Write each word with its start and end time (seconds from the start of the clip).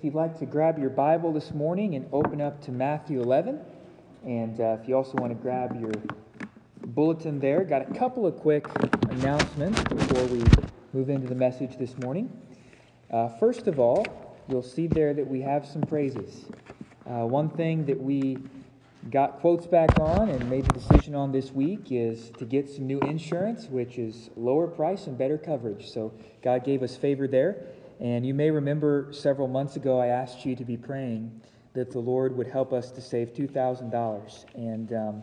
if 0.00 0.04
you'd 0.04 0.14
like 0.14 0.38
to 0.38 0.46
grab 0.46 0.78
your 0.78 0.88
Bible 0.88 1.30
this 1.30 1.52
morning 1.52 1.94
and 1.94 2.08
open 2.10 2.40
up 2.40 2.58
to 2.62 2.72
Matthew 2.72 3.20
11, 3.20 3.60
and 4.24 4.58
uh, 4.58 4.78
if 4.80 4.88
you 4.88 4.96
also 4.96 5.12
want 5.18 5.30
to 5.30 5.34
grab 5.34 5.78
your 5.78 5.92
bulletin 6.86 7.38
there, 7.38 7.64
got 7.64 7.82
a 7.82 7.94
couple 7.98 8.26
of 8.26 8.34
quick 8.38 8.66
announcements 9.10 9.84
before 9.84 10.24
we 10.28 10.42
move 10.94 11.10
into 11.10 11.28
the 11.28 11.34
message 11.34 11.76
this 11.76 11.98
morning. 11.98 12.32
Uh, 13.10 13.28
first 13.28 13.66
of 13.66 13.78
all, 13.78 14.06
you'll 14.48 14.62
see 14.62 14.86
there 14.86 15.12
that 15.12 15.26
we 15.28 15.42
have 15.42 15.66
some 15.66 15.82
praises. 15.82 16.46
Uh, 17.06 17.26
one 17.26 17.50
thing 17.50 17.84
that 17.84 18.00
we 18.00 18.38
got 19.10 19.40
quotes 19.40 19.66
back 19.66 20.00
on 20.00 20.30
and 20.30 20.48
made 20.48 20.64
the 20.64 20.72
decision 20.72 21.14
on 21.14 21.30
this 21.30 21.52
week 21.52 21.88
is 21.90 22.30
to 22.38 22.46
get 22.46 22.70
some 22.70 22.86
new 22.86 23.00
insurance, 23.00 23.66
which 23.66 23.98
is 23.98 24.30
lower 24.34 24.66
price 24.66 25.06
and 25.06 25.18
better 25.18 25.36
coverage. 25.36 25.90
So 25.90 26.14
God 26.42 26.64
gave 26.64 26.82
us 26.82 26.96
favor 26.96 27.28
there. 27.28 27.66
And 28.00 28.24
you 28.24 28.32
may 28.32 28.50
remember 28.50 29.12
several 29.12 29.46
months 29.46 29.76
ago, 29.76 30.00
I 30.00 30.06
asked 30.06 30.46
you 30.46 30.56
to 30.56 30.64
be 30.64 30.78
praying 30.78 31.38
that 31.74 31.90
the 31.90 31.98
Lord 31.98 32.34
would 32.34 32.46
help 32.46 32.72
us 32.72 32.90
to 32.92 33.00
save 33.00 33.34
$2,000. 33.34 34.44
And 34.54 34.92
um, 34.94 35.22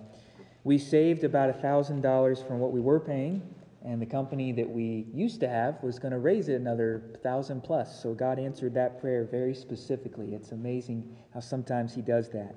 we 0.63 0.77
saved 0.77 1.23
about 1.23 1.59
$1,000 1.59 2.47
from 2.47 2.59
what 2.59 2.71
we 2.71 2.79
were 2.79 2.99
paying, 2.99 3.41
and 3.83 3.99
the 4.01 4.05
company 4.05 4.51
that 4.51 4.69
we 4.69 5.07
used 5.11 5.39
to 5.39 5.47
have 5.47 5.81
was 5.81 5.97
going 5.97 6.11
to 6.11 6.19
raise 6.19 6.49
it 6.49 6.55
another 6.55 7.03
1000 7.13 7.61
plus. 7.61 8.01
So 8.01 8.13
God 8.13 8.37
answered 8.37 8.75
that 8.75 9.01
prayer 9.01 9.23
very 9.23 9.55
specifically. 9.55 10.35
It's 10.35 10.51
amazing 10.51 11.15
how 11.33 11.39
sometimes 11.39 11.95
He 11.95 12.01
does 12.01 12.29
that. 12.29 12.55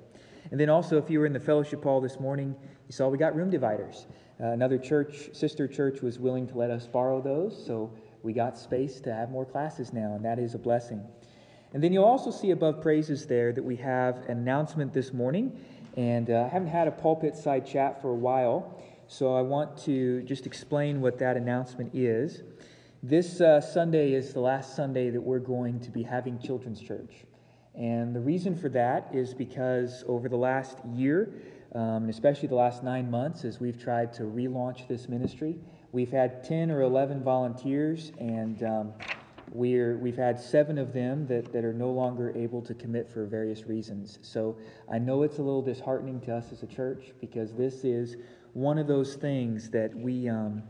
And 0.51 0.59
then 0.59 0.69
also, 0.69 0.97
if 0.97 1.09
you 1.09 1.19
were 1.19 1.25
in 1.25 1.33
the 1.33 1.39
fellowship 1.39 1.83
hall 1.83 2.01
this 2.01 2.19
morning, 2.19 2.55
you 2.87 2.93
saw 2.93 3.07
we 3.07 3.17
got 3.17 3.35
room 3.35 3.49
dividers. 3.49 4.07
Uh, 4.39 4.47
another 4.47 4.77
church, 4.77 5.29
sister 5.33 5.67
church, 5.67 6.01
was 6.01 6.19
willing 6.19 6.47
to 6.47 6.57
let 6.57 6.69
us 6.69 6.87
borrow 6.87 7.21
those. 7.21 7.65
So 7.65 7.91
we 8.23 8.33
got 8.33 8.57
space 8.57 8.99
to 9.01 9.13
have 9.13 9.29
more 9.29 9.45
classes 9.45 9.93
now, 9.93 10.13
and 10.15 10.23
that 10.25 10.39
is 10.39 10.53
a 10.53 10.59
blessing. 10.59 11.03
And 11.73 11.83
then 11.83 11.93
you'll 11.93 12.05
also 12.05 12.31
see 12.31 12.51
above 12.51 12.81
praises 12.81 13.25
there 13.25 13.53
that 13.53 13.63
we 13.63 13.77
have 13.77 14.17
an 14.27 14.37
announcement 14.39 14.93
this 14.93 15.13
morning. 15.13 15.57
And 15.97 16.29
uh, 16.29 16.43
I 16.43 16.47
haven't 16.47 16.69
had 16.69 16.87
a 16.87 16.91
pulpit 16.91 17.35
side 17.35 17.65
chat 17.65 18.01
for 18.01 18.09
a 18.09 18.15
while, 18.15 18.81
so 19.07 19.35
I 19.35 19.41
want 19.41 19.77
to 19.83 20.21
just 20.23 20.45
explain 20.45 21.01
what 21.01 21.17
that 21.19 21.37
announcement 21.37 21.93
is. 21.93 22.43
This 23.03 23.41
uh, 23.41 23.59
Sunday 23.59 24.13
is 24.13 24.33
the 24.33 24.39
last 24.39 24.75
Sunday 24.75 25.09
that 25.09 25.21
we're 25.21 25.39
going 25.39 25.79
to 25.81 25.89
be 25.89 26.03
having 26.03 26.39
children's 26.39 26.79
church. 26.79 27.25
And 27.73 28.15
the 28.15 28.19
reason 28.19 28.55
for 28.55 28.69
that 28.69 29.09
is 29.13 29.33
because 29.33 30.03
over 30.07 30.29
the 30.29 30.37
last 30.37 30.77
year, 30.93 31.33
um, 31.73 32.03
and 32.03 32.09
especially 32.09 32.49
the 32.49 32.55
last 32.55 32.83
nine 32.83 33.09
months, 33.09 33.45
as 33.45 33.59
we've 33.59 33.81
tried 33.81 34.13
to 34.13 34.23
relaunch 34.23 34.87
this 34.87 35.07
ministry, 35.07 35.57
We've 35.93 36.11
had 36.11 36.43
10 36.45 36.71
or 36.71 36.81
11 36.83 37.21
volunteers, 37.21 38.13
and 38.17 38.63
um, 38.63 38.93
we're, 39.51 39.97
we've 39.97 40.15
had 40.15 40.39
seven 40.39 40.77
of 40.77 40.93
them 40.93 41.27
that, 41.27 41.51
that 41.51 41.65
are 41.65 41.73
no 41.73 41.91
longer 41.91 42.31
able 42.33 42.61
to 42.61 42.73
commit 42.73 43.09
for 43.09 43.25
various 43.25 43.65
reasons. 43.65 44.17
So 44.21 44.57
I 44.89 44.99
know 44.99 45.23
it's 45.23 45.39
a 45.39 45.41
little 45.41 45.61
disheartening 45.61 46.21
to 46.21 46.35
us 46.35 46.45
as 46.53 46.63
a 46.63 46.67
church 46.67 47.11
because 47.19 47.53
this 47.53 47.83
is 47.83 48.15
one 48.53 48.77
of 48.77 48.87
those 48.87 49.15
things 49.15 49.69
that 49.71 49.93
we, 49.93 50.29
um, 50.29 50.63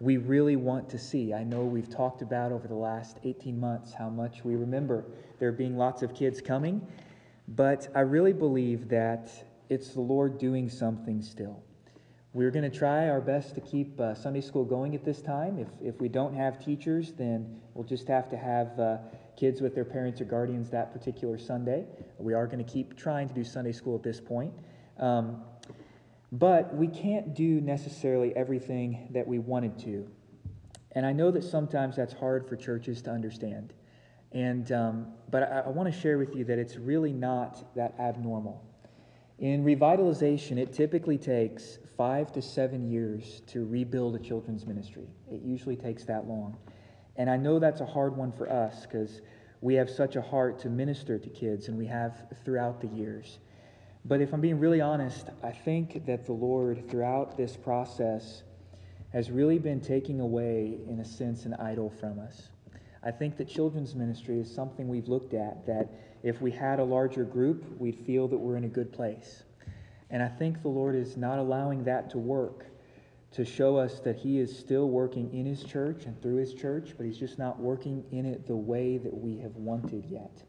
we 0.00 0.16
really 0.16 0.56
want 0.56 0.88
to 0.88 0.98
see. 0.98 1.32
I 1.32 1.44
know 1.44 1.62
we've 1.62 1.88
talked 1.88 2.22
about 2.22 2.50
over 2.50 2.66
the 2.66 2.74
last 2.74 3.18
18 3.22 3.58
months 3.58 3.92
how 3.92 4.08
much 4.08 4.44
we 4.44 4.56
remember 4.56 5.04
there 5.38 5.52
being 5.52 5.76
lots 5.76 6.02
of 6.02 6.14
kids 6.14 6.40
coming, 6.40 6.84
but 7.46 7.88
I 7.94 8.00
really 8.00 8.32
believe 8.32 8.88
that 8.88 9.30
it's 9.68 9.90
the 9.90 10.00
Lord 10.00 10.38
doing 10.38 10.68
something 10.68 11.22
still. 11.22 11.62
We're 12.34 12.50
going 12.50 12.68
to 12.68 12.76
try 12.76 13.08
our 13.10 13.20
best 13.20 13.54
to 13.54 13.60
keep 13.60 14.00
uh, 14.00 14.12
Sunday 14.12 14.40
school 14.40 14.64
going 14.64 14.96
at 14.96 15.04
this 15.04 15.22
time. 15.22 15.56
If, 15.56 15.68
if 15.80 16.00
we 16.00 16.08
don't 16.08 16.34
have 16.34 16.58
teachers, 16.58 17.12
then 17.12 17.60
we'll 17.74 17.86
just 17.86 18.08
have 18.08 18.28
to 18.30 18.36
have 18.36 18.76
uh, 18.80 18.96
kids 19.36 19.60
with 19.60 19.72
their 19.72 19.84
parents 19.84 20.20
or 20.20 20.24
guardians 20.24 20.68
that 20.70 20.92
particular 20.92 21.38
Sunday. 21.38 21.86
We 22.18 22.34
are 22.34 22.48
going 22.48 22.58
to 22.58 22.68
keep 22.68 22.96
trying 22.96 23.28
to 23.28 23.34
do 23.34 23.44
Sunday 23.44 23.70
school 23.70 23.94
at 23.94 24.02
this 24.02 24.20
point. 24.20 24.52
Um, 24.98 25.44
but 26.32 26.74
we 26.74 26.88
can't 26.88 27.34
do 27.36 27.60
necessarily 27.60 28.34
everything 28.34 29.06
that 29.12 29.28
we 29.28 29.38
wanted 29.38 29.78
to. 29.84 30.10
And 30.90 31.06
I 31.06 31.12
know 31.12 31.30
that 31.30 31.44
sometimes 31.44 31.94
that's 31.94 32.14
hard 32.14 32.48
for 32.48 32.56
churches 32.56 33.00
to 33.02 33.10
understand. 33.10 33.74
And, 34.32 34.72
um, 34.72 35.06
but 35.30 35.44
I, 35.44 35.60
I 35.60 35.68
want 35.68 35.92
to 35.92 36.00
share 36.00 36.18
with 36.18 36.34
you 36.34 36.42
that 36.46 36.58
it's 36.58 36.74
really 36.74 37.12
not 37.12 37.76
that 37.76 37.94
abnormal. 38.00 38.60
In 39.38 39.64
revitalization, 39.64 40.58
it 40.58 40.72
typically 40.72 41.18
takes 41.18 41.78
five 41.96 42.32
to 42.32 42.42
seven 42.42 42.88
years 42.88 43.42
to 43.48 43.66
rebuild 43.66 44.14
a 44.14 44.18
children's 44.18 44.66
ministry. 44.66 45.08
It 45.30 45.42
usually 45.42 45.76
takes 45.76 46.04
that 46.04 46.26
long. 46.28 46.56
And 47.16 47.28
I 47.28 47.36
know 47.36 47.58
that's 47.58 47.80
a 47.80 47.86
hard 47.86 48.16
one 48.16 48.32
for 48.32 48.50
us 48.50 48.86
because 48.86 49.22
we 49.60 49.74
have 49.74 49.90
such 49.90 50.16
a 50.16 50.22
heart 50.22 50.58
to 50.60 50.68
minister 50.68 51.18
to 51.18 51.28
kids, 51.30 51.68
and 51.68 51.76
we 51.76 51.86
have 51.86 52.26
throughout 52.44 52.80
the 52.80 52.88
years. 52.88 53.38
But 54.04 54.20
if 54.20 54.32
I'm 54.32 54.40
being 54.40 54.60
really 54.60 54.80
honest, 54.80 55.30
I 55.42 55.50
think 55.50 56.04
that 56.06 56.26
the 56.26 56.32
Lord, 56.32 56.88
throughout 56.90 57.36
this 57.36 57.56
process, 57.56 58.42
has 59.12 59.30
really 59.30 59.58
been 59.58 59.80
taking 59.80 60.20
away, 60.20 60.78
in 60.88 61.00
a 61.00 61.04
sense, 61.04 61.44
an 61.44 61.54
idol 61.54 61.88
from 61.88 62.18
us. 62.18 62.50
I 63.02 63.10
think 63.10 63.36
that 63.38 63.48
children's 63.48 63.94
ministry 63.94 64.38
is 64.38 64.52
something 64.52 64.88
we've 64.88 65.08
looked 65.08 65.34
at 65.34 65.64
that 65.66 65.88
if 66.24 66.40
we 66.40 66.50
had 66.50 66.80
a 66.80 66.84
larger 66.84 67.22
group, 67.22 67.64
we'd 67.78 67.98
feel 67.98 68.26
that 68.28 68.38
we're 68.38 68.56
in 68.56 68.64
a 68.64 68.68
good 68.68 68.92
place. 68.92 69.44
And 70.10 70.22
I 70.22 70.28
think 70.28 70.62
the 70.62 70.68
Lord 70.68 70.96
is 70.96 71.16
not 71.16 71.38
allowing 71.38 71.84
that 71.84 72.10
to 72.10 72.18
work 72.18 72.66
to 73.32 73.44
show 73.44 73.76
us 73.76 74.00
that 74.00 74.16
He 74.16 74.38
is 74.38 74.56
still 74.56 74.88
working 74.88 75.28
in 75.34 75.44
His 75.44 75.62
church 75.64 76.04
and 76.06 76.20
through 76.22 76.36
His 76.36 76.54
church, 76.54 76.94
but 76.96 77.04
He's 77.04 77.18
just 77.18 77.38
not 77.38 77.60
working 77.60 78.04
in 78.10 78.24
it 78.24 78.46
the 78.46 78.56
way 78.56 78.96
that 78.96 79.12
we 79.12 79.36
have 79.38 79.54
wanted 79.56 80.06
yet. 80.06 80.42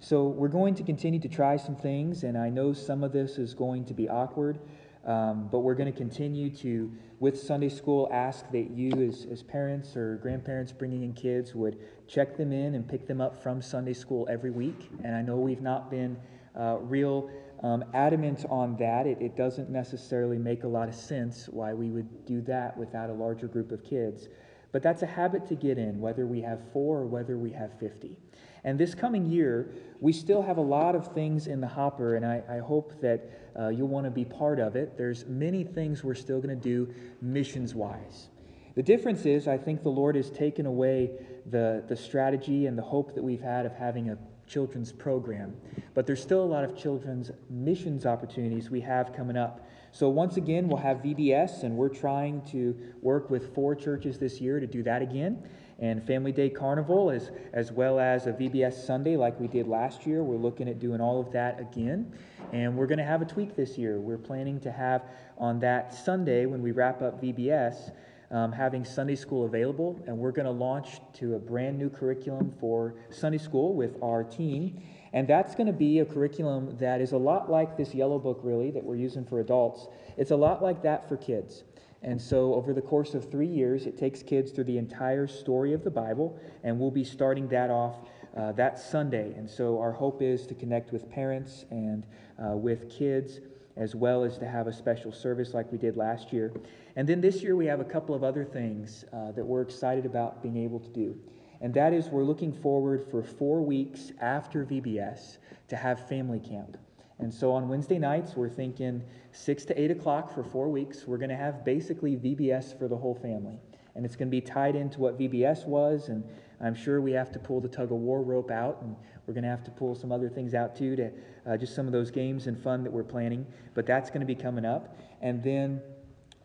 So 0.00 0.28
we're 0.28 0.48
going 0.48 0.74
to 0.76 0.82
continue 0.82 1.20
to 1.20 1.28
try 1.28 1.56
some 1.56 1.76
things, 1.76 2.22
and 2.22 2.38
I 2.38 2.48
know 2.48 2.72
some 2.72 3.02
of 3.04 3.12
this 3.12 3.36
is 3.36 3.52
going 3.52 3.84
to 3.86 3.94
be 3.94 4.08
awkward, 4.08 4.58
um, 5.06 5.48
but 5.52 5.60
we're 5.60 5.74
going 5.74 5.90
to 5.90 5.96
continue 5.96 6.48
to, 6.56 6.90
with 7.20 7.38
Sunday 7.38 7.68
school, 7.68 8.08
ask 8.10 8.50
that 8.52 8.70
you, 8.70 8.90
as, 9.06 9.26
as 9.30 9.42
parents 9.42 9.96
or 9.96 10.16
grandparents 10.16 10.72
bringing 10.72 11.02
in 11.02 11.12
kids, 11.12 11.54
would 11.54 11.78
check 12.08 12.36
them 12.36 12.52
in 12.52 12.74
and 12.74 12.88
pick 12.88 13.06
them 13.06 13.20
up 13.20 13.42
from 13.42 13.60
Sunday 13.60 13.92
school 13.92 14.26
every 14.30 14.50
week. 14.50 14.90
And 15.02 15.14
I 15.14 15.20
know 15.20 15.36
we've 15.36 15.60
not 15.60 15.90
been 15.90 16.16
uh, 16.58 16.78
real 16.80 17.30
um, 17.62 17.84
adamant 17.92 18.46
on 18.48 18.76
that. 18.78 19.06
It, 19.06 19.18
it 19.20 19.36
doesn't 19.36 19.68
necessarily 19.68 20.38
make 20.38 20.64
a 20.64 20.68
lot 20.68 20.88
of 20.88 20.94
sense 20.94 21.48
why 21.50 21.74
we 21.74 21.90
would 21.90 22.24
do 22.24 22.40
that 22.42 22.76
without 22.76 23.10
a 23.10 23.14
larger 23.14 23.46
group 23.46 23.72
of 23.72 23.84
kids. 23.84 24.28
But 24.72 24.82
that's 24.82 25.02
a 25.02 25.06
habit 25.06 25.46
to 25.48 25.54
get 25.54 25.78
in, 25.78 26.00
whether 26.00 26.26
we 26.26 26.40
have 26.40 26.60
four 26.72 26.98
or 26.98 27.06
whether 27.06 27.36
we 27.38 27.52
have 27.52 27.78
50. 27.78 28.18
And 28.64 28.78
this 28.78 28.94
coming 28.94 29.26
year, 29.26 29.70
we 30.00 30.12
still 30.12 30.42
have 30.42 30.56
a 30.56 30.62
lot 30.62 30.94
of 30.94 31.12
things 31.12 31.46
in 31.46 31.60
the 31.60 31.66
hopper, 31.66 32.16
and 32.16 32.24
I, 32.24 32.42
I 32.48 32.58
hope 32.58 33.00
that 33.00 33.30
uh, 33.58 33.68
you'll 33.68 33.88
want 33.88 34.06
to 34.06 34.10
be 34.10 34.24
part 34.24 34.58
of 34.58 34.74
it. 34.74 34.96
There's 34.96 35.26
many 35.26 35.64
things 35.64 36.02
we're 36.02 36.14
still 36.14 36.40
going 36.40 36.58
to 36.58 36.62
do 36.62 36.92
missions 37.20 37.74
wise. 37.74 38.28
The 38.74 38.82
difference 38.82 39.24
is, 39.26 39.46
I 39.46 39.56
think 39.56 39.82
the 39.82 39.90
Lord 39.90 40.16
has 40.16 40.30
taken 40.30 40.66
away 40.66 41.12
the, 41.50 41.84
the 41.86 41.96
strategy 41.96 42.66
and 42.66 42.76
the 42.76 42.82
hope 42.82 43.14
that 43.14 43.22
we've 43.22 43.40
had 43.40 43.66
of 43.66 43.72
having 43.72 44.10
a 44.10 44.18
children's 44.46 44.92
program. 44.92 45.54
But 45.94 46.06
there's 46.06 46.20
still 46.20 46.42
a 46.42 46.46
lot 46.46 46.64
of 46.64 46.76
children's 46.76 47.30
missions 47.48 48.04
opportunities 48.04 48.70
we 48.70 48.80
have 48.80 49.12
coming 49.12 49.36
up. 49.36 49.68
So, 49.92 50.08
once 50.08 50.36
again, 50.36 50.66
we'll 50.66 50.78
have 50.78 50.98
VBS, 50.98 51.62
and 51.62 51.76
we're 51.76 51.88
trying 51.88 52.42
to 52.50 52.76
work 53.00 53.30
with 53.30 53.54
four 53.54 53.76
churches 53.76 54.18
this 54.18 54.40
year 54.40 54.58
to 54.58 54.66
do 54.66 54.82
that 54.82 55.02
again. 55.02 55.48
And 55.78 56.06
Family 56.06 56.32
Day 56.32 56.48
Carnival, 56.50 57.10
as, 57.10 57.30
as 57.52 57.72
well 57.72 57.98
as 57.98 58.26
a 58.26 58.32
VBS 58.32 58.86
Sunday 58.86 59.16
like 59.16 59.38
we 59.40 59.48
did 59.48 59.66
last 59.66 60.06
year. 60.06 60.22
We're 60.22 60.36
looking 60.36 60.68
at 60.68 60.78
doing 60.78 61.00
all 61.00 61.20
of 61.20 61.32
that 61.32 61.60
again. 61.60 62.12
And 62.52 62.76
we're 62.76 62.86
going 62.86 62.98
to 62.98 63.04
have 63.04 63.22
a 63.22 63.24
tweak 63.24 63.56
this 63.56 63.76
year. 63.76 63.98
We're 63.98 64.18
planning 64.18 64.60
to 64.60 64.70
have 64.70 65.02
on 65.38 65.58
that 65.60 65.92
Sunday 65.92 66.46
when 66.46 66.62
we 66.62 66.70
wrap 66.70 67.02
up 67.02 67.20
VBS, 67.20 67.92
um, 68.30 68.52
having 68.52 68.84
Sunday 68.84 69.16
school 69.16 69.44
available, 69.46 70.00
and 70.06 70.16
we're 70.16 70.32
going 70.32 70.46
to 70.46 70.52
launch 70.52 71.00
to 71.14 71.34
a 71.34 71.38
brand 71.38 71.78
new 71.78 71.90
curriculum 71.90 72.52
for 72.60 72.94
Sunday 73.10 73.38
school 73.38 73.74
with 73.74 73.96
our 74.02 74.24
team. 74.24 74.80
And 75.12 75.28
that's 75.28 75.54
going 75.54 75.68
to 75.68 75.72
be 75.72 76.00
a 76.00 76.04
curriculum 76.04 76.76
that 76.78 77.00
is 77.00 77.12
a 77.12 77.16
lot 77.16 77.50
like 77.50 77.76
this 77.76 77.94
yellow 77.94 78.18
book, 78.18 78.40
really, 78.42 78.70
that 78.72 78.82
we're 78.82 78.96
using 78.96 79.24
for 79.24 79.40
adults. 79.40 79.86
It's 80.16 80.32
a 80.32 80.36
lot 80.36 80.62
like 80.62 80.82
that 80.82 81.08
for 81.08 81.16
kids. 81.16 81.62
And 82.04 82.20
so, 82.20 82.54
over 82.54 82.74
the 82.74 82.82
course 82.82 83.14
of 83.14 83.30
three 83.30 83.48
years, 83.48 83.86
it 83.86 83.96
takes 83.96 84.22
kids 84.22 84.52
through 84.52 84.64
the 84.64 84.76
entire 84.76 85.26
story 85.26 85.72
of 85.72 85.82
the 85.82 85.90
Bible, 85.90 86.38
and 86.62 86.78
we'll 86.78 86.90
be 86.90 87.02
starting 87.02 87.48
that 87.48 87.70
off 87.70 87.96
uh, 88.36 88.52
that 88.52 88.78
Sunday. 88.78 89.32
And 89.32 89.48
so, 89.48 89.80
our 89.80 89.90
hope 89.90 90.20
is 90.20 90.46
to 90.48 90.54
connect 90.54 90.92
with 90.92 91.10
parents 91.10 91.64
and 91.70 92.04
uh, 92.38 92.56
with 92.56 92.90
kids 92.90 93.40
as 93.76 93.94
well 93.94 94.22
as 94.22 94.38
to 94.38 94.46
have 94.46 94.66
a 94.66 94.72
special 94.72 95.12
service 95.12 95.54
like 95.54 95.72
we 95.72 95.78
did 95.78 95.96
last 95.96 96.32
year. 96.32 96.52
And 96.94 97.08
then 97.08 97.20
this 97.20 97.42
year 97.42 97.56
we 97.56 97.66
have 97.66 97.80
a 97.80 97.84
couple 97.84 98.14
of 98.14 98.22
other 98.22 98.44
things 98.44 99.04
uh, 99.12 99.32
that 99.32 99.44
we're 99.44 99.62
excited 99.62 100.06
about 100.06 100.42
being 100.42 100.58
able 100.58 100.78
to 100.80 100.88
do. 100.90 101.18
And 101.60 101.72
that 101.74 101.92
is, 101.92 102.08
we're 102.08 102.24
looking 102.24 102.52
forward 102.52 103.04
for 103.10 103.22
four 103.22 103.62
weeks 103.62 104.12
after 104.20 104.64
VBS 104.64 105.38
to 105.68 105.76
have 105.76 106.08
family 106.08 106.38
camp. 106.38 106.76
And 107.18 107.32
so 107.32 107.52
on 107.52 107.68
Wednesday 107.68 107.98
nights, 107.98 108.34
we're 108.34 108.48
thinking 108.48 109.02
6 109.32 109.64
to 109.66 109.80
8 109.80 109.90
o'clock 109.92 110.34
for 110.34 110.42
four 110.42 110.68
weeks. 110.68 111.06
We're 111.06 111.18
going 111.18 111.30
to 111.30 111.36
have 111.36 111.64
basically 111.64 112.16
VBS 112.16 112.76
for 112.78 112.88
the 112.88 112.96
whole 112.96 113.14
family. 113.14 113.58
And 113.94 114.04
it's 114.04 114.16
going 114.16 114.28
to 114.28 114.30
be 114.30 114.40
tied 114.40 114.74
into 114.74 114.98
what 115.00 115.18
VBS 115.18 115.66
was 115.66 116.08
and 116.08 116.24
I'm 116.60 116.74
sure 116.74 117.00
we 117.00 117.12
have 117.12 117.30
to 117.32 117.38
pull 117.38 117.60
the 117.60 117.68
tug 117.68 117.92
of 117.92 117.98
war 117.98 118.22
rope 118.22 118.50
out, 118.50 118.78
and 118.80 118.96
we're 119.26 119.34
going 119.34 119.44
to 119.44 119.50
have 119.50 119.64
to 119.64 119.70
pull 119.70 119.94
some 119.94 120.12
other 120.12 120.28
things 120.28 120.54
out 120.54 120.74
too, 120.76 120.96
to 120.96 121.10
uh, 121.46 121.56
just 121.56 121.74
some 121.74 121.86
of 121.86 121.92
those 121.92 122.10
games 122.10 122.46
and 122.46 122.58
fun 122.58 122.82
that 122.84 122.90
we're 122.92 123.02
planning. 123.02 123.46
But 123.74 123.86
that's 123.86 124.08
going 124.08 124.20
to 124.20 124.26
be 124.26 124.34
coming 124.34 124.64
up. 124.64 124.96
And 125.20 125.42
then 125.42 125.82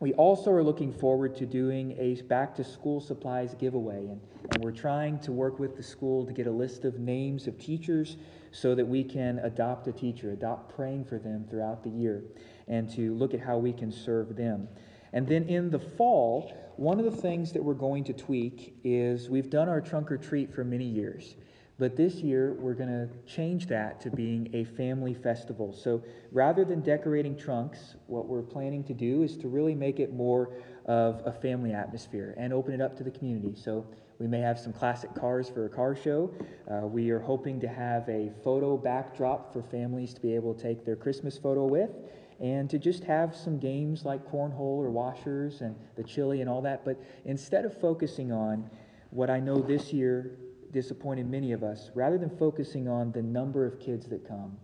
we 0.00 0.12
also 0.14 0.50
are 0.50 0.62
looking 0.62 0.92
forward 0.92 1.36
to 1.36 1.46
doing 1.46 1.96
a 1.98 2.20
back 2.22 2.54
to 2.56 2.64
school 2.64 3.00
supplies 3.00 3.54
giveaway. 3.54 4.06
And, 4.06 4.20
and 4.52 4.62
we're 4.62 4.72
trying 4.72 5.18
to 5.20 5.32
work 5.32 5.58
with 5.58 5.76
the 5.76 5.82
school 5.82 6.26
to 6.26 6.32
get 6.32 6.46
a 6.46 6.50
list 6.50 6.84
of 6.84 6.98
names 6.98 7.46
of 7.46 7.58
teachers 7.58 8.16
so 8.50 8.74
that 8.74 8.86
we 8.86 9.04
can 9.04 9.38
adopt 9.40 9.86
a 9.86 9.92
teacher, 9.92 10.32
adopt 10.32 10.74
praying 10.74 11.04
for 11.04 11.18
them 11.18 11.46
throughout 11.48 11.82
the 11.82 11.90
year, 11.90 12.24
and 12.68 12.90
to 12.90 13.14
look 13.14 13.34
at 13.34 13.40
how 13.40 13.58
we 13.58 13.72
can 13.72 13.92
serve 13.92 14.36
them. 14.36 14.68
And 15.12 15.26
then 15.26 15.44
in 15.44 15.70
the 15.70 15.78
fall, 15.78 16.52
one 16.76 16.98
of 16.98 17.04
the 17.04 17.20
things 17.20 17.52
that 17.52 17.62
we're 17.62 17.74
going 17.74 18.04
to 18.04 18.12
tweak 18.12 18.76
is 18.84 19.28
we've 19.28 19.50
done 19.50 19.68
our 19.68 19.80
trunk 19.80 20.10
or 20.10 20.16
treat 20.16 20.54
for 20.54 20.64
many 20.64 20.84
years. 20.84 21.34
But 21.78 21.96
this 21.96 22.16
year, 22.16 22.52
we're 22.58 22.74
going 22.74 22.90
to 22.90 23.08
change 23.26 23.66
that 23.68 24.02
to 24.02 24.10
being 24.10 24.50
a 24.52 24.64
family 24.64 25.14
festival. 25.14 25.72
So 25.72 26.04
rather 26.30 26.62
than 26.62 26.82
decorating 26.82 27.36
trunks, 27.38 27.96
what 28.06 28.26
we're 28.26 28.42
planning 28.42 28.84
to 28.84 28.94
do 28.94 29.22
is 29.22 29.36
to 29.38 29.48
really 29.48 29.74
make 29.74 29.98
it 29.98 30.12
more 30.12 30.52
of 30.84 31.22
a 31.24 31.32
family 31.32 31.72
atmosphere 31.72 32.34
and 32.36 32.52
open 32.52 32.74
it 32.74 32.82
up 32.82 32.98
to 32.98 33.02
the 33.02 33.10
community. 33.10 33.54
So 33.58 33.86
we 34.20 34.26
may 34.26 34.40
have 34.40 34.58
some 34.58 34.72
classic 34.72 35.14
cars 35.14 35.48
for 35.48 35.64
a 35.64 35.68
car 35.68 35.96
show. 35.96 36.30
Uh, 36.70 36.86
we 36.86 37.10
are 37.10 37.18
hoping 37.18 37.58
to 37.58 37.66
have 37.66 38.06
a 38.08 38.30
photo 38.44 38.76
backdrop 38.76 39.50
for 39.50 39.62
families 39.62 40.12
to 40.12 40.20
be 40.20 40.34
able 40.34 40.52
to 40.52 40.62
take 40.62 40.84
their 40.84 40.94
Christmas 40.94 41.38
photo 41.38 41.64
with 41.64 41.90
and 42.38 42.68
to 42.68 42.78
just 42.78 43.02
have 43.04 43.34
some 43.34 43.58
games 43.58 44.04
like 44.04 44.22
cornhole 44.30 44.78
or 44.78 44.90
washers 44.90 45.62
and 45.62 45.74
the 45.96 46.04
chili 46.04 46.42
and 46.42 46.50
all 46.50 46.60
that. 46.60 46.84
But 46.84 47.02
instead 47.24 47.64
of 47.64 47.78
focusing 47.80 48.30
on 48.30 48.68
what 49.08 49.30
I 49.30 49.40
know 49.40 49.58
this 49.58 49.90
year 49.90 50.36
disappointed 50.70 51.28
many 51.28 51.52
of 51.52 51.62
us, 51.62 51.90
rather 51.94 52.18
than 52.18 52.30
focusing 52.30 52.88
on 52.88 53.12
the 53.12 53.22
number 53.22 53.66
of 53.66 53.80
kids 53.80 54.06
that 54.08 54.28
come, 54.28 54.56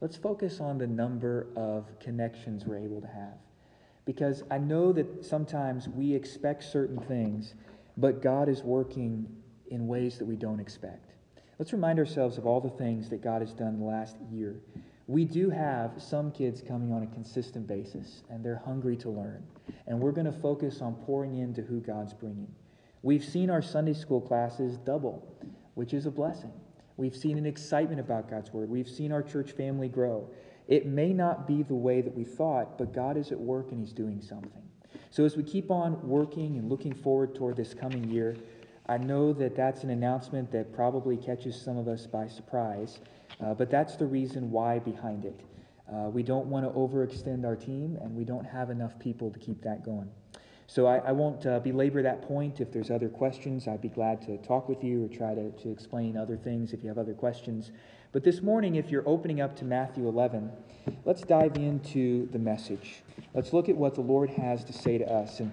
let's 0.00 0.16
focus 0.16 0.60
on 0.60 0.78
the 0.78 0.86
number 0.86 1.48
of 1.56 1.98
connections 1.98 2.64
we're 2.64 2.78
able 2.78 3.00
to 3.00 3.08
have. 3.08 3.38
Because 4.04 4.44
I 4.50 4.58
know 4.58 4.92
that 4.92 5.24
sometimes 5.24 5.88
we 5.88 6.14
expect 6.14 6.64
certain 6.64 6.98
things, 6.98 7.54
but 7.96 8.22
God 8.22 8.48
is 8.48 8.62
working 8.62 9.26
in 9.70 9.86
ways 9.86 10.18
that 10.18 10.24
we 10.24 10.36
don't 10.36 10.60
expect. 10.60 11.12
Let's 11.58 11.72
remind 11.72 11.98
ourselves 11.98 12.38
of 12.38 12.46
all 12.46 12.60
the 12.60 12.70
things 12.70 13.10
that 13.10 13.22
God 13.22 13.42
has 13.42 13.52
done 13.52 13.84
last 13.84 14.16
year. 14.30 14.60
We 15.06 15.24
do 15.24 15.50
have 15.50 16.00
some 16.00 16.30
kids 16.30 16.62
coming 16.62 16.92
on 16.92 17.02
a 17.02 17.06
consistent 17.08 17.66
basis, 17.66 18.22
and 18.30 18.44
they're 18.44 18.62
hungry 18.64 18.96
to 18.98 19.10
learn. 19.10 19.42
And 19.86 20.00
we're 20.00 20.12
going 20.12 20.26
to 20.26 20.40
focus 20.40 20.80
on 20.80 20.94
pouring 20.94 21.38
into 21.38 21.62
who 21.62 21.80
God's 21.80 22.14
bringing. 22.14 22.54
We've 23.02 23.24
seen 23.24 23.50
our 23.50 23.60
Sunday 23.60 23.94
school 23.94 24.20
classes 24.20 24.78
double, 24.78 25.26
which 25.74 25.94
is 25.94 26.06
a 26.06 26.10
blessing. 26.10 26.52
We've 26.96 27.16
seen 27.16 27.38
an 27.38 27.46
excitement 27.46 27.98
about 27.98 28.30
God's 28.30 28.52
Word. 28.52 28.68
We've 28.68 28.88
seen 28.88 29.10
our 29.10 29.22
church 29.22 29.52
family 29.52 29.88
grow. 29.88 30.30
It 30.68 30.86
may 30.86 31.12
not 31.12 31.46
be 31.48 31.62
the 31.62 31.74
way 31.74 32.02
that 32.02 32.14
we 32.14 32.24
thought, 32.24 32.78
but 32.78 32.92
God 32.92 33.16
is 33.16 33.32
at 33.32 33.40
work 33.40 33.72
and 33.72 33.80
He's 33.80 33.92
doing 33.92 34.20
something. 34.20 34.62
So 35.10 35.24
as 35.24 35.36
we 35.36 35.42
keep 35.42 35.70
on 35.70 36.06
working 36.06 36.56
and 36.56 36.68
looking 36.68 36.94
forward 36.94 37.34
toward 37.34 37.56
this 37.56 37.74
coming 37.74 38.08
year, 38.08 38.36
I 38.86 38.98
know 38.98 39.32
that 39.34 39.54
that's 39.54 39.84
an 39.84 39.90
announcement 39.90 40.50
that 40.52 40.72
probably 40.72 41.16
catches 41.16 41.60
some 41.60 41.78
of 41.78 41.88
us 41.88 42.06
by 42.06 42.26
surprise, 42.26 42.98
uh, 43.44 43.54
but 43.54 43.70
that's 43.70 43.96
the 43.96 44.06
reason 44.06 44.50
why 44.50 44.78
behind 44.80 45.24
it. 45.24 45.40
Uh, 45.92 46.08
we 46.08 46.22
don't 46.22 46.46
want 46.46 46.64
to 46.64 46.70
overextend 46.70 47.44
our 47.44 47.56
team, 47.56 47.98
and 48.00 48.14
we 48.16 48.24
don't 48.24 48.44
have 48.44 48.70
enough 48.70 48.98
people 48.98 49.30
to 49.30 49.38
keep 49.38 49.62
that 49.62 49.84
going. 49.84 50.08
So 50.66 50.86
I, 50.86 50.98
I 50.98 51.12
won't 51.12 51.44
uh, 51.46 51.58
belabor 51.58 52.00
that 52.02 52.22
point. 52.22 52.60
If 52.60 52.72
there's 52.72 52.92
other 52.92 53.08
questions, 53.08 53.66
I'd 53.66 53.80
be 53.80 53.88
glad 53.88 54.22
to 54.22 54.38
talk 54.38 54.68
with 54.68 54.84
you 54.84 55.04
or 55.04 55.08
try 55.08 55.34
to, 55.34 55.50
to 55.50 55.70
explain 55.70 56.16
other 56.16 56.36
things 56.36 56.72
if 56.72 56.84
you 56.84 56.88
have 56.88 56.98
other 56.98 57.14
questions. 57.14 57.72
But 58.12 58.24
this 58.24 58.42
morning, 58.42 58.74
if 58.74 58.90
you're 58.90 59.08
opening 59.08 59.40
up 59.40 59.54
to 59.58 59.64
Matthew 59.64 60.08
11, 60.08 60.50
let's 61.04 61.22
dive 61.22 61.56
into 61.56 62.28
the 62.32 62.40
message. 62.40 63.02
Let's 63.34 63.52
look 63.52 63.68
at 63.68 63.76
what 63.76 63.94
the 63.94 64.00
Lord 64.00 64.30
has 64.30 64.64
to 64.64 64.72
say 64.72 64.98
to 64.98 65.08
us. 65.08 65.38
And 65.38 65.52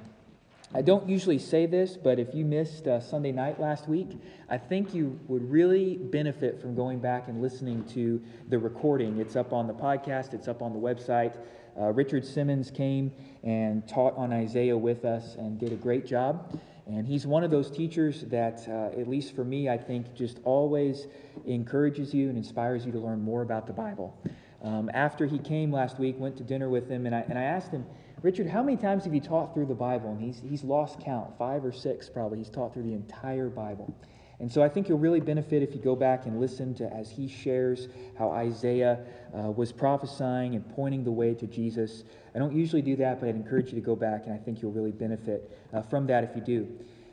I 0.74 0.82
don't 0.82 1.08
usually 1.08 1.38
say 1.38 1.68
this, 1.68 1.96
but 1.96 2.18
if 2.18 2.34
you 2.34 2.46
missed 2.46 2.88
uh, 2.88 3.00
Sunday 3.00 3.32
night 3.32 3.60
last 3.60 3.88
week, 3.88 4.20
I 4.50 4.58
think 4.58 4.96
you 4.96 5.20
would 5.28 5.48
really 5.52 5.98
benefit 5.98 6.60
from 6.60 6.74
going 6.74 6.98
back 6.98 7.28
and 7.28 7.44
listening 7.44 7.84
to 7.90 8.20
the 8.50 8.58
recording. 8.58 9.20
It's 9.20 9.36
up 9.36 9.54
on 9.54 9.68
the 9.68 9.74
podcast, 9.74 10.34
it's 10.34 10.48
up 10.48 10.64
on 10.64 10.74
the 10.74 10.80
website. 10.80 11.38
Uh, 11.80 11.92
Richard 11.94 12.26
Simmons 12.26 12.72
came 12.72 13.12
and 13.44 13.88
taught 13.88 14.18
on 14.18 14.34
Isaiah 14.34 14.76
with 14.76 15.06
us 15.06 15.36
and 15.36 15.60
did 15.60 15.74
a 15.74 15.76
great 15.76 16.08
job. 16.08 16.60
And 16.88 17.06
he's 17.06 17.28
one 17.28 17.44
of 17.44 17.52
those 17.52 17.70
teachers 17.70 18.22
that, 18.30 18.66
uh, 18.70 18.98
at 19.00 19.08
least 19.10 19.36
for 19.36 19.44
me, 19.44 19.68
I 19.68 19.78
think 19.78 20.14
just 20.14 20.40
always 20.46 21.08
encourages 21.46 22.14
you 22.14 22.30
and 22.30 22.38
inspires 22.38 22.86
you 22.86 22.94
to 22.94 23.00
learn 23.00 23.22
more 23.22 23.42
about 23.42 23.68
the 23.68 23.74
Bible. 23.74 24.18
Um, 24.64 24.90
after 24.94 25.26
he 25.26 25.38
came 25.38 25.72
last 25.72 26.00
week, 26.00 26.16
went 26.18 26.38
to 26.38 26.44
dinner 26.44 26.70
with 26.70 26.90
him, 26.90 27.06
and 27.06 27.14
I, 27.14 27.20
and 27.28 27.38
I 27.38 27.44
asked 27.44 27.72
him, 27.72 27.86
Richard, 28.24 28.48
how 28.48 28.64
many 28.64 28.78
times 28.78 29.04
have 29.04 29.14
you 29.14 29.20
taught 29.22 29.54
through 29.54 29.68
the 29.68 29.76
Bible? 29.76 30.12
And 30.12 30.20
he's, 30.20 30.42
he's 30.48 30.64
lost 30.64 31.00
count, 31.00 31.38
five 31.38 31.64
or 31.64 31.72
six 31.72 32.10
probably. 32.10 32.40
He's 32.40 32.50
taught 32.50 32.74
through 32.74 32.84
the 32.84 32.94
entire 32.94 33.50
Bible. 33.50 33.94
And 34.40 34.52
so 34.52 34.62
I 34.62 34.70
think 34.70 34.88
you'll 34.88 35.00
really 35.00 35.20
benefit 35.20 35.64
if 35.64 35.74
you 35.74 35.82
go 35.82 35.96
back 35.96 36.28
and 36.28 36.40
listen 36.40 36.76
to 36.76 36.94
as 36.94 37.10
he 37.10 37.28
shares 37.28 37.88
how 38.18 38.30
Isaiah 38.30 39.00
uh, 39.36 39.50
was 39.50 39.72
prophesying 39.72 40.54
and 40.54 40.76
pointing 40.76 41.04
the 41.04 41.12
way 41.12 41.34
to 41.34 41.48
Jesus. 41.48 42.04
I 42.36 42.40
don't 42.40 42.56
usually 42.56 42.84
do 42.84 42.96
that, 42.98 43.20
but 43.20 43.30
I'd 43.30 43.36
encourage 43.36 43.70
you 43.70 43.80
to 43.80 43.86
go 43.86 43.96
back, 43.96 44.26
and 44.26 44.34
I 44.34 44.38
think 44.38 44.62
you'll 44.62 44.72
really 44.72 44.92
benefit 44.92 45.58
uh, 45.74 45.82
from 45.82 46.06
that 46.08 46.24
if 46.24 46.36
you 46.36 46.42
do. 46.42 46.68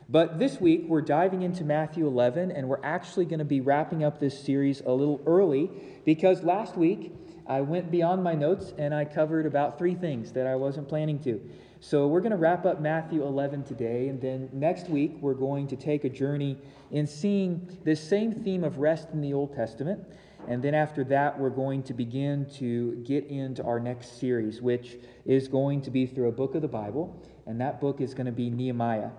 But 0.07 0.37
this 0.37 0.61
week, 0.61 0.85
we're 0.87 1.01
diving 1.01 1.41
into 1.41 1.63
Matthew 1.63 2.05
11, 2.05 2.51
and 2.51 2.69
we're 2.69 2.83
actually 2.83 3.25
going 3.25 3.39
to 3.39 3.45
be 3.45 3.59
wrapping 3.59 4.03
up 4.03 4.19
this 4.19 4.39
series 4.39 4.81
a 4.85 4.91
little 4.91 5.19
early 5.25 5.71
because 6.05 6.43
last 6.43 6.77
week 6.77 7.11
I 7.47 7.61
went 7.61 7.89
beyond 7.89 8.23
my 8.23 8.35
notes 8.35 8.71
and 8.77 8.93
I 8.93 9.05
covered 9.05 9.47
about 9.47 9.79
three 9.79 9.95
things 9.95 10.31
that 10.33 10.45
I 10.45 10.55
wasn't 10.55 10.87
planning 10.87 11.17
to. 11.23 11.41
So 11.79 12.07
we're 12.07 12.21
going 12.21 12.31
to 12.31 12.37
wrap 12.37 12.67
up 12.67 12.79
Matthew 12.79 13.23
11 13.23 13.63
today, 13.63 14.07
and 14.09 14.21
then 14.21 14.49
next 14.53 14.89
week 14.89 15.17
we're 15.21 15.33
going 15.33 15.67
to 15.67 15.75
take 15.75 16.03
a 16.03 16.09
journey 16.09 16.57
in 16.91 17.07
seeing 17.07 17.67
this 17.83 17.99
same 17.99 18.31
theme 18.31 18.63
of 18.63 18.77
rest 18.77 19.09
in 19.11 19.21
the 19.21 19.33
Old 19.33 19.55
Testament. 19.55 20.03
And 20.47 20.63
then 20.63 20.75
after 20.75 21.03
that, 21.05 21.39
we're 21.39 21.49
going 21.49 21.81
to 21.81 21.93
begin 21.95 22.45
to 22.57 22.95
get 23.03 23.25
into 23.25 23.63
our 23.63 23.79
next 23.79 24.19
series, 24.19 24.61
which 24.61 24.97
is 25.25 25.47
going 25.47 25.81
to 25.81 25.89
be 25.89 26.05
through 26.05 26.27
a 26.27 26.31
book 26.31 26.53
of 26.53 26.61
the 26.61 26.67
Bible, 26.67 27.23
and 27.47 27.59
that 27.59 27.81
book 27.81 28.01
is 28.01 28.13
going 28.13 28.27
to 28.27 28.31
be 28.31 28.51
Nehemiah. 28.51 29.09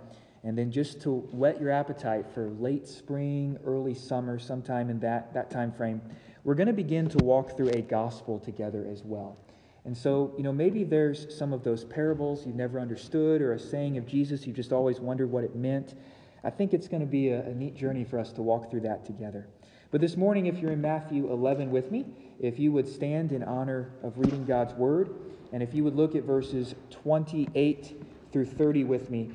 And 0.47 0.57
then 0.57 0.71
just 0.71 1.01
to 1.01 1.17
whet 1.33 1.61
your 1.61 1.73
appetite 1.73 2.25
for 2.33 2.51
late 2.61 2.87
spring, 2.87 3.59
early 3.67 3.95
summer, 3.95 4.39
sometime 4.39 4.91
in 4.91 5.01
that, 5.01 5.35
that 5.35 5.51
time 5.51 5.73
frame, 5.73 6.01
we're 6.45 6.55
going 6.55 6.69
to 6.69 6.73
begin 6.73 7.09
to 7.09 7.19
walk 7.19 7.57
through 7.57 7.71
a 7.71 7.83
gospel 7.83 8.39
together 8.39 8.87
as 8.89 9.03
well. 9.03 9.37
And 9.85 9.99
so, 9.99 10.33
you 10.37 10.45
know, 10.45 10.53
maybe 10.53 10.85
there's 10.85 11.37
some 11.37 11.53
of 11.53 11.65
those 11.65 11.83
parables 11.83 12.47
you've 12.47 12.55
never 12.55 12.79
understood 12.79 13.43
or 13.43 13.55
a 13.55 13.59
saying 13.59 13.99
of 13.99 14.07
Jesus 14.07 14.47
you've 14.47 14.55
just 14.55 14.73
always 14.73 15.01
wondered 15.01 15.33
what 15.33 15.43
it 15.43 15.57
meant. 15.57 15.97
I 16.45 16.51
think 16.51 16.73
it's 16.73 16.87
going 16.87 17.01
to 17.01 17.07
be 17.07 17.31
a, 17.31 17.45
a, 17.45 17.53
neat 17.53 17.75
journey 17.75 18.05
for 18.05 18.21
us 18.21 18.31
to 18.35 18.43
walk 18.43 18.71
through 18.71 18.83
that 18.83 19.05
together. 19.05 19.49
But 19.91 20.01
this 20.01 20.17
morning, 20.17 20.47
if 20.47 20.59
you're 20.59 20.71
in 20.71 20.81
Matthew 20.81 21.29
11 21.29 21.73
with 21.73 21.91
me, 21.91 22.07
if 22.39 22.61
you 22.61 22.71
would 22.71 22.89
stand 22.89 23.33
in 23.33 23.43
honor 23.43 23.91
of 24.05 24.17
reading 24.17 24.45
God's 24.45 24.75
word, 24.75 25.11
and 25.53 25.61
if 25.61 25.75
you 25.75 25.83
would 25.83 25.97
look 25.97 26.15
at 26.15 26.23
verses 26.23 26.77
28 26.91 28.01
through 28.31 28.47
30 28.47 28.85
with 28.85 29.11
me, 29.11 29.33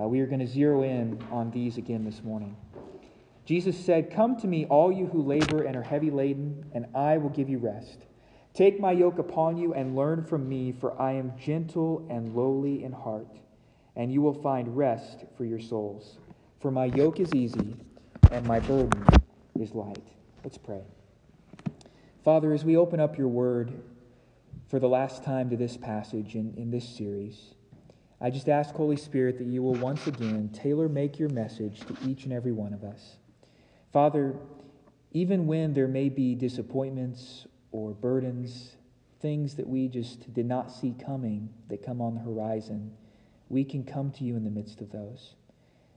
uh, 0.00 0.06
we 0.06 0.20
are 0.20 0.26
going 0.26 0.40
to 0.40 0.46
zero 0.46 0.82
in 0.82 1.22
on 1.30 1.50
these 1.50 1.76
again 1.76 2.04
this 2.04 2.22
morning. 2.22 2.56
Jesus 3.44 3.82
said, 3.82 4.12
Come 4.12 4.36
to 4.40 4.46
me, 4.46 4.66
all 4.66 4.92
you 4.92 5.06
who 5.06 5.22
labor 5.22 5.62
and 5.62 5.74
are 5.74 5.82
heavy 5.82 6.10
laden, 6.10 6.64
and 6.72 6.86
I 6.94 7.16
will 7.16 7.30
give 7.30 7.48
you 7.48 7.58
rest. 7.58 7.98
Take 8.54 8.80
my 8.80 8.92
yoke 8.92 9.18
upon 9.18 9.56
you 9.56 9.72
and 9.74 9.96
learn 9.96 10.24
from 10.24 10.48
me, 10.48 10.72
for 10.72 11.00
I 11.00 11.12
am 11.12 11.32
gentle 11.38 12.06
and 12.10 12.34
lowly 12.34 12.84
in 12.84 12.92
heart, 12.92 13.38
and 13.96 14.12
you 14.12 14.20
will 14.20 14.34
find 14.34 14.76
rest 14.76 15.24
for 15.36 15.44
your 15.44 15.60
souls. 15.60 16.18
For 16.60 16.70
my 16.70 16.86
yoke 16.86 17.20
is 17.20 17.32
easy 17.34 17.76
and 18.30 18.46
my 18.46 18.60
burden 18.60 19.06
is 19.58 19.74
light. 19.74 20.02
Let's 20.42 20.58
pray. 20.58 20.82
Father, 22.24 22.52
as 22.52 22.64
we 22.64 22.76
open 22.76 23.00
up 23.00 23.16
your 23.16 23.28
word 23.28 23.72
for 24.68 24.78
the 24.78 24.88
last 24.88 25.24
time 25.24 25.50
to 25.50 25.56
this 25.56 25.76
passage 25.76 26.34
in, 26.34 26.52
in 26.56 26.70
this 26.70 26.88
series, 26.88 27.54
I 28.20 28.30
just 28.30 28.48
ask, 28.48 28.74
Holy 28.74 28.96
Spirit, 28.96 29.38
that 29.38 29.46
you 29.46 29.62
will 29.62 29.74
once 29.74 30.06
again 30.08 30.50
tailor 30.52 30.88
make 30.88 31.18
your 31.18 31.28
message 31.28 31.80
to 31.80 31.96
each 32.04 32.24
and 32.24 32.32
every 32.32 32.50
one 32.52 32.74
of 32.74 32.82
us. 32.82 33.16
Father, 33.92 34.34
even 35.12 35.46
when 35.46 35.72
there 35.72 35.86
may 35.86 36.08
be 36.08 36.34
disappointments 36.34 37.46
or 37.70 37.92
burdens, 37.92 38.76
things 39.20 39.54
that 39.54 39.68
we 39.68 39.88
just 39.88 40.32
did 40.34 40.46
not 40.46 40.70
see 40.70 40.94
coming 41.04 41.48
that 41.68 41.84
come 41.84 42.00
on 42.00 42.14
the 42.14 42.20
horizon, 42.20 42.92
we 43.48 43.64
can 43.64 43.84
come 43.84 44.10
to 44.10 44.24
you 44.24 44.36
in 44.36 44.44
the 44.44 44.50
midst 44.50 44.80
of 44.80 44.90
those. 44.90 45.34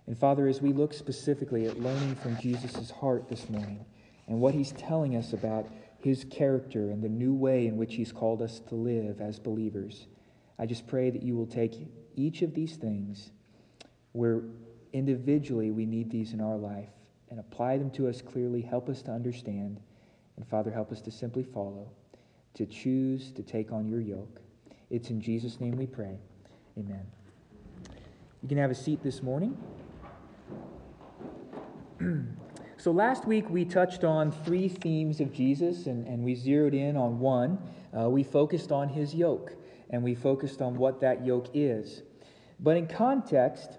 And 0.05 0.17
Father, 0.17 0.47
as 0.47 0.61
we 0.61 0.73
look 0.73 0.93
specifically 0.93 1.65
at 1.65 1.79
learning 1.79 2.15
from 2.15 2.37
Jesus' 2.39 2.91
heart 2.91 3.29
this 3.29 3.49
morning 3.49 3.85
and 4.27 4.39
what 4.39 4.53
he's 4.53 4.71
telling 4.73 5.15
us 5.15 5.33
about 5.33 5.67
his 5.99 6.23
character 6.25 6.91
and 6.91 7.03
the 7.03 7.09
new 7.09 7.33
way 7.33 7.67
in 7.67 7.77
which 7.77 7.95
he's 7.95 8.11
called 8.11 8.41
us 8.41 8.59
to 8.69 8.75
live 8.75 9.21
as 9.21 9.39
believers, 9.39 10.07
I 10.57 10.65
just 10.65 10.87
pray 10.87 11.09
that 11.09 11.23
you 11.23 11.35
will 11.35 11.47
take 11.47 11.73
each 12.15 12.41
of 12.41 12.53
these 12.53 12.75
things 12.75 13.31
where 14.13 14.41
individually 14.93 15.71
we 15.71 15.85
need 15.85 16.11
these 16.11 16.33
in 16.33 16.41
our 16.41 16.57
life 16.57 16.89
and 17.29 17.39
apply 17.39 17.77
them 17.77 17.89
to 17.91 18.07
us 18.07 18.21
clearly. 18.21 18.61
Help 18.61 18.89
us 18.89 19.01
to 19.03 19.11
understand. 19.11 19.79
And 20.37 20.47
Father, 20.47 20.71
help 20.71 20.91
us 20.91 21.01
to 21.01 21.11
simply 21.11 21.43
follow, 21.43 21.89
to 22.55 22.65
choose 22.65 23.31
to 23.31 23.43
take 23.43 23.71
on 23.71 23.87
your 23.87 24.01
yoke. 24.01 24.41
It's 24.89 25.09
in 25.09 25.21
Jesus' 25.21 25.59
name 25.59 25.77
we 25.77 25.87
pray. 25.87 26.19
Amen. 26.77 27.05
You 28.41 28.49
can 28.49 28.57
have 28.57 28.71
a 28.71 28.75
seat 28.75 29.01
this 29.03 29.21
morning. 29.21 29.57
so, 32.77 32.91
last 32.91 33.25
week 33.25 33.49
we 33.49 33.63
touched 33.63 34.03
on 34.03 34.31
three 34.31 34.67
themes 34.67 35.21
of 35.21 35.31
Jesus, 35.31 35.85
and, 35.85 36.07
and 36.07 36.23
we 36.23 36.33
zeroed 36.33 36.73
in 36.73 36.97
on 36.97 37.19
one. 37.19 37.59
Uh, 37.97 38.09
we 38.09 38.23
focused 38.23 38.71
on 38.71 38.89
his 38.89 39.13
yoke, 39.13 39.53
and 39.91 40.01
we 40.01 40.15
focused 40.15 40.61
on 40.61 40.75
what 40.75 41.01
that 41.01 41.25
yoke 41.25 41.49
is. 41.53 42.01
But 42.59 42.77
in 42.77 42.87
context, 42.87 43.77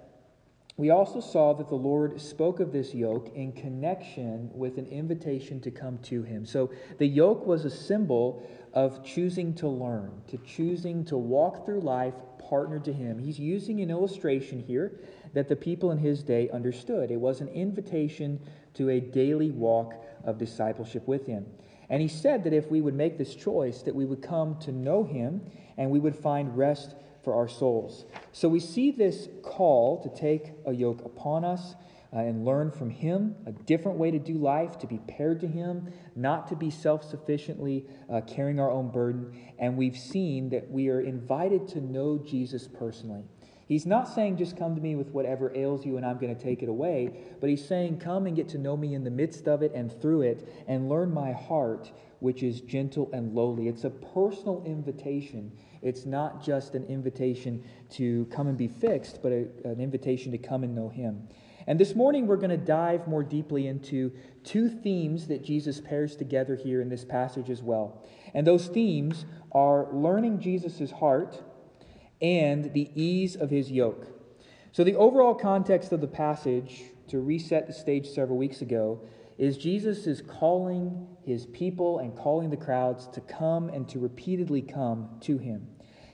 we 0.77 0.91
also 0.91 1.21
saw 1.21 1.53
that 1.55 1.69
the 1.69 1.75
Lord 1.75 2.21
spoke 2.21 2.61
of 2.61 2.73
this 2.73 2.95
yoke 2.95 3.31
in 3.35 3.53
connection 3.53 4.51
with 4.55 4.79
an 4.79 4.87
invitation 4.87 5.61
to 5.61 5.71
come 5.71 5.99
to 6.05 6.23
Him. 6.23 6.47
So 6.47 6.71
the 6.99 7.07
yoke 7.07 7.47
was 7.47 7.65
a 7.65 7.71
symbol 7.71 8.49
of 8.73 9.05
choosing 9.05 9.55
to 9.55 9.69
learn, 9.69 10.23
to 10.29 10.39
choosing 10.39 11.05
to 11.07 11.17
walk 11.17 11.67
through 11.67 11.81
life 11.81 12.15
partnered 12.39 12.85
to 12.87 12.93
Him. 12.93 13.19
He's 13.19 13.39
using 13.39 13.81
an 13.81 13.91
illustration 13.91 14.61
here 14.61 14.99
that 15.35 15.49
the 15.49 15.57
people 15.57 15.91
in 15.91 15.99
His 15.99 16.23
day 16.23 16.49
understood. 16.51 17.11
It 17.11 17.21
was 17.21 17.41
an 17.41 17.49
invitation 17.49 18.41
to 18.75 18.89
a 18.89 19.01
daily 19.01 19.51
walk 19.51 19.95
of 20.25 20.39
discipleship 20.39 21.07
with 21.07 21.27
Him. 21.27 21.47
And 21.91 22.01
He 22.01 22.09
said 22.09 22.45
that 22.45 22.55
if 22.55 22.71
we 22.71 22.81
would 22.81 22.95
make 22.95 23.19
this 23.19 23.35
choice, 23.35 23.83
that 23.83 23.95
we 23.95 24.07
would 24.07 24.23
come 24.23 24.59
to 24.61 24.73
know 24.73 25.05
Him 25.05 25.43
and 25.77 25.91
we 25.91 25.99
would 25.99 26.17
find 26.17 26.57
rest 26.57 26.95
for 27.23 27.35
our 27.35 27.49
souls. 27.49 28.05
So 28.33 28.49
we 28.49 28.61
see 28.61 28.91
this 28.91 29.29
call 29.43 30.03
to 30.03 30.21
take 30.21 30.53
a 30.67 30.73
yoke 30.73 31.05
upon 31.05 31.45
us 31.45 31.75
uh, 32.13 32.19
and 32.19 32.45
learn 32.45 32.71
from 32.71 32.91
Him, 32.91 33.37
a 33.47 33.53
different 33.53 33.99
way 33.99 34.11
to 34.11 34.19
do 34.19 34.35
life, 34.35 34.79
to 34.79 34.87
be 34.87 34.99
paired 35.09 35.41
to 35.41 35.47
Him, 35.47 35.93
not 36.15 36.49
to 36.49 36.57
be 36.57 36.71
self 36.71 37.09
sufficiently 37.09 37.87
uh, 38.13 38.21
carrying 38.23 38.61
our 38.61 38.71
own 38.71 38.91
burden. 38.91 39.35
And 39.59 39.77
we've 39.77 39.97
seen 39.97 40.51
that 40.51 40.71
we 40.71 40.89
are 40.89 41.01
invited 41.01 41.69
to 41.69 41.81
know 41.81 42.19
Jesus 42.19 42.69
personally. 42.69 43.25
He's 43.73 43.87
not 43.87 44.09
saying 44.09 44.37
just 44.37 44.57
come 44.57 44.75
to 44.75 44.81
me 44.81 44.97
with 44.97 45.09
whatever 45.09 45.51
ails 45.57 45.87
you 45.87 45.97
and 45.97 46.05
I'm 46.05 46.19
going 46.19 46.35
to 46.35 46.41
take 46.41 46.63
it 46.63 46.69
away, 46.69 47.23
but 47.41 47.49
he's 47.49 47.67
saying 47.67 48.01
come 48.01 48.27
and 48.27 48.37
get 48.37 48.49
to 48.51 48.59
know 48.59 48.77
me 48.77 48.95
in 48.95 49.03
the 49.03 49.11
midst 49.11 49.49
of 49.49 49.63
it 49.63 49.73
and 49.75 49.91
through 50.01 50.23
it 50.23 50.65
and 50.69 50.89
learn 50.89 51.13
my 51.13 51.33
heart, 51.33 51.91
which 52.21 52.43
is 52.43 52.61
gentle 52.61 53.09
and 53.13 53.35
lowly. 53.35 53.69
It's 53.69 53.85
a 53.85 53.91
personal 53.91 54.63
invitation 54.67 55.53
it's 55.83 56.07
not 56.07 56.43
just 56.43 56.77
an 56.77 56.85
invitation 56.87 57.63
to 57.91 58.25
come 58.27 58.47
and 58.47 58.57
be 58.57 58.69
fixed, 58.69 59.21
but 59.21 59.33
a, 59.33 59.49
an 59.65 59.81
invitation 59.81 60.31
to 60.31 60.39
come 60.39 60.63
and 60.63 60.75
know 60.75 60.89
Him. 60.89 61.29
And 61.67 61.79
this 61.79 61.95
morning, 61.95 62.27
we're 62.27 62.37
going 62.37 62.51
to 62.51 62.57
dive 62.57 63.07
more 63.07 63.23
deeply 63.23 63.67
into 63.67 64.13
two 64.45 64.69
themes 64.69 65.27
that 65.29 65.45
Jesus 65.45 65.81
pairs 65.81 66.17
together 66.17 66.57
here 66.57 66.81
in 66.81 66.89
this 66.89 67.05
passage 67.05 67.51
as 67.51 67.63
well. 67.63 68.05
And 68.35 68.47
those 68.47 68.69
themes 68.69 69.27
are 69.53 69.93
learning 69.93 70.41
Jesus' 70.41 70.91
heart 70.91 71.43
and 72.23 72.73
the 72.73 72.91
ease 72.95 73.37
of 73.37 73.51
his 73.51 73.71
yoke. 73.71 74.07
So, 74.71 74.85
the 74.85 74.95
overall 74.95 75.35
context 75.35 75.93
of 75.93 76.01
the 76.01 76.07
passage, 76.07 76.85
to 77.09 77.21
reset 77.21 77.67
the 77.67 77.73
stage 77.73 78.09
several 78.09 78.39
weeks 78.39 78.63
ago, 78.63 79.03
is 79.37 79.59
Jesus 79.59 80.07
is 80.07 80.23
calling 80.23 81.09
his 81.25 81.47
people 81.47 81.99
and 81.99 82.17
calling 82.17 82.49
the 82.49 82.57
crowds 82.57 83.09
to 83.09 83.21
come 83.21 83.69
and 83.69 83.89
to 83.89 83.99
repeatedly 83.99 84.63
come 84.63 85.11
to 85.23 85.37
him. 85.37 85.67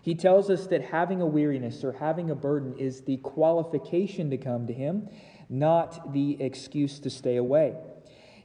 He 0.02 0.14
tells 0.14 0.48
us 0.48 0.66
that 0.68 0.82
having 0.82 1.20
a 1.20 1.26
weariness 1.26 1.84
or 1.84 1.92
having 1.92 2.30
a 2.30 2.34
burden 2.34 2.74
is 2.78 3.02
the 3.02 3.18
qualification 3.18 4.30
to 4.30 4.38
come 4.38 4.66
to 4.66 4.72
him, 4.72 5.08
not 5.50 6.12
the 6.12 6.42
excuse 6.42 6.98
to 7.00 7.10
stay 7.10 7.36
away. 7.36 7.76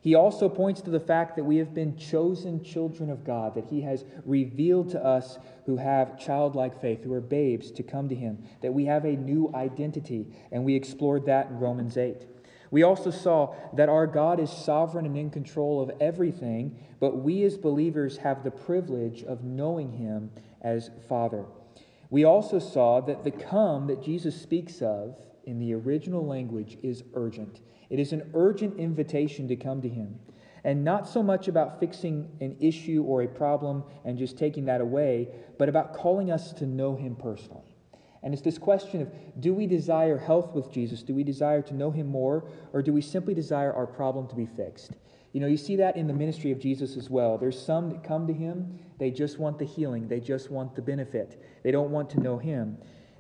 He 0.04 0.16
also 0.16 0.50
points 0.50 0.82
to 0.82 0.90
the 0.90 1.00
fact 1.00 1.38
that 1.38 1.46
we 1.46 1.56
have 1.58 1.74
been 1.74 1.96
chosen 1.96 2.62
children 2.62 3.10
of 3.10 3.24
God, 3.24 3.56
that 3.56 3.68
He 3.70 3.80
has 3.84 4.04
revealed 4.26 4.90
to 4.90 5.04
us 5.04 5.38
who 5.66 5.78
have 5.78 6.20
childlike 6.20 6.80
faith, 6.82 7.04
who 7.04 7.14
are 7.14 7.22
babes, 7.22 7.72
to 7.72 7.84
come 7.84 8.10
to 8.10 8.16
Him, 8.16 8.44
that 8.62 8.74
we 8.74 8.86
have 8.86 9.06
a 9.06 9.16
new 9.16 9.52
identity, 9.56 10.28
and 10.52 10.64
we 10.64 10.76
explored 10.76 11.26
that 11.26 11.48
in 11.50 11.60
Romans 11.60 11.98
8. 11.98 12.28
We 12.72 12.84
also 12.84 13.12
saw 13.12 13.56
that 13.74 13.88
our 13.88 14.08
God 14.08 14.40
is 14.40 14.52
sovereign 14.52 15.06
and 15.06 15.16
in 15.16 15.30
control 15.30 15.80
of 15.80 15.92
everything, 16.02 16.76
but 17.00 17.18
we 17.18 17.44
as 17.44 17.56
believers 17.56 18.18
have 18.18 18.44
the 18.44 18.52
privilege 18.52 19.24
of 19.24 19.44
knowing 19.44 19.92
Him 19.92 20.32
as 20.62 20.90
Father. 21.08 21.46
We 22.10 22.24
also 22.24 22.60
saw 22.60 23.02
that 23.02 23.24
the 23.24 23.32
come 23.32 23.88
that 23.88 24.02
Jesus 24.02 24.42
speaks 24.42 24.82
of 24.82 25.16
in 25.46 25.60
the 25.60 25.74
original 25.74 26.26
language 26.26 26.78
is 26.82 27.04
urgent. 27.14 27.62
It 27.90 28.00
is 28.00 28.12
an 28.12 28.32
urgent 28.34 28.80
invitation 28.80 29.48
to 29.50 29.56
come 29.56 29.82
to 29.82 29.90
Him. 29.90 30.20
And 30.64 30.84
not 30.84 31.08
so 31.08 31.22
much 31.22 31.48
about 31.48 31.80
fixing 31.80 32.30
an 32.40 32.56
issue 32.60 33.04
or 33.04 33.24
a 33.24 33.28
problem 33.28 33.84
and 34.06 34.18
just 34.18 34.38
taking 34.38 34.66
that 34.66 34.82
away, 34.82 35.30
but 35.58 35.68
about 35.68 35.94
calling 35.94 36.32
us 36.32 36.54
to 36.54 36.66
know 36.66 36.96
Him 36.96 37.16
personally. 37.16 37.74
And 38.24 38.34
it's 38.34 38.42
this 38.42 38.58
question 38.58 39.02
of 39.02 39.12
do 39.40 39.54
we 39.54 39.68
desire 39.68 40.18
health 40.18 40.54
with 40.54 40.72
Jesus? 40.72 41.04
Do 41.04 41.14
we 41.14 41.24
desire 41.24 41.62
to 41.64 41.74
know 41.74 41.92
him 41.92 42.08
more? 42.08 42.48
Or 42.72 42.82
do 42.82 42.94
we 42.94 43.02
simply 43.02 43.34
desire 43.34 43.74
our 43.74 43.86
problem 43.86 44.28
to 44.30 44.36
be 44.36 44.46
fixed? 44.46 44.92
You 45.34 45.42
know, 45.42 45.48
you 45.48 45.58
see 45.58 45.76
that 45.76 45.98
in 45.98 46.08
the 46.08 46.14
ministry 46.14 46.52
of 46.52 46.60
Jesus 46.60 46.96
as 46.96 47.10
well. 47.10 47.38
There's 47.38 47.62
some 47.62 47.90
that 47.90 48.04
come 48.04 48.28
to 48.28 48.34
him, 48.34 48.80
they 49.00 49.12
just 49.12 49.40
want 49.40 49.60
the 49.60 49.66
healing, 49.66 50.08
they 50.08 50.20
just 50.20 50.52
want 50.52 50.76
the 50.76 50.82
benefit, 50.82 51.44
they 51.64 51.72
don't 51.72 51.90
want 51.90 52.10
to 52.12 52.20
know 52.22 52.38
him. 52.38 52.78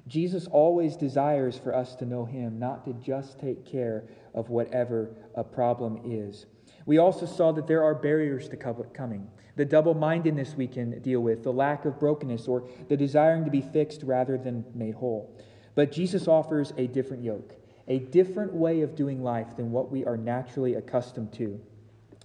Jesus 0.08 0.48
always 0.48 0.96
desires 0.96 1.58
for 1.58 1.76
us 1.76 1.96
to 1.96 2.06
know 2.06 2.24
him, 2.24 2.60
not 2.60 2.86
to 2.86 2.94
just 2.94 3.40
take 3.40 3.66
care 3.66 4.08
of 4.36 4.50
whatever 4.50 5.16
a 5.36 5.44
problem 5.44 6.02
is. 6.06 6.46
We 6.86 6.98
also 6.98 7.26
saw 7.26 7.52
that 7.54 7.68
there 7.68 7.84
are 7.84 7.96
barriers 7.96 8.50
to 8.50 8.58
coming. 8.58 9.28
The 9.56 9.66
double 9.66 9.94
mindedness 9.94 10.56
we 10.56 10.68
can 10.68 11.00
deal 11.02 11.20
with, 11.20 11.44
the 11.44 11.54
lack 11.54 11.86
of 11.86 12.00
brokenness, 12.00 12.48
or 12.48 12.68
the 12.90 12.98
desiring 12.98 13.46
to 13.46 13.52
be 13.52 13.62
fixed 13.62 14.04
rather 14.04 14.38
than 14.38 14.66
made 14.74 14.96
whole. 14.96 15.38
But 15.76 15.92
Jesus 15.92 16.28
offers 16.28 16.74
a 16.78 16.88
different 16.88 17.24
yoke, 17.24 17.54
a 17.88 18.00
different 18.00 18.54
way 18.54 18.82
of 18.82 18.96
doing 18.96 19.24
life 19.24 19.56
than 19.56 19.72
what 19.72 19.92
we 19.92 20.06
are 20.06 20.18
naturally 20.18 20.76
accustomed 20.76 21.34
to. 21.34 21.60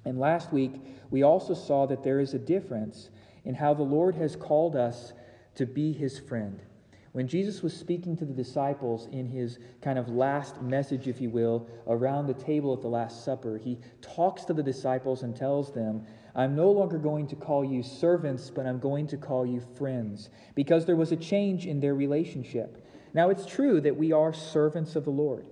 And 0.05 0.19
last 0.19 0.53
week, 0.53 0.73
we 1.11 1.23
also 1.23 1.55
saw 1.55 1.87
that 1.87 2.03
there 2.03 2.21
is 2.21 2.35
a 2.35 2.39
difference 2.39 3.11
in 3.45 3.55
how 3.55 3.75
the 3.75 3.83
Lord 3.83 4.15
has 4.15 4.37
called 4.37 4.77
us 4.77 5.13
to 5.55 5.67
be 5.67 5.93
his 5.93 6.19
friend. 6.19 6.63
When 7.19 7.27
Jesus 7.27 7.65
was 7.65 7.77
speaking 7.77 8.17
to 8.19 8.25
the 8.25 8.33
disciples 8.33 9.09
in 9.11 9.27
his 9.27 9.59
kind 9.83 9.99
of 9.99 10.09
last 10.09 10.63
message, 10.63 11.09
if 11.09 11.21
you 11.21 11.31
will, 11.31 11.67
around 11.89 12.29
the 12.29 12.35
table 12.35 12.73
at 12.73 12.81
the 12.81 12.87
Last 12.87 13.25
Supper, 13.25 13.59
he 13.59 13.81
talks 14.01 14.45
to 14.45 14.55
the 14.55 14.63
disciples 14.63 15.25
and 15.25 15.35
tells 15.35 15.73
them, 15.73 16.07
I'm 16.37 16.55
no 16.55 16.71
longer 16.71 16.97
going 16.97 17.27
to 17.27 17.35
call 17.35 17.65
you 17.65 17.83
servants, 17.83 18.51
but 18.51 18.67
I'm 18.67 18.79
going 18.79 19.09
to 19.09 19.17
call 19.17 19.45
you 19.45 19.61
friends, 19.77 20.31
because 20.55 20.87
there 20.87 20.95
was 20.95 21.11
a 21.11 21.17
change 21.17 21.67
in 21.67 21.81
their 21.81 21.97
relationship. 21.97 22.87
Now, 23.13 23.31
it's 23.31 23.47
true 23.47 23.81
that 23.81 23.97
we 23.97 24.13
are 24.13 24.33
servants 24.33 24.95
of 24.95 25.05
the 25.05 25.11
Lord, 25.11 25.45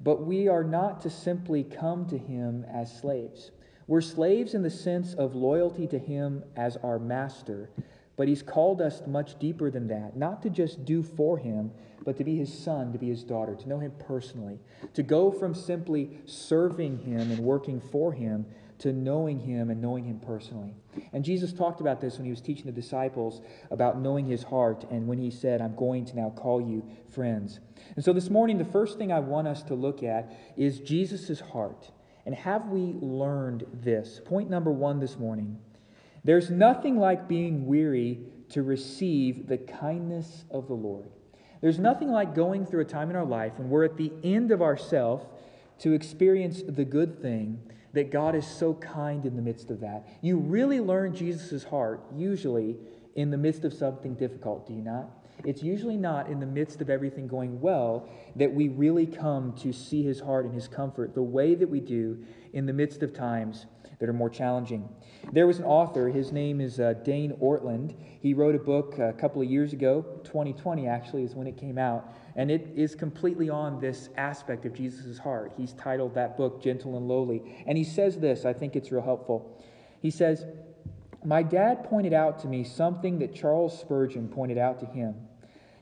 but 0.00 0.24
we 0.24 0.46
are 0.46 0.62
not 0.62 1.00
to 1.00 1.10
simply 1.10 1.64
come 1.64 2.06
to 2.06 2.18
him 2.18 2.64
as 2.72 3.00
slaves. 3.00 3.50
We're 3.88 4.00
slaves 4.00 4.54
in 4.54 4.62
the 4.62 4.70
sense 4.70 5.14
of 5.14 5.34
loyalty 5.34 5.88
to 5.88 5.98
him 5.98 6.44
as 6.54 6.76
our 6.76 7.00
master 7.00 7.68
but 8.20 8.28
he's 8.28 8.42
called 8.42 8.82
us 8.82 9.00
much 9.06 9.38
deeper 9.38 9.70
than 9.70 9.88
that, 9.88 10.14
not 10.14 10.42
to 10.42 10.50
just 10.50 10.84
do 10.84 11.02
for 11.02 11.38
him, 11.38 11.70
but 12.04 12.18
to 12.18 12.22
be 12.22 12.36
his 12.36 12.52
son, 12.52 12.92
to 12.92 12.98
be 12.98 13.08
his 13.08 13.24
daughter, 13.24 13.54
to 13.54 13.66
know 13.66 13.78
him 13.78 13.90
personally, 13.98 14.60
to 14.92 15.02
go 15.02 15.30
from 15.30 15.54
simply 15.54 16.18
serving 16.26 16.98
him 16.98 17.30
and 17.30 17.38
working 17.38 17.80
for 17.80 18.12
him 18.12 18.44
to 18.80 18.92
knowing 18.92 19.40
him 19.40 19.70
and 19.70 19.80
knowing 19.80 20.04
him 20.04 20.20
personally. 20.20 20.74
And 21.14 21.24
Jesus 21.24 21.54
talked 21.54 21.80
about 21.80 22.02
this 22.02 22.18
when 22.18 22.26
he 22.26 22.30
was 22.30 22.42
teaching 22.42 22.66
the 22.66 22.72
disciples 22.72 23.40
about 23.70 23.98
knowing 23.98 24.26
his 24.26 24.42
heart 24.42 24.84
and 24.90 25.08
when 25.08 25.16
he 25.16 25.30
said, 25.30 25.62
I'm 25.62 25.74
going 25.74 26.04
to 26.04 26.14
now 26.14 26.28
call 26.28 26.60
you 26.60 26.86
friends. 27.08 27.58
And 27.96 28.04
so 28.04 28.12
this 28.12 28.28
morning, 28.28 28.58
the 28.58 28.66
first 28.66 28.98
thing 28.98 29.10
I 29.10 29.20
want 29.20 29.48
us 29.48 29.62
to 29.62 29.74
look 29.74 30.02
at 30.02 30.30
is 30.58 30.80
Jesus' 30.80 31.40
heart. 31.40 31.90
And 32.26 32.34
have 32.34 32.66
we 32.66 32.92
learned 33.00 33.64
this? 33.72 34.20
Point 34.26 34.50
number 34.50 34.70
one 34.70 35.00
this 35.00 35.16
morning 35.16 35.58
there's 36.24 36.50
nothing 36.50 36.98
like 36.98 37.28
being 37.28 37.66
weary 37.66 38.20
to 38.50 38.62
receive 38.62 39.46
the 39.46 39.58
kindness 39.58 40.44
of 40.50 40.66
the 40.66 40.74
Lord. 40.74 41.10
There's 41.60 41.78
nothing 41.78 42.10
like 42.10 42.34
going 42.34 42.66
through 42.66 42.80
a 42.80 42.86
time 42.86 43.10
in 43.10 43.16
our 43.16 43.24
life 43.24 43.52
when 43.56 43.68
we're 43.68 43.84
at 43.84 43.96
the 43.96 44.12
end 44.22 44.50
of 44.50 44.62
ourself 44.62 45.26
to 45.80 45.92
experience 45.92 46.62
the 46.66 46.84
good 46.84 47.20
thing 47.20 47.60
that 47.92 48.10
God 48.10 48.34
is 48.34 48.46
so 48.46 48.74
kind 48.74 49.24
in 49.26 49.36
the 49.36 49.42
midst 49.42 49.70
of 49.70 49.80
that. 49.80 50.06
You 50.22 50.38
really 50.38 50.80
learn 50.80 51.14
Jesus' 51.14 51.64
heart, 51.64 52.02
usually 52.14 52.76
in 53.16 53.30
the 53.30 53.36
midst 53.36 53.64
of 53.64 53.74
something 53.74 54.14
difficult, 54.14 54.66
do 54.66 54.74
you 54.74 54.82
not? 54.82 55.10
It's 55.44 55.62
usually 55.62 55.96
not 55.96 56.28
in 56.28 56.38
the 56.38 56.46
midst 56.46 56.80
of 56.80 56.90
everything 56.90 57.26
going 57.26 57.60
well 57.60 58.08
that 58.36 58.52
we 58.52 58.68
really 58.68 59.06
come 59.06 59.54
to 59.54 59.72
see 59.72 60.02
his 60.02 60.20
heart 60.20 60.44
and 60.44 60.54
his 60.54 60.68
comfort 60.68 61.14
the 61.14 61.22
way 61.22 61.54
that 61.54 61.68
we 61.68 61.80
do 61.80 62.22
in 62.52 62.66
the 62.66 62.72
midst 62.72 63.02
of 63.02 63.14
times 63.14 63.66
that 64.00 64.08
are 64.08 64.14
more 64.14 64.30
challenging. 64.30 64.88
There 65.32 65.46
was 65.46 65.58
an 65.58 65.66
author, 65.66 66.08
his 66.08 66.32
name 66.32 66.60
is 66.60 66.80
uh, 66.80 66.94
Dane 67.04 67.32
Ortlund. 67.40 67.94
He 68.20 68.34
wrote 68.34 68.54
a 68.54 68.58
book 68.58 68.98
a 68.98 69.12
couple 69.12 69.42
of 69.42 69.48
years 69.48 69.72
ago, 69.72 70.04
2020 70.24 70.88
actually 70.88 71.22
is 71.22 71.34
when 71.34 71.46
it 71.46 71.56
came 71.56 71.78
out, 71.78 72.12
and 72.34 72.50
it 72.50 72.68
is 72.74 72.94
completely 72.94 73.50
on 73.50 73.78
this 73.78 74.08
aspect 74.16 74.64
of 74.64 74.72
Jesus' 74.72 75.18
heart. 75.18 75.52
He's 75.56 75.74
titled 75.74 76.14
that 76.14 76.36
book 76.36 76.62
Gentle 76.62 76.96
and 76.96 77.06
Lowly. 77.06 77.64
And 77.66 77.76
he 77.76 77.84
says 77.84 78.18
this, 78.18 78.44
I 78.44 78.54
think 78.54 78.74
it's 78.74 78.90
real 78.90 79.02
helpful. 79.02 79.62
He 80.00 80.10
says, 80.10 80.46
My 81.22 81.42
dad 81.42 81.84
pointed 81.84 82.14
out 82.14 82.38
to 82.40 82.48
me 82.48 82.64
something 82.64 83.18
that 83.18 83.34
Charles 83.34 83.78
Spurgeon 83.78 84.28
pointed 84.28 84.56
out 84.56 84.80
to 84.80 84.86
him. 84.86 85.14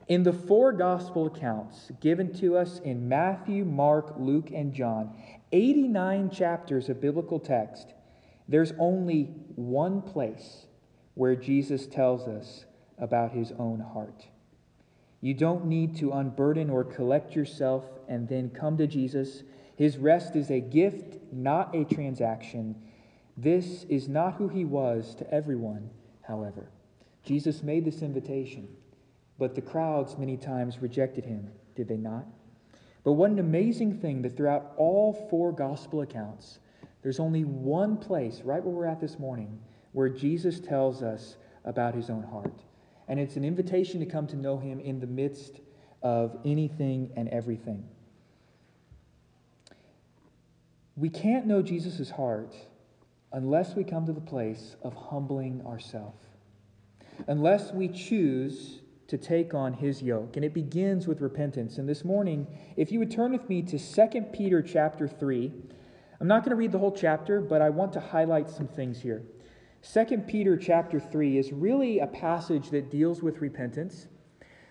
In 0.09 0.23
the 0.23 0.33
four 0.33 0.73
gospel 0.73 1.27
accounts 1.27 1.93
given 2.01 2.33
to 2.41 2.57
us 2.57 2.81
in 2.81 3.09
Matthew, 3.09 3.65
Mark, 3.65 4.15
Luke, 4.17 4.51
and 4.53 4.73
John, 4.73 5.15
89 5.53 6.31
chapters 6.31 6.89
of 6.89 7.01
biblical 7.01 7.39
text, 7.39 7.93
there's 8.49 8.73
only 8.79 9.25
one 9.55 10.01
place 10.01 10.67
where 11.15 11.37
Jesus 11.37 11.87
tells 11.87 12.27
us 12.27 12.65
about 12.97 13.33
his 13.33 13.53
own 13.59 13.81
heart. 13.81 14.27
You 15.21 15.35
don't 15.35 15.67
need 15.67 15.97
to 15.97 16.13
unburden 16.13 16.71
or 16.71 16.85
collect 16.85 17.35
yourself 17.35 17.85
and 18.09 18.29
then 18.29 18.51
come 18.51 18.77
to 18.79 18.87
Jesus. 18.87 19.43
His 19.77 19.99
rest 19.99 20.37
is 20.37 20.51
a 20.51 20.61
gift, 20.61 21.19
not 21.33 21.75
a 21.75 21.85
transaction. 21.85 22.77
This 23.37 23.85
is 23.85 24.09
not 24.09 24.35
who 24.35 24.49
he 24.49 24.65
was 24.65 25.15
to 25.17 25.31
everyone, 25.33 25.91
however. 26.23 26.71
Jesus 27.25 27.63
made 27.63 27.85
this 27.85 28.03
invitation. 28.03 28.69
But 29.39 29.55
the 29.55 29.63
crowds 29.63 30.19
many 30.19 30.37
times 30.37 30.81
rejected 30.81 31.25
him, 31.25 31.51
did 31.77 31.89
they 31.89 31.97
not? 31.97 32.27
But 33.05 33.13
what 33.13 33.31
an 33.31 33.39
amazing 33.39 34.01
thing 34.01 34.23
that 34.23 34.37
throughout 34.37 34.73
all 34.77 35.29
four 35.31 35.53
gospel 35.53 36.01
accounts, 36.01 36.59
there's 37.03 37.21
only 37.21 37.45
one 37.45 37.97
place, 37.97 38.41
right 38.45 38.63
where 38.63 38.75
we're 38.75 38.87
at 38.87 39.01
this 39.01 39.19
morning, 39.19 39.61
where 39.93 40.09
Jesus 40.09 40.61
tells 40.61 41.03
us 41.03 41.37
about 41.65 41.95
his 41.95 42.11
own 42.11 42.23
heart. 42.23 42.63
And 43.09 43.19
it's 43.19 43.37
an 43.37 43.45
invitation 43.45 44.01
to 44.01 44.07
come 44.07 44.27
to 44.29 44.37
know 44.37 44.59
him 44.59 44.81
in 44.81 45.01
the 45.01 45.07
midst 45.07 45.61
of 46.03 46.39
anything 46.45 47.11
and 47.17 47.29
everything. 47.29 47.85
We 50.97 51.09
can't 51.09 51.47
know 51.47 51.63
Jesus' 51.63 52.11
heart 52.11 52.55
unless 53.33 53.75
we 53.75 53.85
come 53.85 54.07
to 54.07 54.13
the 54.13 54.21
place 54.21 54.77
of 54.83 54.95
humbling 54.95 55.63
ourselves. 55.65 56.25
Unless 57.27 57.73
we 57.73 57.89
choose 57.89 58.81
to 59.09 59.17
take 59.17 59.55
on 59.55 59.73
his 59.73 60.03
yoke 60.03 60.37
and 60.37 60.45
it 60.45 60.53
begins 60.53 61.09
with 61.09 61.21
repentance 61.21 61.79
and 61.79 61.89
this 61.89 62.05
morning 62.05 62.47
if 62.77 62.93
you 62.93 62.99
would 62.99 63.11
turn 63.11 63.33
with 63.33 63.49
me 63.49 63.63
to 63.63 63.79
2 63.79 64.21
peter 64.33 64.61
chapter 64.61 65.09
3 65.09 65.51
i'm 66.21 66.27
not 66.27 66.43
going 66.43 66.51
to 66.51 66.57
read 66.57 66.73
the 66.73 66.79
whole 66.79 66.93
chapter 66.93 67.41
but 67.41 67.63
i 67.63 67.69
want 67.69 67.93
to 67.93 68.01
highlight 68.01 68.49
some 68.49 68.69
things 68.69 69.01
here. 69.01 69.23
2 69.83 70.19
peter 70.27 70.57
chapter 70.57 70.99
3 70.99 71.39
is 71.39 71.53
really 71.53 72.01
a 72.01 72.07
passage 72.07 72.71
that 72.71 72.91
deals 72.91 73.23
with 73.23 73.41
repentance 73.41 74.09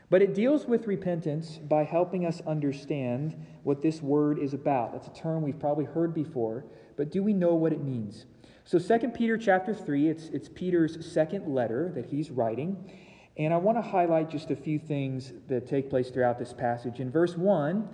but 0.09 0.21
it 0.21 0.33
deals 0.33 0.65
with 0.65 0.87
repentance 0.87 1.57
by 1.57 1.83
helping 1.83 2.25
us 2.25 2.41
understand 2.47 3.35
what 3.63 3.81
this 3.81 4.01
word 4.01 4.39
is 4.39 4.53
about. 4.53 4.93
That's 4.93 5.09
a 5.09 5.21
term 5.21 5.41
we've 5.43 5.59
probably 5.59 5.85
heard 5.85 6.13
before 6.13 6.65
but 6.97 7.11
do 7.11 7.23
we 7.23 7.33
know 7.33 7.53
what 7.55 7.73
it 7.73 7.83
means? 7.83 8.25
So 8.65 8.79
2 8.79 9.09
peter 9.09 9.37
chapter 9.37 9.73
3 9.73 10.09
it's, 10.09 10.25
it's 10.25 10.49
peter's 10.49 11.09
second 11.09 11.47
letter 11.47 11.91
that 11.95 12.05
he's 12.05 12.29
writing 12.29 12.91
and 13.37 13.53
I 13.53 13.57
want 13.57 13.77
to 13.77 13.81
highlight 13.81 14.29
just 14.29 14.49
a 14.49 14.55
few 14.55 14.79
things 14.79 15.31
that 15.47 15.67
take 15.67 15.89
place 15.89 16.09
throughout 16.09 16.39
this 16.39 16.53
passage. 16.53 16.99
In 16.99 17.11
verse 17.11 17.37
1, 17.37 17.87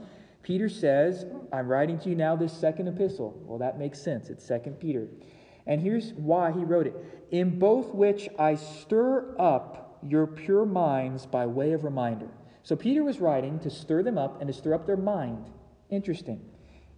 Peter 0.44 0.68
says, 0.68 1.26
I'm 1.52 1.68
writing 1.68 1.98
to 2.00 2.10
you 2.10 2.16
now 2.16 2.36
this 2.36 2.54
second 2.54 2.90
epistle. 2.90 3.42
Well, 3.46 3.60
that 3.60 3.80
makes 3.80 4.00
sense. 4.00 4.30
It's 4.30 4.46
2 4.46 4.60
Peter. 4.80 5.08
And 5.66 5.82
here's 5.82 6.12
why 6.14 6.52
he 6.52 6.64
wrote 6.64 6.88
it 6.88 6.96
In 7.32 7.58
both 7.58 7.96
which 7.96 8.28
I 8.38 8.56
stir 8.56 9.36
up 9.40 9.98
your 10.04 10.28
pure 10.28 10.66
minds 10.66 11.26
by 11.26 11.46
way 11.46 11.72
of 11.72 11.86
reminder. 11.86 12.28
So 12.64 12.76
Peter 12.76 13.04
was 13.04 13.20
writing 13.20 13.60
to 13.60 13.70
stir 13.70 14.04
them 14.04 14.18
up 14.18 14.42
and 14.42 14.48
to 14.48 14.54
stir 14.54 14.74
up 14.74 14.86
their 14.86 14.98
mind. 14.98 15.50
Interesting. 15.90 16.42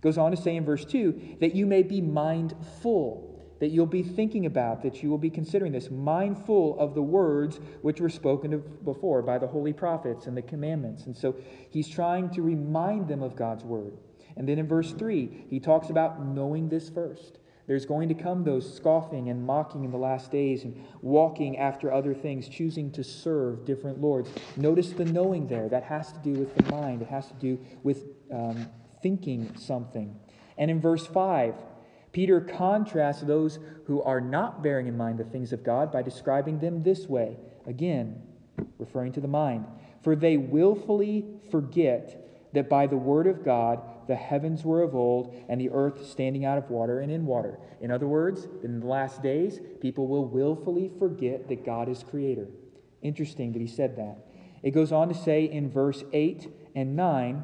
Goes 0.01 0.17
on 0.17 0.31
to 0.31 0.37
say 0.37 0.55
in 0.55 0.65
verse 0.65 0.85
2 0.85 1.37
that 1.41 1.55
you 1.55 1.65
may 1.65 1.83
be 1.83 2.01
mindful 2.01 3.24
that 3.59 3.69
you'll 3.69 3.85
be 3.85 4.03
thinking 4.03 4.45
about, 4.45 4.81
that 4.83 5.01
you 5.01 5.09
will 5.09 5.17
be 5.17 5.29
considering 5.29 5.71
this, 5.71 5.89
mindful 5.89 6.77
of 6.79 6.93
the 6.93 7.01
words 7.01 7.59
which 7.81 8.01
were 8.01 8.09
spoken 8.09 8.53
of 8.53 8.83
before 8.83 9.21
by 9.21 9.37
the 9.37 9.47
holy 9.47 9.73
prophets 9.73 10.27
and 10.27 10.35
the 10.35 10.41
commandments. 10.41 11.05
And 11.05 11.15
so 11.15 11.35
he's 11.69 11.87
trying 11.87 12.29
to 12.31 12.41
remind 12.41 13.07
them 13.07 13.23
of 13.23 13.35
God's 13.35 13.63
word. 13.63 13.97
And 14.37 14.47
then 14.47 14.59
in 14.59 14.67
verse 14.67 14.91
3, 14.91 15.45
he 15.49 15.59
talks 15.59 15.89
about 15.89 16.25
knowing 16.25 16.67
this 16.67 16.89
first. 16.89 17.39
There's 17.67 17.85
going 17.85 18.09
to 18.09 18.15
come 18.15 18.43
those 18.43 18.75
scoffing 18.75 19.29
and 19.29 19.43
mocking 19.43 19.85
in 19.85 19.91
the 19.91 19.97
last 19.97 20.31
days 20.31 20.63
and 20.63 20.85
walking 21.01 21.57
after 21.57 21.91
other 21.91 22.13
things, 22.13 22.47
choosing 22.47 22.91
to 22.91 23.03
serve 23.03 23.65
different 23.65 23.99
lords. 23.99 24.29
Notice 24.55 24.91
the 24.91 25.05
knowing 25.05 25.47
there. 25.47 25.67
That 25.67 25.83
has 25.83 26.11
to 26.11 26.19
do 26.19 26.33
with 26.33 26.55
the 26.55 26.69
mind, 26.69 27.01
it 27.01 27.07
has 27.07 27.27
to 27.27 27.33
do 27.35 27.59
with 27.81 28.03
um, 28.31 28.67
thinking 29.01 29.55
something. 29.57 30.19
And 30.57 30.69
in 30.69 30.79
verse 30.79 31.07
5, 31.07 31.55
Peter 32.15 32.39
contrasts 32.39 33.23
those 33.23 33.59
who 33.87 34.01
are 34.01 34.21
not 34.21 34.63
bearing 34.63 34.87
in 34.87 34.95
mind 34.95 35.17
the 35.17 35.25
things 35.25 35.51
of 35.51 35.65
God 35.65 35.91
by 35.91 36.01
describing 36.01 36.57
them 36.57 36.81
this 36.81 37.09
way. 37.09 37.35
Again, 37.67 38.21
referring 38.79 39.11
to 39.11 39.19
the 39.19 39.27
mind. 39.27 39.65
For 40.01 40.15
they 40.15 40.37
willfully 40.37 41.25
forget 41.51 42.25
that 42.53 42.69
by 42.69 42.87
the 42.87 42.95
word 42.95 43.27
of 43.27 43.43
God 43.43 43.81
the 44.07 44.15
heavens 44.15 44.63
were 44.63 44.81
of 44.81 44.95
old 44.95 45.35
and 45.49 45.59
the 45.59 45.69
earth 45.71 46.07
standing 46.07 46.45
out 46.45 46.57
of 46.57 46.69
water 46.69 47.01
and 47.01 47.11
in 47.11 47.25
water. 47.25 47.59
In 47.81 47.91
other 47.91 48.07
words, 48.07 48.47
in 48.63 48.79
the 48.79 48.85
last 48.85 49.21
days, 49.21 49.59
people 49.81 50.07
will 50.07 50.25
willfully 50.25 50.89
forget 50.97 51.49
that 51.49 51.65
God 51.65 51.89
is 51.89 52.01
creator. 52.01 52.47
Interesting 53.01 53.51
that 53.51 53.61
he 53.61 53.67
said 53.67 53.97
that. 53.97 54.19
It 54.63 54.71
goes 54.71 54.93
on 54.93 55.09
to 55.09 55.13
say 55.13 55.43
in 55.43 55.69
verse 55.69 56.05
8 56.13 56.47
and 56.75 56.95
9, 56.95 57.43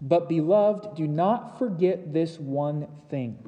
But 0.00 0.28
beloved, 0.28 0.94
do 0.94 1.08
not 1.08 1.58
forget 1.58 2.12
this 2.12 2.38
one 2.38 2.86
thing 3.10 3.38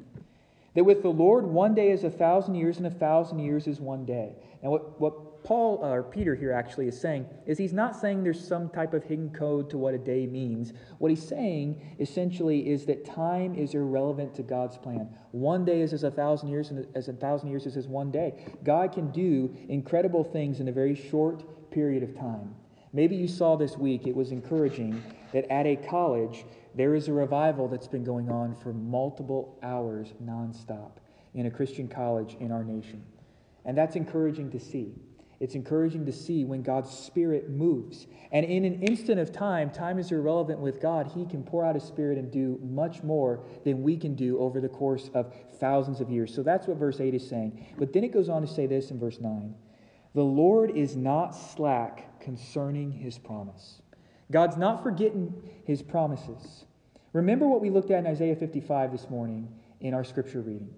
that 0.73 0.83
with 0.83 1.01
the 1.01 1.09
Lord, 1.09 1.45
one 1.45 1.75
day 1.75 1.91
is 1.91 2.03
a 2.03 2.09
thousand 2.09 2.55
years, 2.55 2.77
and 2.77 2.87
a 2.87 2.91
thousand 2.91 3.39
years 3.39 3.67
is 3.67 3.79
one 3.79 4.05
day. 4.05 4.35
And 4.61 4.71
what, 4.71 4.99
what 4.99 5.43
Paul, 5.43 5.83
uh, 5.83 5.89
or 5.89 6.03
Peter 6.03 6.35
here 6.35 6.51
actually 6.51 6.87
is 6.87 6.99
saying, 6.99 7.25
is 7.45 7.57
he's 7.57 7.73
not 7.73 7.95
saying 7.95 8.23
there's 8.23 8.45
some 8.45 8.69
type 8.69 8.93
of 8.93 9.03
hidden 9.03 9.31
code 9.31 9.69
to 9.71 9.77
what 9.77 9.93
a 9.93 9.97
day 9.97 10.27
means. 10.27 10.73
What 10.99 11.09
he's 11.09 11.27
saying 11.27 11.95
essentially 11.99 12.69
is 12.69 12.85
that 12.85 13.05
time 13.05 13.55
is 13.55 13.73
irrelevant 13.73 14.35
to 14.35 14.43
God's 14.43 14.77
plan. 14.77 15.09
One 15.31 15.65
day 15.65 15.81
is 15.81 15.93
as 15.93 16.03
a 16.03 16.11
thousand 16.11 16.49
years, 16.49 16.69
and 16.69 16.85
as 16.95 17.07
a 17.07 17.13
thousand 17.13 17.49
years 17.49 17.65
is 17.65 17.75
as 17.75 17.87
one 17.87 18.11
day. 18.11 18.35
God 18.63 18.93
can 18.93 19.11
do 19.11 19.55
incredible 19.67 20.23
things 20.23 20.59
in 20.59 20.67
a 20.67 20.71
very 20.71 20.95
short 20.95 21.71
period 21.71 22.03
of 22.03 22.15
time. 22.15 22.55
Maybe 22.93 23.15
you 23.15 23.27
saw 23.27 23.55
this 23.55 23.77
week, 23.77 24.05
it 24.05 24.15
was 24.15 24.31
encouraging 24.31 25.01
that 25.31 25.51
at 25.51 25.65
a 25.65 25.77
college, 25.77 26.45
there 26.75 26.93
is 26.93 27.07
a 27.07 27.13
revival 27.13 27.67
that's 27.67 27.87
been 27.87 28.03
going 28.03 28.29
on 28.29 28.55
for 28.55 28.73
multiple 28.73 29.57
hours 29.63 30.13
nonstop 30.23 30.91
in 31.33 31.45
a 31.45 31.51
Christian 31.51 31.87
college 31.87 32.35
in 32.39 32.51
our 32.51 32.63
nation. 32.63 33.03
And 33.63 33.77
that's 33.77 33.95
encouraging 33.95 34.51
to 34.51 34.59
see. 34.59 34.95
It's 35.39 35.55
encouraging 35.55 36.05
to 36.05 36.11
see 36.11 36.45
when 36.45 36.61
God's 36.61 36.91
Spirit 36.91 37.49
moves. 37.49 38.05
And 38.31 38.45
in 38.45 38.63
an 38.63 38.83
instant 38.83 39.19
of 39.19 39.31
time, 39.31 39.71
time 39.71 39.97
is 39.97 40.11
irrelevant 40.11 40.59
with 40.59 40.79
God. 40.79 41.11
He 41.15 41.25
can 41.25 41.43
pour 41.43 41.65
out 41.65 41.75
His 41.75 41.83
Spirit 41.83 42.17
and 42.17 42.31
do 42.31 42.59
much 42.61 43.01
more 43.01 43.43
than 43.63 43.81
we 43.81 43.97
can 43.97 44.15
do 44.15 44.37
over 44.39 44.61
the 44.61 44.69
course 44.69 45.09
of 45.15 45.33
thousands 45.59 45.99
of 45.99 46.11
years. 46.11 46.33
So 46.33 46.43
that's 46.43 46.67
what 46.67 46.77
verse 46.77 46.99
8 46.99 47.15
is 47.15 47.27
saying. 47.27 47.73
But 47.79 47.91
then 47.91 48.03
it 48.03 48.11
goes 48.13 48.29
on 48.29 48.41
to 48.41 48.47
say 48.47 48.67
this 48.67 48.91
in 48.91 48.99
verse 48.99 49.19
9 49.19 49.55
The 50.13 50.23
Lord 50.23 50.71
is 50.71 50.95
not 50.95 51.31
slack 51.31 52.19
concerning 52.19 52.91
His 52.91 53.17
promise. 53.17 53.81
God's 54.31 54.57
not 54.57 54.81
forgetting 54.81 55.33
his 55.65 55.81
promises. 55.81 56.65
Remember 57.13 57.47
what 57.47 57.61
we 57.61 57.69
looked 57.69 57.91
at 57.91 57.99
in 57.99 58.07
Isaiah 58.07 58.35
55 58.35 58.91
this 58.91 59.09
morning 59.09 59.49
in 59.81 59.93
our 59.93 60.03
scripture 60.03 60.41
reading 60.41 60.69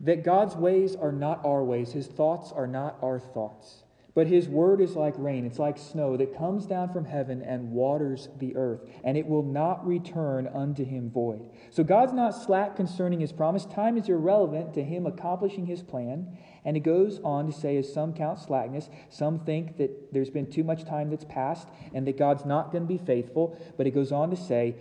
that 0.00 0.24
God's 0.24 0.54
ways 0.54 0.94
are 0.94 1.12
not 1.12 1.42
our 1.44 1.64
ways, 1.64 1.92
his 1.92 2.06
thoughts 2.06 2.52
are 2.52 2.66
not 2.66 2.98
our 3.02 3.18
thoughts. 3.18 3.82
But 4.16 4.28
his 4.28 4.48
word 4.48 4.80
is 4.80 4.96
like 4.96 5.12
rain, 5.18 5.44
it's 5.44 5.58
like 5.58 5.76
snow 5.76 6.16
that 6.16 6.38
comes 6.38 6.64
down 6.64 6.90
from 6.90 7.04
heaven 7.04 7.42
and 7.42 7.70
waters 7.70 8.30
the 8.38 8.56
earth, 8.56 8.80
and 9.04 9.14
it 9.14 9.26
will 9.26 9.42
not 9.42 9.86
return 9.86 10.48
unto 10.48 10.86
him 10.86 11.10
void. 11.10 11.50
So 11.70 11.84
God's 11.84 12.14
not 12.14 12.30
slack 12.30 12.76
concerning 12.76 13.20
his 13.20 13.30
promise. 13.30 13.66
Time 13.66 13.98
is 13.98 14.08
irrelevant 14.08 14.72
to 14.72 14.82
him 14.82 15.04
accomplishing 15.04 15.66
his 15.66 15.82
plan. 15.82 16.38
And 16.64 16.78
it 16.78 16.80
goes 16.80 17.20
on 17.22 17.46
to 17.46 17.52
say, 17.52 17.76
as 17.76 17.92
some 17.92 18.14
count 18.14 18.40
slackness, 18.40 18.88
some 19.10 19.40
think 19.40 19.76
that 19.76 20.14
there's 20.14 20.30
been 20.30 20.50
too 20.50 20.64
much 20.64 20.86
time 20.86 21.10
that's 21.10 21.26
passed 21.26 21.68
and 21.92 22.06
that 22.06 22.16
God's 22.16 22.46
not 22.46 22.72
going 22.72 22.84
to 22.84 22.88
be 22.88 22.98
faithful. 22.98 23.56
But 23.76 23.86
it 23.86 23.90
goes 23.90 24.12
on 24.12 24.30
to 24.30 24.36
say, 24.36 24.76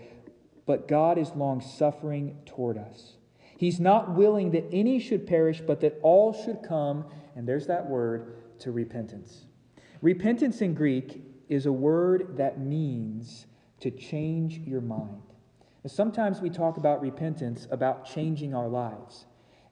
but 0.66 0.88
God 0.88 1.18
is 1.18 1.36
long 1.36 1.60
suffering 1.60 2.38
toward 2.46 2.78
us. 2.78 3.16
He's 3.58 3.82
not 3.82 4.16
willing 4.16 4.52
that 4.52 4.64
any 4.72 4.98
should 4.98 5.28
perish, 5.28 5.62
but 5.62 5.82
that 5.82 6.00
all 6.02 6.32
should 6.32 6.64
come, 6.64 7.04
and 7.36 7.46
there's 7.46 7.68
that 7.68 7.90
word, 7.90 8.34
to 8.60 8.72
repentance. 8.72 9.46
Repentance 10.02 10.62
in 10.62 10.74
Greek 10.74 11.24
is 11.50 11.66
a 11.66 11.72
word 11.72 12.38
that 12.38 12.60
means 12.60 13.46
to 13.80 13.92
change 13.92 14.60
your 14.60 14.82
mind. 14.82 15.22
Sometimes 15.88 16.42
we 16.42 16.50
talk 16.50 16.78
about 16.78 17.02
repentance 17.02 17.68
about 17.70 18.06
changing 18.06 18.56
our 18.56 18.68
lives. 18.68 19.26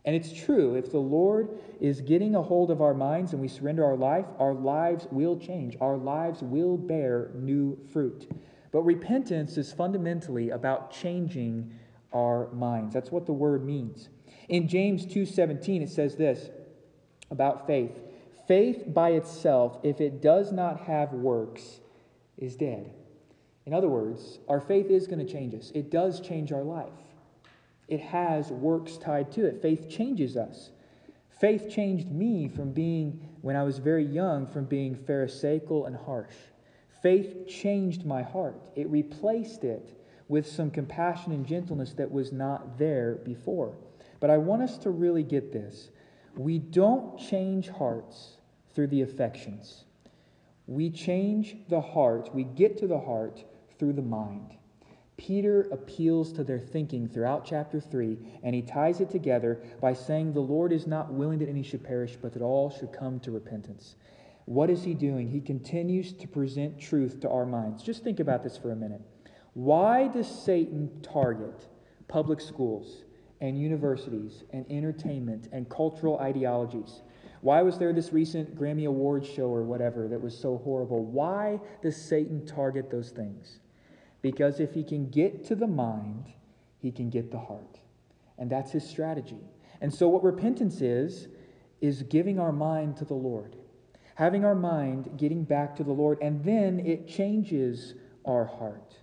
And 0.06 0.16
it's 0.16 0.34
true, 0.34 0.76
if 0.76 0.92
the 0.92 1.00
Lord 1.00 1.50
is 1.80 2.02
getting 2.02 2.36
a 2.36 2.42
hold 2.42 2.70
of 2.70 2.82
our 2.82 2.94
minds 2.94 3.32
and 3.32 3.42
we 3.42 3.48
surrender 3.48 3.86
our 3.86 3.96
life, 3.96 4.26
our 4.38 4.54
lives 4.54 5.08
will 5.12 5.38
change. 5.38 5.78
Our 5.80 5.98
lives 5.98 6.42
will 6.42 6.78
bear 6.78 7.32
new 7.36 7.80
fruit. 7.92 8.30
But 8.72 8.82
repentance 8.82 9.58
is 9.58 9.72
fundamentally 9.72 10.50
about 10.50 10.92
changing 10.92 11.72
our 12.12 12.52
minds. 12.52 12.94
That's 12.94 13.12
what 13.12 13.26
the 13.26 13.34
word 13.34 13.64
means. 13.64 14.10
In 14.50 14.68
James 14.68 15.06
2:17 15.06 15.82
it 15.82 15.90
says 15.90 16.16
this 16.16 16.50
about 17.32 17.66
faith. 17.66 18.03
Faith 18.48 18.84
by 18.94 19.12
itself, 19.12 19.80
if 19.84 20.02
it 20.02 20.22
does 20.22 20.52
not 20.52 20.82
have 20.82 21.14
works, 21.14 21.80
is 22.38 22.56
dead. 22.56 22.92
In 23.66 23.74
other 23.74 23.88
words, 23.88 24.40
our 24.50 24.60
faith 24.60 24.90
is 24.90 25.08
going 25.08 25.26
to 25.26 25.32
change 25.32 25.54
us. 25.56 25.72
It 25.74 25.90
does 25.90 26.20
change 26.20 26.52
our 26.52 26.64
life. 26.64 26.92
It 27.88 28.02
has 28.02 28.50
works 28.50 28.98
tied 28.98 29.32
to 29.34 29.46
it. 29.46 29.62
Faith 29.62 29.90
changes 29.90 30.36
us. 30.36 30.72
Faith 31.40 31.70
changed 31.70 32.12
me 32.12 32.48
from 32.48 32.72
being, 32.72 33.28
when 33.42 33.56
I 33.56 33.64
was 33.64 33.78
very 33.78 34.06
young, 34.06 34.48
from 34.48 34.66
being 34.66 34.96
pharisaical 34.96 35.86
and 35.86 35.96
harsh. 35.96 36.34
Faith 37.02 37.48
changed 37.48 38.06
my 38.06 38.22
heart. 38.22 38.60
It 38.76 38.90
replaced 38.90 39.64
it 39.64 40.00
with 40.28 40.48
some 40.48 40.72
compassion 40.72 41.34
and 41.34 41.46
gentleness 41.46 41.94
that 41.94 42.12
was 42.12 42.32
not 42.32 42.78
there 42.78 43.16
before. 43.26 43.76
But 44.20 44.30
I 44.30 44.38
want 44.38 44.62
us 44.62 44.78
to 44.80 44.90
really 44.90 45.24
get 45.24 45.52
this. 45.52 45.90
We 46.36 46.60
don't 46.60 47.20
change 47.20 47.70
hearts 47.70 48.38
through 48.74 48.88
the 48.88 49.02
affections. 49.02 49.86
We 50.66 50.90
change 50.90 51.58
the 51.70 51.82
heart, 51.82 52.34
we 52.34 52.44
get 52.44 52.78
to 52.80 52.88
the 52.88 53.00
heart 53.00 53.44
through 53.78 53.94
the 53.94 54.02
mind. 54.02 54.56
Peter 55.18 55.62
appeals 55.72 56.34
to 56.34 56.44
their 56.44 56.60
thinking 56.60 57.08
throughout 57.08 57.46
chapter 57.46 57.80
3, 57.80 58.18
and 58.44 58.56
he 58.56 58.62
ties 58.62 59.00
it 59.00 59.12
together 59.12 59.62
by 59.80 59.94
saying, 59.94 60.34
The 60.34 60.40
Lord 60.40 60.72
is 60.74 60.88
not 60.88 61.14
willing 61.14 61.40
that 61.40 61.50
any 61.50 61.62
should 61.62 61.84
perish, 61.84 62.18
but 62.20 62.34
that 62.34 62.42
all 62.42 62.72
should 62.72 62.92
come 62.92 63.20
to 63.20 63.32
repentance. 63.32 63.96
What 64.46 64.70
is 64.70 64.84
he 64.84 64.94
doing? 64.94 65.30
He 65.30 65.40
continues 65.40 66.14
to 66.14 66.28
present 66.28 66.80
truth 66.80 67.20
to 67.22 67.30
our 67.30 67.46
minds. 67.46 67.84
Just 67.84 68.04
think 68.04 68.20
about 68.20 68.44
this 68.44 68.58
for 68.58 68.72
a 68.72 68.76
minute. 68.76 69.02
Why 69.54 70.08
does 70.08 70.28
Satan 70.28 70.90
target 71.02 71.68
public 72.08 72.42
schools 72.42 73.04
and 73.44 73.60
universities 73.60 74.46
and 74.52 74.66
entertainment 74.72 75.50
and 75.52 75.70
cultural 75.70 76.18
ideologies? 76.20 77.02
Why 77.42 77.62
was 77.62 77.78
there 77.78 77.92
this 77.92 78.14
recent 78.14 78.58
Grammy 78.58 78.88
Awards 78.88 79.28
show 79.28 79.48
or 79.50 79.64
whatever 79.64 80.08
that 80.08 80.22
was 80.22 80.36
so 80.36 80.62
horrible? 80.64 81.04
Why 81.04 81.60
does 81.82 81.98
Satan 81.98 82.46
target 82.46 82.90
those 82.90 83.10
things? 83.10 83.60
Because 84.22 84.62
if 84.62 84.74
he 84.74 84.82
can 84.82 85.10
get 85.10 85.46
to 85.48 85.56
the 85.56 85.68
mind, 85.68 86.32
he 86.80 86.90
can 86.90 87.10
get 87.10 87.32
the 87.32 87.38
heart. 87.38 87.80
And 88.38 88.50
that's 88.50 88.72
his 88.72 88.90
strategy. 88.90 89.42
And 89.82 89.94
so, 89.94 90.08
what 90.08 90.24
repentance 90.24 90.80
is, 90.80 91.28
is 91.82 92.02
giving 92.04 92.40
our 92.40 92.54
mind 92.54 92.96
to 92.98 93.06
the 93.06 93.14
Lord, 93.14 93.58
having 94.16 94.46
our 94.46 94.56
mind 94.56 95.18
getting 95.18 95.44
back 95.44 95.76
to 95.76 95.84
the 95.84 95.92
Lord, 95.92 96.18
and 96.22 96.42
then 96.46 96.80
it 96.80 97.10
changes 97.10 97.94
our 98.24 98.46
heart. 98.46 98.96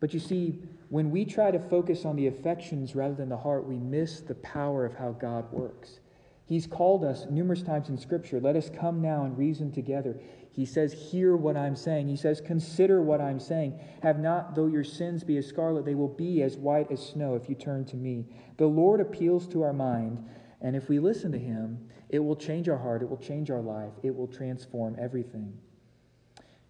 But 0.00 0.14
you 0.14 0.20
see, 0.20 0.62
when 0.94 1.10
we 1.10 1.24
try 1.24 1.50
to 1.50 1.58
focus 1.58 2.04
on 2.04 2.14
the 2.14 2.28
affections 2.28 2.94
rather 2.94 3.16
than 3.16 3.28
the 3.28 3.36
heart, 3.36 3.66
we 3.66 3.78
miss 3.78 4.20
the 4.20 4.36
power 4.36 4.86
of 4.86 4.94
how 4.94 5.10
God 5.10 5.50
works. 5.50 5.98
He's 6.46 6.68
called 6.68 7.02
us 7.02 7.26
numerous 7.28 7.62
times 7.62 7.88
in 7.88 7.98
Scripture. 7.98 8.38
Let 8.40 8.54
us 8.54 8.70
come 8.70 9.02
now 9.02 9.24
and 9.24 9.36
reason 9.36 9.72
together. 9.72 10.20
He 10.52 10.64
says, 10.64 10.92
Hear 10.92 11.34
what 11.34 11.56
I'm 11.56 11.74
saying. 11.74 12.06
He 12.06 12.14
says, 12.14 12.40
Consider 12.40 13.02
what 13.02 13.20
I'm 13.20 13.40
saying. 13.40 13.76
Have 14.04 14.20
not, 14.20 14.54
though 14.54 14.68
your 14.68 14.84
sins 14.84 15.24
be 15.24 15.36
as 15.36 15.48
scarlet, 15.48 15.84
they 15.84 15.96
will 15.96 16.06
be 16.06 16.42
as 16.42 16.56
white 16.56 16.92
as 16.92 17.04
snow 17.04 17.34
if 17.34 17.48
you 17.48 17.56
turn 17.56 17.84
to 17.86 17.96
me. 17.96 18.26
The 18.58 18.66
Lord 18.66 19.00
appeals 19.00 19.48
to 19.48 19.62
our 19.62 19.72
mind, 19.72 20.24
and 20.60 20.76
if 20.76 20.88
we 20.88 21.00
listen 21.00 21.32
to 21.32 21.38
him, 21.40 21.88
it 22.08 22.20
will 22.20 22.36
change 22.36 22.68
our 22.68 22.78
heart, 22.78 23.02
it 23.02 23.10
will 23.10 23.16
change 23.16 23.50
our 23.50 23.62
life, 23.62 23.94
it 24.04 24.14
will 24.14 24.28
transform 24.28 24.94
everything. 24.96 25.58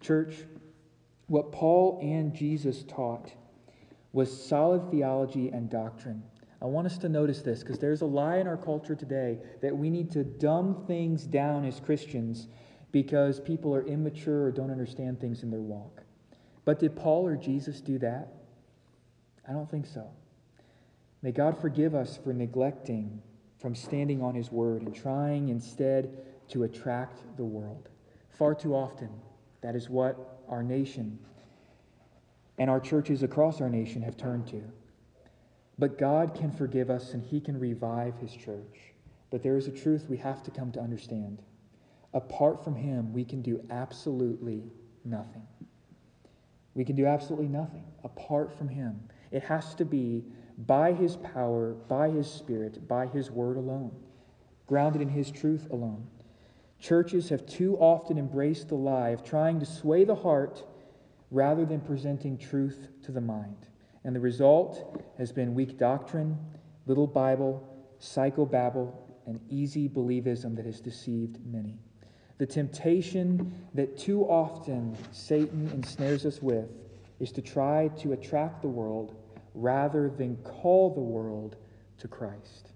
Church, 0.01 0.33
what 1.27 1.51
Paul 1.51 1.99
and 2.01 2.33
Jesus 2.33 2.81
taught 2.87 3.31
was 4.15 4.31
solid 4.47 4.89
theology 4.89 5.49
and 5.49 5.69
doctrine. 5.69 6.23
I 6.61 6.65
want 6.67 6.87
us 6.87 6.97
to 6.99 7.09
notice 7.09 7.41
this 7.41 7.59
because 7.59 7.79
there's 7.79 8.01
a 8.01 8.05
lie 8.05 8.37
in 8.37 8.47
our 8.47 8.55
culture 8.55 8.95
today 8.95 9.39
that 9.61 9.75
we 9.75 9.89
need 9.89 10.09
to 10.11 10.23
dumb 10.23 10.85
things 10.87 11.25
down 11.25 11.65
as 11.65 11.81
Christians 11.81 12.47
because 12.93 13.41
people 13.41 13.75
are 13.75 13.85
immature 13.85 14.45
or 14.45 14.51
don't 14.53 14.71
understand 14.71 15.19
things 15.19 15.43
in 15.43 15.51
their 15.51 15.59
walk. 15.59 16.01
But 16.63 16.79
did 16.79 16.95
Paul 16.95 17.27
or 17.27 17.35
Jesus 17.35 17.81
do 17.81 17.99
that? 17.99 18.29
I 19.49 19.51
don't 19.51 19.69
think 19.69 19.85
so. 19.85 20.09
May 21.21 21.33
God 21.33 21.59
forgive 21.59 21.93
us 21.93 22.17
for 22.23 22.31
neglecting 22.31 23.21
from 23.59 23.75
standing 23.75 24.21
on 24.21 24.33
His 24.33 24.49
word 24.49 24.83
and 24.83 24.95
trying 24.95 25.49
instead 25.49 26.09
to 26.51 26.63
attract 26.63 27.19
the 27.35 27.43
world. 27.43 27.89
Far 28.29 28.55
too 28.55 28.75
often, 28.75 29.09
that 29.59 29.75
is 29.75 29.89
what 29.89 30.39
our 30.47 30.63
nation 30.63 31.19
and 32.57 32.69
our 32.69 32.79
churches 32.79 33.23
across 33.23 33.61
our 33.61 33.69
nation 33.69 34.01
have 34.01 34.17
turned 34.17 34.47
to. 34.47 34.61
But 35.77 35.97
God 35.97 36.35
can 36.35 36.51
forgive 36.51 36.89
us 36.89 37.13
and 37.13 37.23
He 37.23 37.39
can 37.41 37.59
revive 37.59 38.17
His 38.17 38.33
church. 38.33 38.93
But 39.29 39.43
there 39.43 39.57
is 39.57 39.67
a 39.67 39.71
truth 39.71 40.05
we 40.09 40.17
have 40.17 40.43
to 40.43 40.51
come 40.51 40.71
to 40.71 40.79
understand. 40.79 41.41
Apart 42.13 42.63
from 42.63 42.75
Him, 42.75 43.11
we 43.11 43.25
can 43.25 43.41
do 43.41 43.61
absolutely 43.69 44.63
nothing. 45.03 45.45
We 46.73 46.85
can 46.85 46.95
do 46.95 47.05
absolutely 47.05 47.49
nothing 47.49 47.83
apart 48.03 48.57
from 48.57 48.69
Him. 48.69 49.01
It 49.31 49.43
has 49.43 49.75
to 49.75 49.85
be 49.85 50.23
by 50.65 50.93
His 50.93 51.17
power, 51.17 51.73
by 51.73 52.09
His 52.09 52.31
Spirit, 52.31 52.87
by 52.87 53.07
His 53.07 53.29
Word 53.29 53.57
alone, 53.57 53.91
grounded 54.67 55.01
in 55.01 55.09
His 55.09 55.29
truth 55.29 55.67
alone. 55.71 56.07
Churches 56.79 57.29
have 57.29 57.45
too 57.45 57.75
often 57.77 58.17
embraced 58.17 58.69
the 58.69 58.75
lie 58.75 59.09
of 59.09 59.23
trying 59.23 59.59
to 59.59 59.65
sway 59.65 60.05
the 60.05 60.15
heart 60.15 60.63
rather 61.31 61.65
than 61.65 61.81
presenting 61.81 62.37
truth 62.37 62.89
to 63.03 63.11
the 63.11 63.21
mind. 63.21 63.67
And 64.03 64.15
the 64.15 64.19
result 64.19 65.03
has 65.17 65.31
been 65.31 65.55
weak 65.55 65.77
doctrine, 65.77 66.37
little 66.85 67.07
Bible, 67.07 67.67
psychobabble, 67.99 68.93
and 69.25 69.39
easy 69.49 69.89
believism 69.89 70.55
that 70.55 70.65
has 70.65 70.79
deceived 70.79 71.39
many. 71.45 71.79
The 72.37 72.45
temptation 72.45 73.53
that 73.73 73.97
too 73.97 74.23
often 74.23 74.95
Satan 75.11 75.69
ensnares 75.73 76.25
us 76.25 76.41
with 76.41 76.69
is 77.19 77.31
to 77.31 77.41
try 77.41 77.87
to 77.99 78.11
attract 78.11 78.61
the 78.61 78.67
world 78.67 79.15
rather 79.53 80.09
than 80.09 80.35
call 80.37 80.93
the 80.93 81.01
world 81.01 81.55
to 81.97 82.07
Christ. 82.07 82.71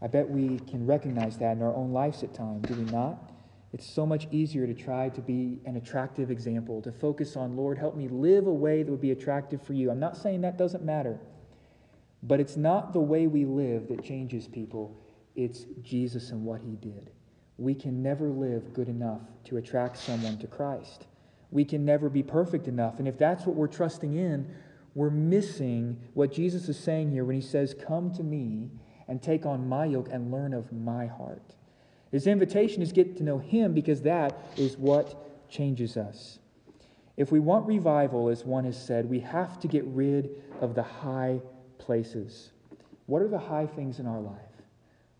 I 0.00 0.06
bet 0.06 0.28
we 0.28 0.58
can 0.60 0.86
recognize 0.86 1.36
that 1.38 1.56
in 1.56 1.62
our 1.62 1.74
own 1.74 1.92
lives 1.92 2.22
at 2.22 2.32
times, 2.32 2.68
do 2.68 2.74
we 2.74 2.84
not? 2.90 3.27
It's 3.72 3.86
so 3.86 4.06
much 4.06 4.28
easier 4.30 4.66
to 4.66 4.74
try 4.74 5.10
to 5.10 5.20
be 5.20 5.60
an 5.66 5.76
attractive 5.76 6.30
example, 6.30 6.80
to 6.82 6.92
focus 6.92 7.36
on, 7.36 7.56
Lord, 7.56 7.78
help 7.78 7.96
me 7.96 8.08
live 8.08 8.46
a 8.46 8.52
way 8.52 8.82
that 8.82 8.90
would 8.90 9.00
be 9.00 9.10
attractive 9.10 9.62
for 9.62 9.74
you. 9.74 9.90
I'm 9.90 10.00
not 10.00 10.16
saying 10.16 10.40
that 10.40 10.56
doesn't 10.56 10.84
matter, 10.84 11.20
but 12.22 12.40
it's 12.40 12.56
not 12.56 12.92
the 12.92 13.00
way 13.00 13.26
we 13.26 13.44
live 13.44 13.88
that 13.88 14.02
changes 14.02 14.48
people, 14.48 14.96
it's 15.36 15.66
Jesus 15.82 16.30
and 16.30 16.44
what 16.44 16.62
he 16.62 16.76
did. 16.76 17.10
We 17.58 17.74
can 17.74 18.02
never 18.02 18.30
live 18.30 18.72
good 18.72 18.88
enough 18.88 19.20
to 19.44 19.58
attract 19.58 19.98
someone 19.98 20.38
to 20.38 20.46
Christ. 20.46 21.06
We 21.50 21.64
can 21.64 21.84
never 21.84 22.08
be 22.08 22.22
perfect 22.22 22.68
enough. 22.68 22.98
And 22.98 23.06
if 23.06 23.18
that's 23.18 23.44
what 23.44 23.56
we're 23.56 23.66
trusting 23.66 24.14
in, 24.14 24.50
we're 24.94 25.10
missing 25.10 25.98
what 26.14 26.32
Jesus 26.32 26.68
is 26.68 26.78
saying 26.78 27.10
here 27.10 27.24
when 27.24 27.36
he 27.36 27.42
says, 27.42 27.74
Come 27.74 28.12
to 28.14 28.22
me 28.22 28.70
and 29.06 29.22
take 29.22 29.44
on 29.46 29.68
my 29.68 29.84
yoke 29.86 30.08
and 30.10 30.30
learn 30.30 30.54
of 30.54 30.72
my 30.72 31.06
heart. 31.06 31.54
His 32.10 32.26
invitation 32.26 32.82
is 32.82 32.92
get 32.92 33.16
to 33.18 33.22
know 33.22 33.38
Him 33.38 33.72
because 33.74 34.02
that 34.02 34.38
is 34.56 34.76
what 34.76 35.48
changes 35.50 35.96
us. 35.96 36.38
If 37.16 37.32
we 37.32 37.40
want 37.40 37.66
revival, 37.66 38.28
as 38.28 38.44
one 38.44 38.64
has 38.64 38.80
said, 38.80 39.10
we 39.10 39.20
have 39.20 39.58
to 39.60 39.68
get 39.68 39.84
rid 39.86 40.30
of 40.60 40.74
the 40.74 40.82
high 40.82 41.40
places. 41.78 42.52
What 43.06 43.22
are 43.22 43.28
the 43.28 43.38
high 43.38 43.66
things 43.66 43.98
in 43.98 44.06
our 44.06 44.20
life? 44.20 44.36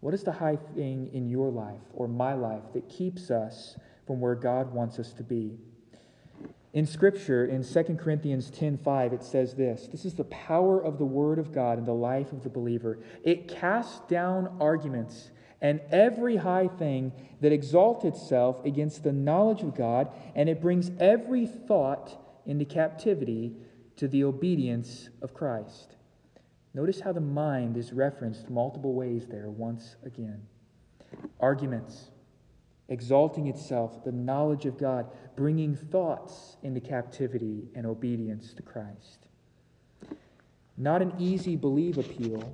What 0.00 0.14
is 0.14 0.22
the 0.22 0.32
high 0.32 0.56
thing 0.56 1.10
in 1.12 1.28
your 1.28 1.50
life 1.50 1.80
or 1.92 2.06
my 2.06 2.34
life 2.34 2.62
that 2.72 2.88
keeps 2.88 3.30
us 3.30 3.76
from 4.06 4.20
where 4.20 4.36
God 4.36 4.72
wants 4.72 4.98
us 4.98 5.12
to 5.14 5.24
be? 5.24 5.58
In 6.72 6.86
Scripture, 6.86 7.46
in 7.46 7.64
2 7.64 7.98
Corinthians 7.98 8.50
10:5, 8.50 9.12
it 9.12 9.24
says 9.24 9.54
this 9.54 9.88
This 9.88 10.04
is 10.04 10.14
the 10.14 10.24
power 10.24 10.80
of 10.80 10.98
the 10.98 11.06
Word 11.06 11.38
of 11.38 11.50
God 11.50 11.78
in 11.78 11.84
the 11.84 11.94
life 11.94 12.32
of 12.32 12.44
the 12.44 12.50
believer. 12.50 12.98
It 13.24 13.48
casts 13.48 14.00
down 14.08 14.56
arguments 14.60 15.32
and 15.60 15.80
every 15.90 16.36
high 16.36 16.68
thing 16.68 17.12
that 17.40 17.52
exalts 17.52 18.04
itself 18.04 18.64
against 18.64 19.02
the 19.02 19.12
knowledge 19.12 19.62
of 19.62 19.76
God, 19.76 20.08
and 20.34 20.48
it 20.48 20.60
brings 20.60 20.90
every 21.00 21.46
thought 21.46 22.16
into 22.46 22.64
captivity 22.64 23.54
to 23.96 24.08
the 24.08 24.24
obedience 24.24 25.08
of 25.20 25.34
Christ. 25.34 25.96
Notice 26.74 27.00
how 27.00 27.12
the 27.12 27.20
mind 27.20 27.76
is 27.76 27.92
referenced 27.92 28.48
multiple 28.48 28.94
ways 28.94 29.26
there 29.26 29.50
once 29.50 29.96
again. 30.04 30.42
Arguments, 31.40 32.10
exalting 32.88 33.48
itself, 33.48 34.04
the 34.04 34.12
knowledge 34.12 34.66
of 34.66 34.78
God, 34.78 35.10
bringing 35.34 35.74
thoughts 35.74 36.56
into 36.62 36.80
captivity 36.80 37.68
and 37.74 37.86
obedience 37.86 38.52
to 38.54 38.62
Christ. 38.62 39.26
Not 40.76 41.02
an 41.02 41.14
easy 41.18 41.56
believe 41.56 41.98
appeal 41.98 42.52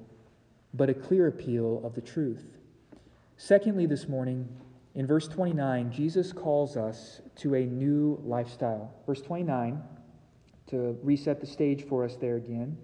but 0.74 0.90
a 0.90 0.94
clear 0.94 1.28
appeal 1.28 1.80
of 1.84 1.94
the 1.94 2.00
truth. 2.00 2.53
Secondly, 3.36 3.86
this 3.86 4.08
morning, 4.08 4.48
in 4.94 5.06
verse 5.06 5.26
29, 5.26 5.90
Jesus 5.90 6.32
calls 6.32 6.76
us 6.76 7.20
to 7.36 7.54
a 7.54 7.66
new 7.66 8.20
lifestyle. 8.24 8.94
Verse 9.06 9.20
29, 9.20 9.82
to 10.68 10.96
reset 11.02 11.40
the 11.40 11.46
stage 11.46 11.84
for 11.84 12.04
us 12.04 12.16
there 12.16 12.36
again, 12.36 12.76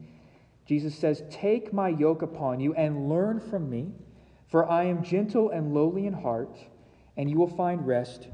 Jesus 0.66 0.94
says, 0.94 1.22
Take 1.30 1.72
my 1.72 1.88
yoke 1.88 2.22
upon 2.22 2.60
you 2.60 2.74
and 2.74 3.08
learn 3.08 3.40
from 3.40 3.70
me, 3.70 3.92
for 4.48 4.68
I 4.68 4.84
am 4.84 5.04
gentle 5.04 5.50
and 5.50 5.72
lowly 5.72 6.06
in 6.06 6.12
heart, 6.12 6.58
and 7.16 7.30
you 7.30 7.36
will 7.36 7.48
find 7.48 7.86
rest 7.86 8.28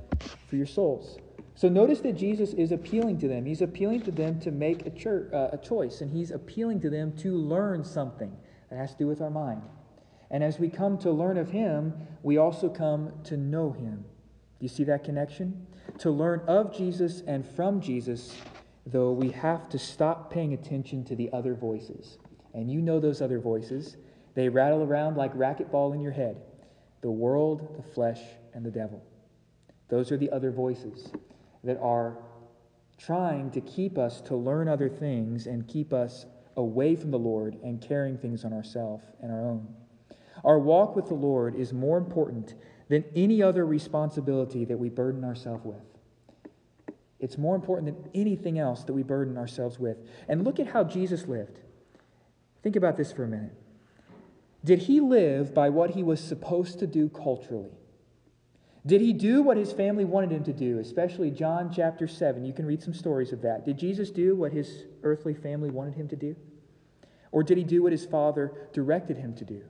for 0.49 0.57
your 0.57 0.67
souls. 0.67 1.19
So 1.55 1.69
notice 1.69 2.01
that 2.01 2.13
Jesus 2.13 2.53
is 2.55 2.73
appealing 2.73 3.19
to 3.21 3.29
them. 3.29 3.45
He's 3.45 3.63
appealing 3.63 4.03
to 4.03 4.11
them 4.11 4.39
to 4.41 4.51
make 4.51 4.87
a, 4.87 4.91
church, 4.91 5.33
uh, 5.33 5.51
a 5.53 5.59
choice, 5.59 6.01
and 6.01 6.11
he's 6.11 6.31
appealing 6.31 6.81
to 6.81 6.91
them 6.91 7.17
to 7.19 7.37
learn 7.37 7.85
something 7.85 8.35
that 8.71 8.77
has 8.77 8.93
to 8.93 8.99
do 8.99 9.07
with 9.07 9.21
our 9.21 9.31
mind. 9.31 9.63
And 10.31 10.43
as 10.43 10.59
we 10.59 10.69
come 10.69 10.99
to 10.99 11.11
learn 11.11 11.39
of 11.39 11.51
him, 11.51 11.95
we 12.23 12.37
also 12.37 12.69
come 12.69 13.13
to 13.25 13.37
know 13.37 13.73
him. 13.73 14.05
Do 14.59 14.65
you 14.65 14.69
see 14.69 14.85
that 14.85 15.05
connection? 15.05 15.67
To 15.99 16.11
learn 16.11 16.41
of 16.49 16.77
Jesus 16.77 17.23
and 17.27 17.47
from 17.47 17.81
Jesus, 17.81 18.37
though 18.87 19.13
we 19.13 19.31
have 19.31 19.69
to 19.71 19.79
stop 19.79 20.33
paying 20.33 20.55
attention 20.55 21.05
to 21.05 21.17
the 21.17 21.31
other 21.33 21.55
voices. 21.55 22.19
And 22.55 22.71
you 22.71 22.81
know 22.81 22.99
those 22.99 23.21
other 23.21 23.39
voices. 23.39 23.97
They 24.35 24.49
rattle 24.49 24.83
around 24.83 25.17
like 25.17 25.35
racquetball 25.35 25.95
in 25.95 26.01
your 26.01 26.13
head 26.13 26.41
the 27.03 27.11
world, 27.11 27.77
the 27.77 27.83
flesh, 27.83 28.21
and 28.53 28.65
the 28.65 28.71
devil. 28.71 29.05
Those 29.89 30.11
are 30.11 30.17
the 30.17 30.31
other 30.31 30.51
voices 30.51 31.13
that 31.63 31.79
are 31.81 32.17
trying 32.99 33.51
to 33.53 33.61
keep 33.61 33.99
us 33.99 34.21
to 34.23 34.35
learn 34.35 34.67
other 34.67 34.89
things 34.89 35.47
and 35.47 35.69
keep 35.69 35.93
us 35.93 36.27
away 36.57 36.97
from 36.97 37.11
the 37.11 37.19
Lord 37.19 37.59
and 37.63 37.81
carrying 37.81 38.17
things 38.17 38.45
on 38.45 38.53
ourselves 38.53 39.05
and 39.23 39.31
our 39.31 39.47
own. 39.47 39.69
Our 40.45 40.59
walk 40.59 40.97
with 40.97 41.07
the 41.07 41.15
Lord 41.15 41.55
is 41.55 41.73
more 41.73 41.99
important 41.99 42.55
than 42.89 43.05
any 43.15 43.43
other 43.43 43.67
responsibility 43.67 44.65
that 44.65 44.79
we 44.79 44.89
burden 44.89 45.25
ourselves 45.25 45.65
with. 45.65 45.83
It's 47.19 47.39
more 47.39 47.57
important 47.57 47.87
than 47.87 48.11
anything 48.15 48.59
else 48.59 48.85
that 48.85 48.93
we 48.93 49.03
burden 49.03 49.39
ourselves 49.39 49.79
with. 49.79 49.97
And 50.29 50.45
look 50.45 50.61
at 50.61 50.69
how 50.69 50.85
Jesus 50.85 51.27
lived. 51.27 51.61
Think 52.63 52.77
about 52.77 52.97
this 52.97 53.13
for 53.13 53.25
a 53.25 53.29
minute. 53.29 53.55
Did 54.65 54.81
he 54.81 55.01
live 55.01 55.55
by 55.55 55.71
what 55.71 55.91
he 55.91 56.03
was 56.03 56.21
supposed 56.21 56.79
to 56.81 56.87
do 56.87 57.09
culturally? 57.09 57.71
Did 58.85 59.01
he 59.01 59.13
do 59.13 59.43
what 59.43 59.57
his 59.57 59.73
family 59.73 60.05
wanted 60.05 60.31
him 60.31 60.45
to 60.45 60.53
do, 60.53 60.79
especially 60.79 61.31
John 61.31 61.73
chapter 61.73 62.07
7? 62.07 62.45
You 62.45 62.53
can 62.53 62.67
read 62.67 62.83
some 62.83 62.95
stories 62.95 63.33
of 63.33 63.43
that. 63.43 63.65
Did 63.65 63.79
Jesus 63.79 64.11
do 64.11 64.37
what 64.37 64.53
his 64.53 64.85
earthly 65.03 65.35
family 65.35 65.71
wanted 65.71 65.95
him 65.95 66.09
to 66.09 66.17
do? 66.17 66.37
Or 67.33 67.43
did 67.43 67.59
he 67.59 67.65
do 67.65 67.83
what 67.83 67.93
his 67.93 68.07
father 68.07 68.53
directed 68.73 69.17
him 69.17 69.35
to 69.37 69.45
do? 69.45 69.63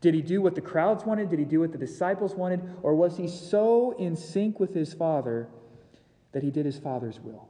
Did 0.00 0.14
he 0.14 0.22
do 0.22 0.40
what 0.40 0.54
the 0.54 0.60
crowds 0.60 1.04
wanted? 1.04 1.28
Did 1.28 1.38
he 1.38 1.44
do 1.44 1.60
what 1.60 1.72
the 1.72 1.78
disciples 1.78 2.34
wanted? 2.34 2.60
Or 2.82 2.94
was 2.94 3.16
he 3.16 3.26
so 3.28 3.92
in 3.98 4.14
sync 4.16 4.60
with 4.60 4.74
his 4.74 4.94
father 4.94 5.48
that 6.32 6.42
he 6.42 6.50
did 6.50 6.64
his 6.66 6.78
father's 6.78 7.18
will? 7.20 7.48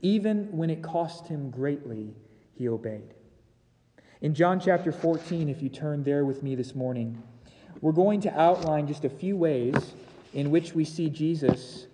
Even 0.00 0.56
when 0.56 0.70
it 0.70 0.82
cost 0.82 1.26
him 1.26 1.50
greatly, 1.50 2.14
he 2.54 2.68
obeyed. 2.68 3.14
In 4.22 4.34
John 4.34 4.60
chapter 4.60 4.92
14, 4.92 5.48
if 5.48 5.62
you 5.62 5.68
turn 5.68 6.02
there 6.02 6.24
with 6.24 6.42
me 6.42 6.54
this 6.54 6.74
morning, 6.74 7.22
we're 7.80 7.92
going 7.92 8.20
to 8.22 8.40
outline 8.40 8.86
just 8.86 9.04
a 9.04 9.10
few 9.10 9.36
ways 9.36 9.94
in 10.32 10.50
which 10.50 10.74
we 10.74 10.84
see 10.84 11.08
Jesus 11.08 11.86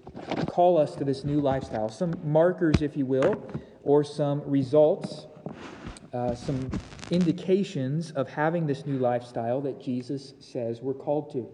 call 0.49 0.79
us 0.79 0.95
to 0.97 1.05
this 1.05 1.25
new 1.25 1.41
lifestyle. 1.41 1.89
Some 1.89 2.15
markers, 2.25 2.83
if 2.83 2.97
you 2.97 3.07
will, 3.07 3.43
or 3.83 4.03
some 4.03 4.43
results, 4.45 5.27
uh, 6.13 6.35
some 6.35 6.71
indications 7.11 8.11
of 8.13 8.29
having 8.29 8.67
this 8.67 8.87
new 8.87 8.99
lifestyle 8.99 9.61
that 9.61 9.81
Jesus 9.81 10.35
says 10.41 10.81
we're 10.81 10.95
called 10.95 11.33
to. 11.33 11.49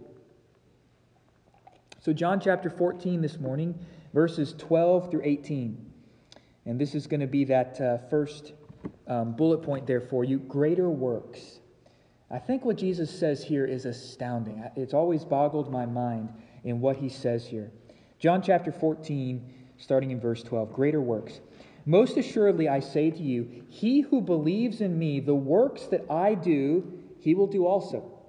So, 2.01 2.13
John 2.13 2.41
chapter 2.41 2.69
14 2.69 3.21
this 3.21 3.39
morning, 3.39 3.79
verses 4.13 4.55
12 4.59 5.11
through 5.11 5.23
18. 5.25 5.93
And 6.67 6.81
this 6.81 6.95
is 6.95 7.07
going 7.07 7.21
to 7.21 7.27
be 7.27 7.45
that 7.45 7.81
uh, 7.81 7.99
first 8.09 8.53
um, 9.07 9.33
bullet 9.35 9.59
point 9.59 9.87
there 9.87 10.01
for 10.01 10.25
you 10.25 10.39
greater 10.39 10.91
works. 10.91 11.61
I 12.31 12.39
think 12.39 12.65
what 12.65 12.77
Jesus 12.77 13.11
says 13.11 13.45
here 13.45 13.67
is 13.67 13.85
astounding. 13.85 14.65
It's 14.75 14.95
always 14.95 15.25
boggled 15.25 15.71
my 15.71 15.85
mind 15.85 16.31
in 16.65 16.81
what 16.81 16.97
he 16.97 17.09
says 17.09 17.47
here. 17.47 17.71
John 18.19 18.41
chapter 18.41 18.73
14, 18.73 19.53
starting 19.77 20.13
in 20.13 20.21
verse 20.21 20.43
12 20.43 20.73
Greater 20.73 21.01
works. 21.01 21.41
Most 21.85 22.17
assuredly, 22.17 22.69
I 22.69 22.81
say 22.81 23.11
to 23.11 23.23
you, 23.23 23.65
he 23.69 24.03
who 24.03 24.21
believes 24.21 24.81
in 24.81 24.99
me, 24.99 25.19
the 25.21 25.35
works 25.35 25.87
that 25.87 26.05
I 26.11 26.35
do, 26.35 27.01
he 27.19 27.35
will 27.35 27.49
do 27.49 27.67
also. 27.67 28.21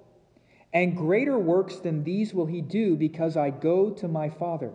And 0.72 0.96
greater 0.96 1.38
works 1.38 1.76
than 1.76 2.02
these 2.02 2.34
will 2.34 2.46
he 2.46 2.60
do, 2.60 2.96
because 2.96 3.36
I 3.36 3.50
go 3.50 3.90
to 3.90 4.08
my 4.08 4.28
Father. 4.28 4.72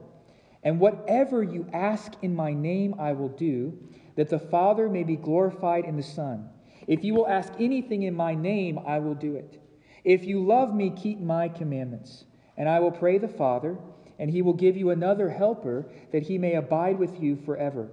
And 0.64 0.80
whatever 0.80 1.44
you 1.44 1.68
ask 1.74 2.14
in 2.22 2.36
my 2.36 2.54
name, 2.54 2.96
I 2.98 3.12
will 3.12 3.30
do, 3.30 3.78
that 4.16 4.30
the 4.30 4.40
Father 4.40 4.88
may 4.88 5.04
be 5.04 5.18
glorified 5.18 5.84
in 5.84 5.98
the 5.98 6.04
Son. 6.04 6.50
If 6.88 7.04
you 7.04 7.14
will 7.14 7.28
ask 7.28 7.52
anything 7.60 8.04
in 8.04 8.16
my 8.16 8.34
name, 8.34 8.80
I 8.86 9.00
will 9.00 9.16
do 9.16 9.36
it. 9.36 9.62
If 10.06 10.24
you 10.24 10.46
love 10.46 10.74
me, 10.74 10.90
keep 10.90 11.20
my 11.20 11.50
commandments. 11.50 12.24
And 12.56 12.70
I 12.70 12.80
will 12.80 12.92
pray 12.92 13.18
the 13.18 13.28
Father, 13.28 13.78
and 14.18 14.30
he 14.30 14.42
will 14.42 14.54
give 14.54 14.78
you 14.78 14.90
another 14.90 15.30
helper, 15.30 15.90
that 16.12 16.24
he 16.24 16.38
may 16.38 16.56
abide 16.56 16.98
with 16.98 17.22
you 17.22 17.36
forever. 17.36 17.90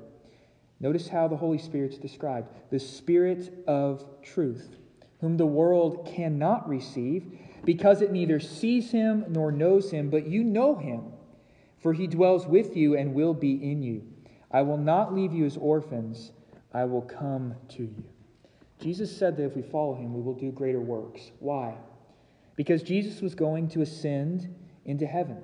Notice 0.81 1.09
how 1.09 1.27
the 1.29 1.37
Holy 1.37 1.59
Spirit's 1.59 1.99
described 1.99 2.49
the 2.71 2.79
Spirit 2.79 3.65
of 3.67 4.05
truth, 4.23 4.77
whom 5.21 5.37
the 5.37 5.47
world 5.47 6.11
cannot 6.15 6.69
receive, 6.69 7.39
because 7.65 8.03
it 8.03 8.13
neither 8.13 8.39
sees 8.39 8.91
him 8.91 9.25
nor 9.29 9.51
knows 9.51 9.91
him, 9.91 10.11
but 10.11 10.27
you 10.27 10.45
know 10.45 10.77
him, 10.77 11.05
for 11.81 11.93
he 11.93 12.07
dwells 12.07 12.47
with 12.47 12.77
you 12.77 12.97
and 12.97 13.15
will 13.15 13.35
be 13.35 13.53
in 13.53 13.83
you. 13.83 14.03
I 14.51 14.63
will 14.63 14.79
not 14.79 15.15
leave 15.15 15.33
you 15.33 15.45
as 15.47 15.57
orphans, 15.57 16.33
I 16.73 16.85
will 16.85 17.03
come 17.03 17.55
to 17.71 17.83
you. 17.83 18.05
Jesus 18.81 19.15
said 19.17 19.37
that 19.37 19.45
if 19.45 19.57
we 19.57 19.63
follow 19.63 19.95
him, 19.95 20.13
we 20.13 20.21
will 20.21 20.35
do 20.35 20.53
greater 20.53 20.81
works. 20.81 21.33
Why? 21.41 21.75
Because 22.55 22.83
Jesus 22.83 23.23
was 23.23 23.35
going 23.35 23.69
to 23.71 23.81
ascend 23.83 24.55
into 24.85 25.07
heaven. 25.07 25.39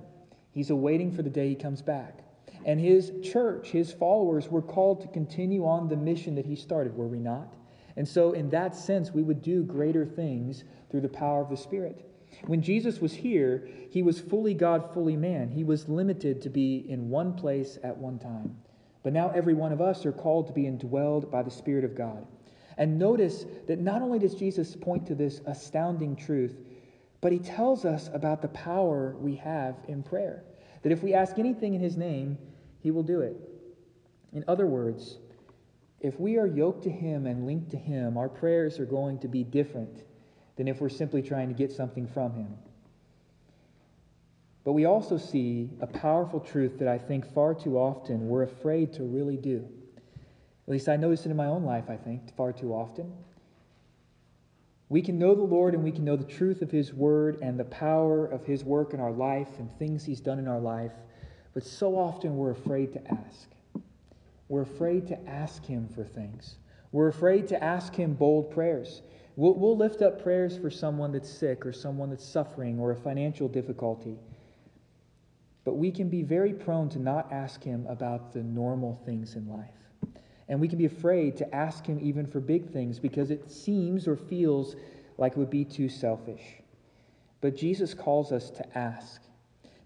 He's 0.53 0.71
awaiting 0.71 1.11
for 1.11 1.23
the 1.23 1.31
day 1.31 1.49
he 1.49 1.55
comes 1.55 1.81
back. 1.81 2.22
And 2.65 2.81
his 2.81 3.13
church, 3.23 3.69
his 3.69 3.93
followers, 3.93 4.49
were 4.49 4.63
called 4.63 5.01
to 5.03 5.09
continue 5.09 5.67
on 5.67 5.89
the 5.89 5.97
mission 5.97 6.35
that 6.37 6.47
he 6.47 6.57
started, 6.57 6.97
were 6.97 7.09
we 7.09 7.19
not? 7.19 7.55
And 7.97 8.09
so, 8.09 8.33
in 8.33 8.51
that 8.51 8.75
sense, 8.75 9.13
we 9.13 9.23
would 9.23 9.43
do 9.43 9.65
greater 9.65 10.07
things 10.07 10.65
through 10.91 11.03
the 11.03 11.09
power 11.09 11.43
of 11.43 11.51
the 11.51 11.57
Spirit. 11.57 12.09
When 12.47 12.63
Jesus 12.63 13.01
was 13.01 13.13
here, 13.13 13.69
he 13.91 14.03
was 14.03 14.21
fully 14.21 14.55
God, 14.55 14.93
fully 14.95 15.17
man. 15.17 15.51
He 15.51 15.65
was 15.65 15.89
limited 15.89 16.41
to 16.43 16.51
be 16.51 16.87
in 16.89 17.11
one 17.11 17.35
place 17.35 17.79
at 17.83 17.97
one 17.97 18.19
time. 18.19 18.57
But 19.03 19.13
now, 19.13 19.31
every 19.31 19.55
one 19.55 19.73
of 19.73 19.81
us 19.81 20.07
are 20.07 20.13
called 20.13 20.47
to 20.47 20.53
be 20.53 20.63
indwelled 20.63 21.31
by 21.31 21.43
the 21.43 21.51
Spirit 21.51 21.85
of 21.85 21.97
God. 21.97 22.27
And 22.79 22.99
notice 22.99 23.45
that 23.67 23.81
not 23.81 24.01
only 24.01 24.19
does 24.19 24.35
Jesus 24.35 24.75
point 24.77 25.07
to 25.07 25.15
this 25.15 25.41
astounding 25.47 26.17
truth, 26.17 26.57
but 27.21 27.33
he 27.33 27.39
tells 27.39 27.85
us 27.85 28.09
about 28.13 28.43
the 28.43 28.49
power 28.49 29.15
we 29.19 29.37
have 29.37 29.77
in 29.89 30.03
prayer. 30.03 30.45
That 30.83 30.93
if 30.93 31.03
we 31.03 31.15
ask 31.15 31.39
anything 31.39 31.75
in 31.75 31.81
his 31.81 31.97
name, 31.97 32.39
he 32.81 32.91
will 32.91 33.03
do 33.03 33.21
it. 33.21 33.37
In 34.33 34.45
other 34.49 34.67
words, 34.67 35.19
if 36.01 36.19
we 36.19 36.37
are 36.39 36.47
yoked 36.47 36.83
to 36.85 36.91
him 36.91 37.27
and 37.27 37.47
linked 37.47 37.71
to 37.71 37.77
him, 37.77 38.17
our 38.17 38.29
prayers 38.29 38.81
are 38.81 38.87
going 38.87 39.19
to 39.21 39.29
be 39.29 39.45
different 39.45 40.03
than 40.57 40.67
if 40.67 40.81
we're 40.81 40.89
simply 40.89 41.23
trying 41.23 41.49
to 41.49 41.55
get 41.55 41.71
something 41.71 42.07
from 42.07 42.35
him. 42.35 42.55
But 44.65 44.73
we 44.73 44.85
also 44.85 45.17
see 45.17 45.71
a 45.81 45.87
powerful 45.87 46.41
truth 46.41 46.79
that 46.79 46.89
I 46.89 46.99
think 46.99 47.33
far 47.33 47.55
too 47.55 47.79
often 47.79 48.29
we're 48.29 48.43
afraid 48.43 48.93
to 48.95 49.03
really 49.03 49.37
do. 49.37 49.69
At 50.67 50.73
least 50.73 50.89
I 50.89 50.97
notice 50.97 51.27
it 51.27 51.31
in 51.31 51.37
my 51.37 51.47
own 51.47 51.65
life, 51.65 51.85
I 51.89 51.97
think, 51.97 52.35
far 52.37 52.53
too 52.53 52.73
often. 52.73 53.13
We 54.93 55.01
can 55.01 55.19
know 55.19 55.35
the 55.35 55.41
Lord 55.41 55.73
and 55.73 55.83
we 55.83 55.91
can 55.91 56.05
know 56.05 56.17
the 56.17 56.25
truth 56.25 56.61
of 56.61 56.71
His 56.71 56.93
Word 56.93 57.39
and 57.41 57.59
the 57.59 57.65
power 57.65 58.27
of 58.27 58.45
His 58.45 58.63
work 58.63 58.93
in 58.93 59.01
our 59.01 59.11
life 59.11 59.49
and 59.59 59.73
things 59.79 60.05
He's 60.05 60.21
done 60.21 60.39
in 60.39 60.47
our 60.47 60.61
life, 60.61 60.93
but 61.55 61.65
so 61.65 61.97
often 61.97 62.37
we're 62.37 62.51
afraid 62.51 62.93
to 62.93 63.11
ask. 63.11 63.49
We're 64.51 64.61
afraid 64.61 65.09
to 65.09 65.19
ask 65.27 65.65
Him 65.65 65.89
for 65.95 66.05
things. 66.05 66.57
We're 66.93 67.09
afraid 67.09 67.49
to 67.49 67.65
ask 67.65 67.95
Him 67.95 68.13
bold 68.13 68.51
prayers. 68.51 69.01
We'll, 69.35 69.55
we'll 69.55 69.79
lift 69.79 70.03
up 70.03 70.23
prayers 70.23 70.59
for 70.59 70.69
someone 70.69 71.11
that's 71.13 71.31
sick 71.31 71.65
or 71.65 71.73
someone 71.73 72.11
that's 72.11 72.27
suffering 72.27 72.79
or 72.79 72.91
a 72.91 72.97
financial 72.97 73.49
difficulty. 73.49 74.19
But 75.65 75.77
we 75.77 75.91
can 75.91 76.11
be 76.11 76.23
very 76.23 76.53
prone 76.53 76.91
to 76.91 76.99
not 76.99 77.33
ask 77.33 77.65
Him 77.65 77.87
about 77.89 78.35
the 78.35 78.43
normal 78.43 79.01
things 79.07 79.37
in 79.37 79.49
life. 79.49 79.71
And 80.49 80.61
we 80.61 80.69
can 80.69 80.79
be 80.79 80.85
afraid 80.85 81.37
to 81.39 81.55
ask 81.55 81.87
Him 81.87 81.99
even 82.03 82.27
for 82.27 82.41
big 82.41 82.71
things 82.71 82.99
because 82.99 83.31
it 83.31 83.51
seems 83.51 84.07
or 84.07 84.17
feels 84.17 84.77
like 85.19 85.33
it 85.33 85.39
would 85.39 85.51
be 85.51 85.65
too 85.65 85.89
selfish. 85.89 86.43
But 87.41 87.57
Jesus 87.57 87.95
calls 87.95 88.33
us 88.33 88.51
to 88.51 88.79
ask 88.79 89.23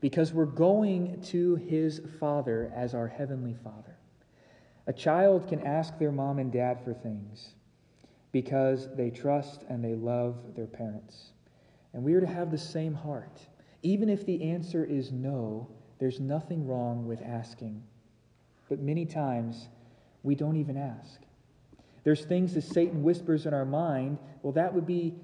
because 0.00 0.32
we're 0.32 0.46
going 0.46 1.20
to 1.22 1.56
His 1.56 2.00
Father 2.20 2.72
as 2.74 2.94
our 2.94 3.08
Heavenly 3.08 3.54
Father. 3.64 3.96
A 4.86 4.92
child 4.92 5.48
can 5.48 5.60
ask 5.66 5.98
their 5.98 6.12
mom 6.12 6.38
and 6.38 6.52
dad 6.52 6.80
for 6.84 6.94
things 6.94 7.54
because 8.30 8.94
they 8.94 9.10
trust 9.10 9.64
and 9.68 9.82
they 9.84 9.94
love 9.94 10.36
their 10.54 10.66
parents. 10.66 11.32
And 11.92 12.04
we 12.04 12.14
are 12.14 12.20
to 12.20 12.26
have 12.26 12.50
the 12.50 12.58
same 12.58 12.94
heart. 12.94 13.40
Even 13.82 14.08
if 14.08 14.26
the 14.26 14.42
answer 14.42 14.84
is 14.84 15.10
no, 15.10 15.68
there's 15.98 16.20
nothing 16.20 16.66
wrong 16.66 17.06
with 17.06 17.22
asking. 17.22 17.82
But 18.68 18.80
many 18.80 19.06
times, 19.06 19.68
we 20.26 20.34
don't 20.34 20.56
even 20.56 20.76
ask. 20.76 21.20
There's 22.02 22.24
things 22.24 22.54
that 22.54 22.64
Satan 22.64 23.02
whispers 23.02 23.46
in 23.46 23.54
our 23.54 23.64
mind, 23.64 24.18
well, 24.42 24.52
that 24.52 24.74
would 24.74 24.86
be 24.86 25.14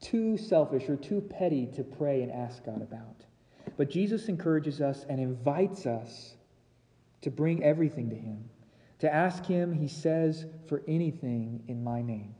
too 0.00 0.36
selfish 0.36 0.88
or 0.88 0.96
too 0.96 1.22
petty 1.22 1.66
to 1.74 1.82
pray 1.82 2.22
and 2.22 2.30
ask 2.30 2.64
God 2.64 2.82
about. 2.82 3.24
But 3.76 3.90
Jesus 3.90 4.28
encourages 4.28 4.80
us 4.80 5.06
and 5.08 5.18
invites 5.18 5.86
us 5.86 6.36
to 7.22 7.30
bring 7.30 7.64
everything 7.64 8.10
to 8.10 8.16
Him. 8.16 8.48
To 9.00 9.12
ask 9.12 9.44
Him, 9.44 9.72
He 9.72 9.88
says, 9.88 10.44
for 10.68 10.82
anything 10.86 11.62
in 11.66 11.82
my 11.82 12.02
name. 12.02 12.34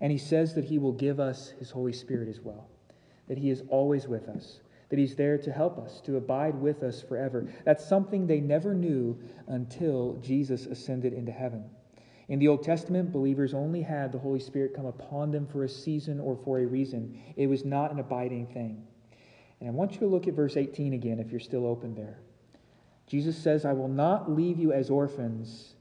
And 0.00 0.10
He 0.10 0.18
says 0.18 0.54
that 0.54 0.64
He 0.64 0.78
will 0.78 0.92
give 0.92 1.20
us 1.20 1.50
His 1.58 1.70
Holy 1.70 1.92
Spirit 1.92 2.28
as 2.28 2.40
well, 2.40 2.66
that 3.28 3.38
He 3.38 3.50
is 3.50 3.62
always 3.68 4.08
with 4.08 4.28
us, 4.28 4.60
that 4.88 4.98
He's 4.98 5.16
there 5.16 5.38
to 5.38 5.52
help 5.52 5.78
us, 5.78 6.00
to 6.02 6.16
abide 6.16 6.54
with 6.54 6.82
us 6.82 7.02
forever. 7.02 7.46
That's 7.64 7.86
something 7.86 8.26
they 8.26 8.40
never 8.40 8.74
knew 8.74 9.18
until 9.46 10.18
Jesus 10.22 10.66
ascended 10.66 11.12
into 11.12 11.32
heaven. 11.32 11.64
In 12.28 12.38
the 12.38 12.48
Old 12.48 12.62
Testament, 12.62 13.12
believers 13.12 13.54
only 13.54 13.82
had 13.82 14.12
the 14.12 14.18
Holy 14.18 14.40
Spirit 14.40 14.74
come 14.74 14.86
upon 14.86 15.30
them 15.30 15.46
for 15.46 15.64
a 15.64 15.68
season 15.68 16.20
or 16.20 16.36
for 16.36 16.58
a 16.58 16.66
reason. 16.66 17.18
It 17.36 17.46
was 17.46 17.64
not 17.64 17.90
an 17.90 17.98
abiding 17.98 18.48
thing. 18.48 18.86
And 19.60 19.68
I 19.68 19.72
want 19.72 19.94
you 19.94 20.00
to 20.00 20.06
look 20.06 20.28
at 20.28 20.34
verse 20.34 20.56
18 20.56 20.92
again 20.92 21.18
if 21.18 21.30
you're 21.30 21.40
still 21.40 21.66
open 21.66 21.94
there. 21.94 22.18
Jesus 23.06 23.36
says, 23.36 23.64
I 23.64 23.72
will 23.72 23.88
not 23.88 24.30
leave 24.30 24.58
you 24.58 24.72
as 24.72 24.90
orphans, 24.90 25.74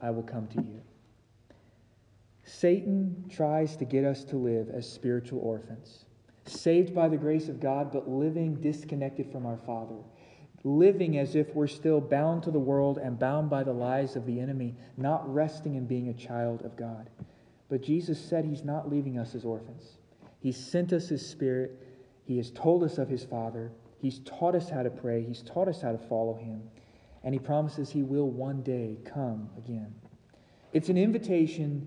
I 0.00 0.10
will 0.10 0.22
come 0.22 0.46
to 0.48 0.62
you. 0.62 0.82
Satan 2.44 3.24
tries 3.30 3.74
to 3.76 3.86
get 3.86 4.04
us 4.04 4.22
to 4.24 4.36
live 4.36 4.68
as 4.68 4.90
spiritual 4.90 5.40
orphans, 5.40 6.04
saved 6.46 6.94
by 6.94 7.08
the 7.08 7.16
grace 7.16 7.48
of 7.48 7.60
God, 7.60 7.92
but 7.92 8.08
living 8.08 8.60
disconnected 8.60 9.30
from 9.30 9.46
our 9.46 9.58
Father, 9.58 9.96
living 10.62 11.18
as 11.18 11.34
if 11.36 11.54
we're 11.54 11.66
still 11.66 12.00
bound 12.00 12.42
to 12.42 12.50
the 12.50 12.58
world 12.58 12.98
and 12.98 13.18
bound 13.18 13.50
by 13.50 13.62
the 13.62 13.72
lies 13.72 14.16
of 14.16 14.26
the 14.26 14.40
enemy, 14.40 14.74
not 14.96 15.32
resting 15.32 15.74
in 15.74 15.86
being 15.86 16.08
a 16.08 16.14
child 16.14 16.62
of 16.62 16.76
God. 16.76 17.10
But 17.68 17.82
Jesus 17.82 18.20
said 18.20 18.44
He's 18.44 18.64
not 18.64 18.90
leaving 18.90 19.18
us 19.18 19.34
as 19.34 19.44
orphans. 19.44 19.98
He 20.40 20.52
sent 20.52 20.92
us 20.92 21.08
His 21.08 21.26
Spirit 21.26 21.80
he 22.24 22.36
has 22.38 22.50
told 22.50 22.82
us 22.82 22.98
of 22.98 23.08
his 23.08 23.24
Father. 23.24 23.70
He's 23.98 24.20
taught 24.20 24.54
us 24.54 24.68
how 24.68 24.82
to 24.82 24.90
pray. 24.90 25.22
He's 25.22 25.42
taught 25.42 25.68
us 25.68 25.80
how 25.80 25.92
to 25.92 25.98
follow 25.98 26.34
him. 26.34 26.62
And 27.22 27.34
he 27.34 27.38
promises 27.38 27.90
he 27.90 28.02
will 28.02 28.28
one 28.28 28.62
day 28.62 28.98
come 29.04 29.48
again. 29.56 29.94
It's 30.72 30.88
an 30.88 30.98
invitation, 30.98 31.86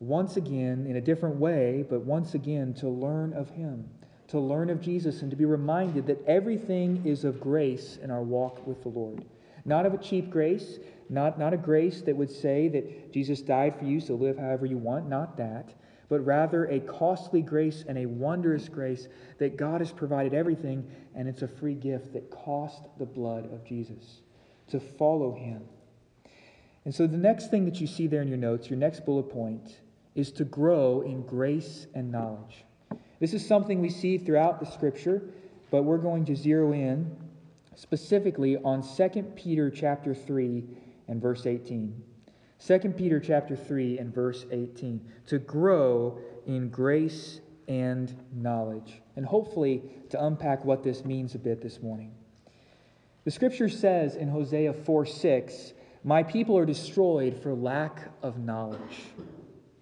once 0.00 0.36
again, 0.36 0.86
in 0.88 0.96
a 0.96 1.00
different 1.00 1.36
way, 1.36 1.84
but 1.88 2.00
once 2.00 2.34
again, 2.34 2.74
to 2.74 2.88
learn 2.88 3.32
of 3.32 3.50
him, 3.50 3.88
to 4.28 4.40
learn 4.40 4.70
of 4.70 4.80
Jesus, 4.80 5.22
and 5.22 5.30
to 5.30 5.36
be 5.36 5.44
reminded 5.44 6.06
that 6.06 6.24
everything 6.26 7.02
is 7.06 7.24
of 7.24 7.40
grace 7.40 7.98
in 8.02 8.10
our 8.10 8.22
walk 8.22 8.66
with 8.66 8.82
the 8.82 8.88
Lord. 8.88 9.24
Not 9.64 9.86
of 9.86 9.94
a 9.94 9.98
cheap 9.98 10.30
grace, 10.30 10.78
not, 11.08 11.38
not 11.38 11.54
a 11.54 11.58
grace 11.58 12.00
that 12.02 12.16
would 12.16 12.30
say 12.30 12.68
that 12.68 13.12
Jesus 13.12 13.42
died 13.42 13.78
for 13.78 13.84
you, 13.84 14.00
so 14.00 14.14
live 14.14 14.38
however 14.38 14.66
you 14.66 14.78
want, 14.78 15.08
not 15.08 15.36
that 15.36 15.74
but 16.10 16.26
rather 16.26 16.64
a 16.66 16.80
costly 16.80 17.40
grace 17.40 17.84
and 17.88 17.96
a 17.96 18.04
wondrous 18.04 18.68
grace 18.68 19.06
that 19.38 19.56
God 19.56 19.80
has 19.80 19.92
provided 19.92 20.34
everything, 20.34 20.90
and 21.14 21.28
it's 21.28 21.42
a 21.42 21.48
free 21.48 21.74
gift 21.74 22.12
that 22.12 22.30
cost 22.30 22.88
the 22.98 23.06
blood 23.06 23.50
of 23.52 23.64
Jesus 23.64 24.20
to 24.68 24.80
follow 24.80 25.32
him. 25.32 25.62
And 26.84 26.92
so 26.92 27.06
the 27.06 27.16
next 27.16 27.50
thing 27.50 27.64
that 27.66 27.80
you 27.80 27.86
see 27.86 28.08
there 28.08 28.22
in 28.22 28.28
your 28.28 28.38
notes, 28.38 28.68
your 28.68 28.78
next 28.78 29.06
bullet 29.06 29.30
point, 29.30 29.80
is 30.14 30.30
to 30.32 30.44
grow 30.44 31.02
in 31.02 31.22
grace 31.22 31.86
and 31.94 32.10
knowledge. 32.10 32.64
This 33.20 33.34
is 33.34 33.46
something 33.46 33.80
we 33.80 33.90
see 33.90 34.18
throughout 34.18 34.60
the 34.60 34.66
scripture, 34.66 35.22
but 35.70 35.82
we're 35.82 35.98
going 35.98 36.24
to 36.26 36.36
zero 36.36 36.72
in 36.72 37.16
specifically 37.80 38.56
on 38.58 38.82
2 38.82 39.22
Peter 39.36 39.70
chapter 39.70 40.14
3 40.14 40.64
and 41.08 41.20
verse 41.20 41.46
18. 41.46 42.02
2 42.66 42.78
Peter 42.90 43.18
chapter 43.18 43.56
3 43.56 43.98
and 43.98 44.14
verse 44.14 44.44
18 44.50 45.00
to 45.26 45.38
grow 45.38 46.18
in 46.46 46.68
grace 46.68 47.40
and 47.68 48.14
knowledge. 48.34 49.00
And 49.16 49.24
hopefully 49.24 49.82
to 50.10 50.22
unpack 50.22 50.64
what 50.64 50.82
this 50.82 51.04
means 51.04 51.34
a 51.34 51.38
bit 51.38 51.62
this 51.62 51.80
morning. 51.80 52.12
The 53.24 53.30
scripture 53.30 53.68
says 53.68 54.16
in 54.16 54.28
Hosea 54.28 54.74
4 54.74 55.06
6, 55.06 55.72
My 56.04 56.22
people 56.22 56.58
are 56.58 56.66
destroyed 56.66 57.40
for 57.42 57.54
lack 57.54 58.10
of 58.22 58.38
knowledge. 58.38 59.04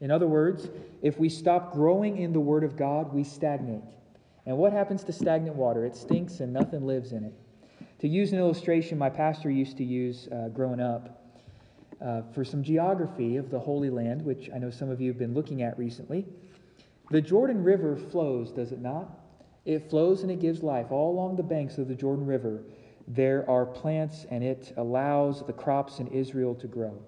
In 0.01 0.11
other 0.11 0.27
words, 0.27 0.69
if 1.03 1.19
we 1.19 1.29
stop 1.29 1.73
growing 1.73 2.19
in 2.19 2.33
the 2.33 2.41
Word 2.41 2.65
of 2.65 2.77
God, 2.77 3.13
we 3.13 3.25
stagnate. 3.25 3.83
And 4.47 4.57
what 4.57 4.73
happens 4.73 5.05
to 5.05 5.13
stagnant 5.13 5.57
water? 5.57 5.85
It 5.85 5.97
stinks 5.97 6.41
and 6.41 6.53
nothing 6.53 6.87
lives 6.87 7.13
in 7.13 7.25
it. 7.25 7.35
To 8.01 8.09
use 8.09 8.33
an 8.33 8.39
illustration 8.39 8.97
my 8.97 9.11
pastor 9.11 9.51
used 9.51 9.77
to 9.79 9.85
use 9.85 10.29
uh, 10.29 10.49
growing 10.49 10.81
up, 10.81 11.19
uh, 12.01 12.23
for 12.33 12.45
some 12.45 12.63
geography 12.63 13.37
of 13.37 13.51
the 13.51 13.59
Holy 13.59 13.91
Land, 13.91 14.23
which 14.25 14.49
I 14.55 14.59
know 14.59 14.71
some 14.71 14.89
of 14.89 15.01
you 15.01 15.09
have 15.09 15.19
been 15.19 15.35
looking 15.35 15.63
at 15.63 15.77
recently. 15.79 16.27
The 17.11 17.21
Jordan 17.21 17.65
River 17.65 17.97
flows, 17.97 18.53
does 18.53 18.71
it 18.71 18.81
not? 18.81 19.19
It 19.65 19.91
flows 19.91 20.23
and 20.23 20.31
it 20.31 20.41
gives 20.41 20.63
life. 20.63 20.87
All 20.91 21.13
along 21.13 21.37
the 21.37 21.43
banks 21.43 21.79
of 21.79 21.89
the 21.89 21.95
Jordan 21.95 22.25
River, 22.25 22.63
there 23.09 23.49
are 23.51 23.67
plants 23.67 24.27
and 24.31 24.45
it 24.45 24.73
allows 24.77 25.45
the 25.45 25.53
crops 25.53 25.99
in 25.99 26.07
Israel 26.09 26.55
to 26.57 26.67
grow. 26.67 27.03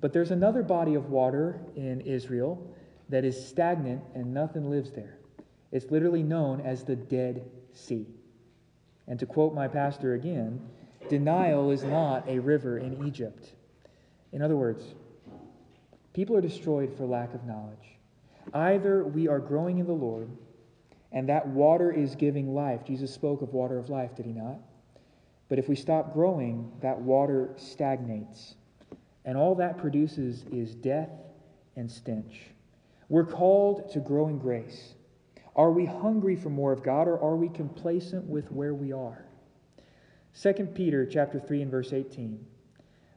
But 0.00 0.12
there's 0.12 0.30
another 0.30 0.62
body 0.62 0.94
of 0.94 1.10
water 1.10 1.60
in 1.76 2.00
Israel 2.00 2.74
that 3.08 3.24
is 3.24 3.46
stagnant 3.48 4.02
and 4.14 4.32
nothing 4.32 4.70
lives 4.70 4.90
there. 4.92 5.18
It's 5.72 5.90
literally 5.90 6.22
known 6.22 6.60
as 6.60 6.84
the 6.84 6.96
Dead 6.96 7.44
Sea. 7.72 8.06
And 9.06 9.18
to 9.18 9.26
quote 9.26 9.54
my 9.54 9.68
pastor 9.68 10.14
again, 10.14 10.60
denial 11.08 11.70
is 11.70 11.82
not 11.82 12.28
a 12.28 12.38
river 12.38 12.78
in 12.78 13.06
Egypt. 13.06 13.50
In 14.32 14.42
other 14.42 14.56
words, 14.56 14.94
people 16.12 16.36
are 16.36 16.40
destroyed 16.40 16.96
for 16.96 17.04
lack 17.04 17.34
of 17.34 17.44
knowledge. 17.44 17.98
Either 18.54 19.04
we 19.04 19.28
are 19.28 19.38
growing 19.38 19.78
in 19.78 19.86
the 19.86 19.92
Lord, 19.92 20.30
and 21.12 21.28
that 21.28 21.46
water 21.46 21.90
is 21.90 22.14
giving 22.14 22.54
life. 22.54 22.84
Jesus 22.84 23.12
spoke 23.12 23.42
of 23.42 23.52
water 23.52 23.78
of 23.78 23.90
life, 23.90 24.14
did 24.14 24.26
he 24.26 24.32
not? 24.32 24.58
But 25.48 25.58
if 25.58 25.68
we 25.68 25.74
stop 25.74 26.14
growing, 26.14 26.70
that 26.80 27.00
water 27.00 27.50
stagnates. 27.56 28.54
And 29.24 29.36
all 29.36 29.54
that 29.56 29.78
produces 29.78 30.44
is 30.50 30.74
death 30.74 31.10
and 31.76 31.90
stench. 31.90 32.42
We're 33.08 33.26
called 33.26 33.90
to 33.92 34.00
grow 34.00 34.28
in 34.28 34.38
grace. 34.38 34.94
Are 35.56 35.72
we 35.72 35.84
hungry 35.84 36.36
for 36.36 36.48
more 36.48 36.72
of 36.72 36.82
God 36.82 37.08
or 37.08 37.20
are 37.20 37.36
we 37.36 37.48
complacent 37.48 38.24
with 38.24 38.50
where 38.52 38.74
we 38.74 38.92
are? 38.92 39.24
2 40.40 40.52
Peter 40.74 41.04
chapter 41.04 41.40
3 41.40 41.62
and 41.62 41.70
verse 41.70 41.92
18 41.92 42.46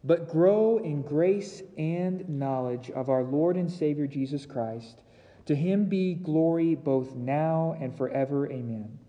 but 0.04 0.30
grow 0.30 0.80
in 0.80 1.02
grace 1.02 1.64
and 1.78 2.28
knowledge 2.28 2.92
of 2.92 3.10
our 3.10 3.24
Lord 3.24 3.56
and 3.56 3.72
Savior 3.72 4.06
Jesus 4.06 4.46
Christ. 4.46 5.02
To 5.46 5.56
him 5.56 5.86
be 5.86 6.14
glory 6.14 6.76
both 6.76 7.16
now 7.16 7.76
and 7.80 7.96
forever. 7.96 8.52
Amen. 8.52 9.00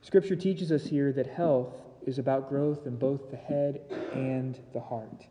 Scripture 0.00 0.36
teaches 0.36 0.72
us 0.72 0.84
here 0.84 1.12
that 1.12 1.28
health 1.28 1.74
is 2.06 2.18
about 2.18 2.48
growth 2.48 2.86
in 2.86 2.96
both 2.96 3.30
the 3.30 3.36
head 3.36 3.80
and 4.12 4.58
the 4.72 4.80
heart. 4.80 5.26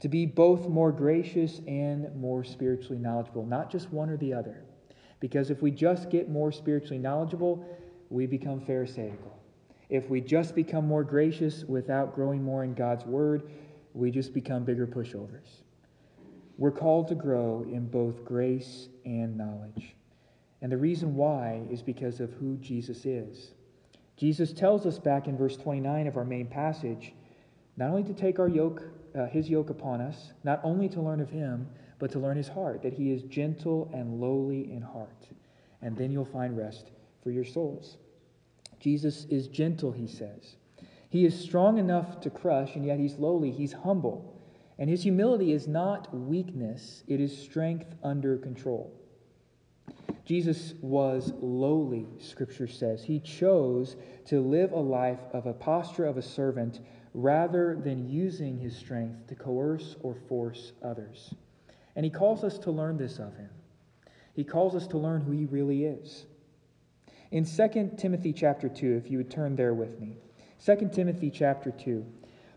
To 0.00 0.08
be 0.08 0.26
both 0.26 0.68
more 0.68 0.92
gracious 0.92 1.60
and 1.66 2.14
more 2.16 2.44
spiritually 2.44 2.98
knowledgeable, 2.98 3.46
not 3.46 3.70
just 3.70 3.92
one 3.92 4.10
or 4.10 4.16
the 4.16 4.34
other. 4.34 4.64
Because 5.20 5.50
if 5.50 5.62
we 5.62 5.70
just 5.70 6.10
get 6.10 6.28
more 6.28 6.52
spiritually 6.52 6.98
knowledgeable, 6.98 7.64
we 8.10 8.26
become 8.26 8.60
Pharisaical. 8.60 9.32
If 9.88 10.10
we 10.10 10.20
just 10.20 10.54
become 10.54 10.86
more 10.86 11.04
gracious 11.04 11.64
without 11.64 12.14
growing 12.14 12.42
more 12.42 12.64
in 12.64 12.74
God's 12.74 13.04
word, 13.04 13.50
we 13.94 14.10
just 14.10 14.34
become 14.34 14.64
bigger 14.64 14.86
pushovers. 14.86 15.62
We're 16.58 16.72
called 16.72 17.08
to 17.08 17.14
grow 17.14 17.62
in 17.62 17.86
both 17.86 18.24
grace 18.24 18.88
and 19.04 19.36
knowledge. 19.36 19.94
And 20.60 20.72
the 20.72 20.76
reason 20.76 21.14
why 21.14 21.62
is 21.70 21.82
because 21.82 22.20
of 22.20 22.32
who 22.32 22.56
Jesus 22.56 23.04
is. 23.06 23.52
Jesus 24.16 24.52
tells 24.52 24.86
us 24.86 24.98
back 24.98 25.28
in 25.28 25.36
verse 25.36 25.56
29 25.56 26.06
of 26.06 26.16
our 26.16 26.24
main 26.24 26.46
passage 26.46 27.12
not 27.76 27.90
only 27.90 28.04
to 28.04 28.14
take 28.14 28.38
our 28.38 28.48
yoke, 28.48 28.82
uh, 29.16 29.26
his 29.26 29.48
yoke 29.48 29.70
upon 29.70 30.00
us, 30.00 30.32
not 30.44 30.60
only 30.62 30.88
to 30.90 31.00
learn 31.00 31.20
of 31.20 31.30
him, 31.30 31.68
but 31.98 32.10
to 32.12 32.18
learn 32.18 32.36
his 32.36 32.48
heart, 32.48 32.82
that 32.82 32.92
he 32.92 33.12
is 33.12 33.22
gentle 33.22 33.90
and 33.94 34.20
lowly 34.20 34.70
in 34.72 34.82
heart. 34.82 35.28
And 35.82 35.96
then 35.96 36.10
you'll 36.10 36.24
find 36.24 36.56
rest 36.56 36.90
for 37.22 37.30
your 37.30 37.44
souls. 37.44 37.96
Jesus 38.80 39.24
is 39.30 39.48
gentle, 39.48 39.92
he 39.92 40.06
says. 40.06 40.56
He 41.08 41.24
is 41.24 41.38
strong 41.38 41.78
enough 41.78 42.20
to 42.20 42.30
crush, 42.30 42.74
and 42.76 42.84
yet 42.84 42.98
he's 42.98 43.16
lowly. 43.16 43.50
He's 43.50 43.72
humble. 43.72 44.38
And 44.78 44.90
his 44.90 45.02
humility 45.02 45.52
is 45.52 45.66
not 45.66 46.14
weakness, 46.14 47.02
it 47.06 47.20
is 47.20 47.36
strength 47.36 47.94
under 48.02 48.36
control. 48.36 48.92
Jesus 50.26 50.74
was 50.82 51.32
lowly, 51.40 52.06
Scripture 52.18 52.66
says. 52.66 53.02
He 53.02 53.20
chose 53.20 53.96
to 54.26 54.40
live 54.40 54.72
a 54.72 54.78
life 54.78 55.20
of 55.32 55.46
a 55.46 55.54
posture 55.54 56.04
of 56.04 56.16
a 56.16 56.22
servant 56.22 56.80
rather 57.16 57.74
than 57.82 58.06
using 58.06 58.58
his 58.58 58.76
strength 58.76 59.26
to 59.26 59.34
coerce 59.34 59.96
or 60.02 60.14
force 60.28 60.72
others. 60.84 61.32
And 61.96 62.04
he 62.04 62.10
calls 62.10 62.44
us 62.44 62.58
to 62.58 62.70
learn 62.70 62.98
this 62.98 63.18
of 63.18 63.34
him. 63.36 63.48
He 64.34 64.44
calls 64.44 64.74
us 64.74 64.86
to 64.88 64.98
learn 64.98 65.22
who 65.22 65.32
he 65.32 65.46
really 65.46 65.84
is. 65.84 66.26
In 67.30 67.46
2 67.46 67.92
Timothy 67.96 68.34
chapter 68.34 68.68
2, 68.68 69.00
if 69.02 69.10
you 69.10 69.16
would 69.16 69.30
turn 69.30 69.56
there 69.56 69.72
with 69.72 69.98
me, 69.98 70.18
2 70.62 70.90
Timothy 70.92 71.30
chapter 71.30 71.70
2, 71.70 72.04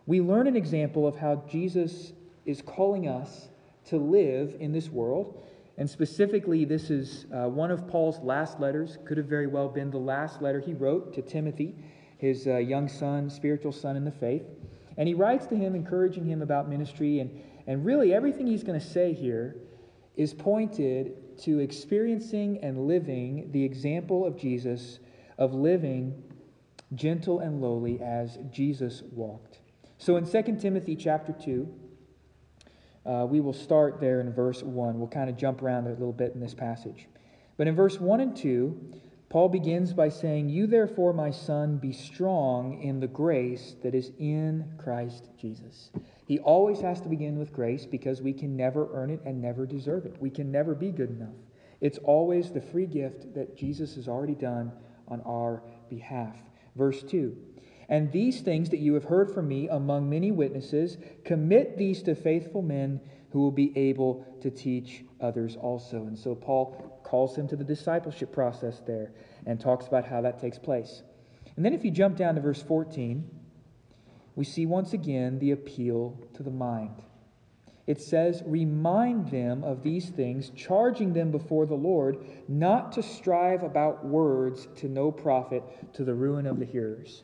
we 0.05 0.19
learn 0.19 0.45
an 0.45 0.57
example 0.57 1.07
of 1.07 1.15
how 1.15 1.41
Jesus 1.49 2.11
is 2.45 2.61
calling 2.61 3.07
us 3.07 3.47
to 3.85 3.97
live 3.97 4.57
in 4.59 4.73
this 4.73 4.89
world. 4.89 5.41
And 5.77 5.89
specifically, 5.89 6.65
this 6.65 6.89
is 6.89 7.27
uh, 7.33 7.47
one 7.47 7.71
of 7.71 7.87
Paul's 7.87 8.19
last 8.19 8.59
letters, 8.59 8.97
could 9.05 9.17
have 9.17 9.27
very 9.27 9.47
well 9.47 9.69
been 9.69 9.89
the 9.89 9.97
last 9.97 10.41
letter 10.41 10.59
he 10.59 10.73
wrote 10.73 11.13
to 11.13 11.21
Timothy, 11.21 11.75
his 12.19 12.47
uh, 12.47 12.57
young 12.57 12.87
son, 12.87 13.29
spiritual 13.29 13.71
son 13.71 13.95
in 13.95 14.03
the 14.03 14.11
faith. 14.11 14.43
And 14.97 15.07
he 15.07 15.13
writes 15.13 15.47
to 15.47 15.55
him, 15.55 15.73
encouraging 15.73 16.25
him 16.25 16.41
about 16.41 16.69
ministry. 16.69 17.19
And, 17.21 17.41
and 17.65 17.85
really, 17.85 18.13
everything 18.13 18.45
he's 18.45 18.63
going 18.63 18.79
to 18.79 18.85
say 18.85 19.13
here 19.13 19.55
is 20.17 20.33
pointed 20.33 21.37
to 21.39 21.59
experiencing 21.59 22.59
and 22.61 22.87
living 22.87 23.49
the 23.53 23.63
example 23.63 24.25
of 24.25 24.37
Jesus, 24.37 24.99
of 25.37 25.53
living 25.53 26.21
gentle 26.93 27.39
and 27.39 27.61
lowly 27.61 28.01
as 28.01 28.37
Jesus 28.51 29.01
walked. 29.13 29.59
So 29.97 30.17
in 30.17 30.25
2 30.29 30.57
Timothy 30.59 30.97
chapter 30.97 31.31
2, 31.31 31.73
uh, 33.05 33.25
we 33.29 33.39
will 33.39 33.53
start 33.53 34.01
there 34.01 34.19
in 34.19 34.33
verse 34.33 34.61
1. 34.61 34.99
We'll 34.99 35.07
kind 35.07 35.29
of 35.29 35.37
jump 35.37 35.61
around 35.61 35.87
a 35.87 35.91
little 35.91 36.11
bit 36.11 36.33
in 36.33 36.41
this 36.41 36.53
passage. 36.53 37.07
But 37.55 37.67
in 37.67 37.75
verse 37.75 37.97
1 37.97 38.19
and 38.19 38.35
2, 38.35 38.93
Paul 39.29 39.49
begins 39.49 39.93
by 39.93 40.09
saying, 40.09 40.49
You 40.49 40.65
therefore, 40.65 41.13
my 41.13 41.29
son, 41.29 41.77
be 41.77 41.93
strong 41.93 42.81
in 42.81 42.99
the 42.99 43.07
grace 43.07 43.75
that 43.83 43.93
is 43.93 44.11
in 44.17 44.73
Christ 44.79 45.29
Jesus. 45.37 45.91
He 46.25 46.39
always 46.39 46.81
has 46.81 46.99
to 47.01 47.09
begin 47.09 47.37
with 47.37 47.53
grace 47.53 47.85
because 47.85 48.23
we 48.23 48.33
can 48.33 48.57
never 48.57 48.89
earn 48.91 49.11
it 49.11 49.21
and 49.25 49.39
never 49.39 49.67
deserve 49.67 50.07
it. 50.07 50.19
We 50.19 50.31
can 50.31 50.51
never 50.51 50.73
be 50.73 50.91
good 50.91 51.11
enough. 51.11 51.35
It's 51.79 51.99
always 51.99 52.51
the 52.51 52.61
free 52.61 52.87
gift 52.87 53.35
that 53.35 53.55
Jesus 53.55 53.95
has 53.95 54.07
already 54.07 54.35
done 54.35 54.71
on 55.07 55.21
our 55.21 55.61
behalf. 55.89 56.35
Verse 56.75 57.03
2 57.03 57.37
And 57.87 58.11
these 58.11 58.41
things 58.41 58.69
that 58.69 58.79
you 58.79 58.95
have 58.95 59.05
heard 59.05 59.31
from 59.31 59.47
me 59.47 59.69
among 59.69 60.09
many 60.09 60.31
witnesses, 60.31 60.97
commit 61.23 61.77
these 61.77 62.01
to 62.03 62.15
faithful 62.15 62.63
men 62.63 62.99
who 63.31 63.39
will 63.39 63.51
be 63.51 63.77
able 63.77 64.25
to 64.41 64.49
teach 64.49 65.03
others 65.21 65.55
also. 65.55 65.97
And 65.97 66.17
so 66.17 66.33
Paul 66.33 66.88
calls 67.09 67.35
him 67.35 67.47
to 67.47 67.55
the 67.55 67.63
discipleship 67.63 68.31
process 68.31 68.81
there 68.85 69.11
and 69.45 69.59
talks 69.59 69.87
about 69.87 70.05
how 70.05 70.21
that 70.21 70.39
takes 70.39 70.59
place. 70.59 71.01
And 71.55 71.65
then 71.65 71.73
if 71.73 71.83
you 71.83 71.91
jump 71.91 72.17
down 72.17 72.35
to 72.35 72.41
verse 72.41 72.61
14, 72.61 73.29
we 74.35 74.45
see 74.45 74.65
once 74.65 74.93
again 74.93 75.39
the 75.39 75.51
appeal 75.51 76.17
to 76.35 76.43
the 76.43 76.51
mind. 76.51 77.01
It 77.87 77.99
says, 77.99 78.43
Remind 78.45 79.31
them 79.31 79.63
of 79.63 79.81
these 79.81 80.09
things, 80.09 80.51
charging 80.51 81.11
them 81.13 81.31
before 81.31 81.65
the 81.65 81.75
Lord 81.75 82.23
not 82.47 82.91
to 82.93 83.03
strive 83.03 83.63
about 83.63 84.05
words 84.05 84.67
to 84.77 84.87
no 84.87 85.11
profit 85.11 85.63
to 85.95 86.03
the 86.03 86.13
ruin 86.13 86.45
of 86.45 86.59
the 86.59 86.65
hearers. 86.65 87.23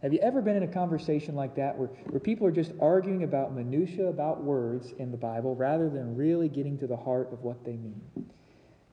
Have 0.00 0.12
you 0.12 0.20
ever 0.20 0.40
been 0.40 0.56
in 0.56 0.62
a 0.62 0.68
conversation 0.68 1.34
like 1.34 1.56
that 1.56 1.76
where, 1.76 1.88
where 2.08 2.20
people 2.20 2.46
are 2.46 2.52
just 2.52 2.72
arguing 2.80 3.24
about 3.24 3.54
minutiae 3.54 4.06
about 4.06 4.42
words 4.42 4.92
in 4.98 5.10
the 5.10 5.16
Bible 5.16 5.54
rather 5.54 5.90
than 5.90 6.16
really 6.16 6.48
getting 6.48 6.78
to 6.78 6.86
the 6.86 6.96
heart 6.96 7.30
of 7.32 7.42
what 7.42 7.64
they 7.64 7.76
mean? 7.76 8.00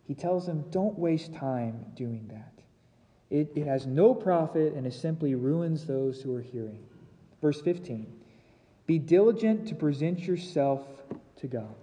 He 0.08 0.14
tells 0.14 0.46
them, 0.46 0.66
don't 0.70 0.98
waste 0.98 1.34
time 1.34 1.86
doing 1.96 2.28
that. 2.30 2.54
It, 3.30 3.52
it 3.56 3.66
has 3.66 3.88
no 3.88 4.14
profit 4.14 4.74
and 4.74 4.86
it 4.86 4.94
simply 4.94 5.36
ruins 5.36 5.86
those 5.86 6.22
who 6.22 6.34
are 6.36 6.42
hearing. 6.42 6.86
Verse 7.42 7.62
15 7.62 8.08
Be 8.86 9.00
diligent 9.00 9.68
to 9.68 9.76
present 9.76 10.20
yourself 10.20 10.82
to 11.38 11.48
God. 11.48 11.76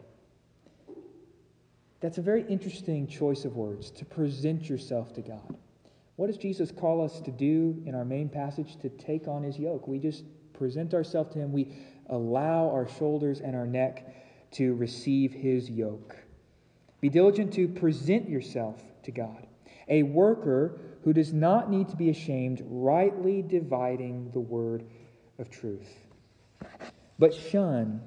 That's 2.01 2.19
a 2.19 2.23
very 2.23 2.45
interesting 2.49 3.07
choice 3.07 3.45
of 3.45 3.57
words, 3.57 3.91
to 3.93 4.05
present 4.05 4.69
yourself 4.69 5.13
to 5.15 5.21
God. 5.21 5.57
What 6.17 6.27
does 6.27 6.37
Jesus 6.37 6.71
call 6.71 7.05
us 7.05 7.21
to 7.21 7.31
do 7.31 7.81
in 7.87 7.95
our 7.95 8.05
main 8.05 8.29
passage? 8.29 8.77
To 8.81 8.89
take 8.89 9.29
on 9.29 9.43
his 9.43 9.59
yoke. 9.59 9.89
We 9.89 9.99
just 9.99 10.25
present 10.53 10.95
ourselves 10.95 11.33
to 11.35 11.39
him. 11.39 11.53
We 11.53 11.75
allow 12.07 12.69
our 12.71 12.89
shoulders 12.89 13.41
and 13.41 13.57
our 13.57 13.67
neck 13.67 14.51
to 14.53 14.75
receive 14.75 15.33
his 15.33 15.71
yoke. 15.71 16.17
Be 17.03 17.11
diligent 17.11 17.53
to 17.55 17.69
present 17.69 18.31
yourself 18.31 18.83
to 19.03 19.11
God. 19.11 19.47
A 19.89 20.05
worker 20.05 20.81
who 21.05 21.13
does 21.13 21.35
not 21.35 21.69
need 21.69 21.91
to 21.91 21.97
be 21.97 22.09
ashamed, 22.09 22.63
rightly 22.65 23.43
dividing 23.43 24.31
the 24.31 24.41
word 24.41 24.85
of 25.39 25.51
truth. 25.51 26.07
But 27.19 27.35
shun 27.35 28.01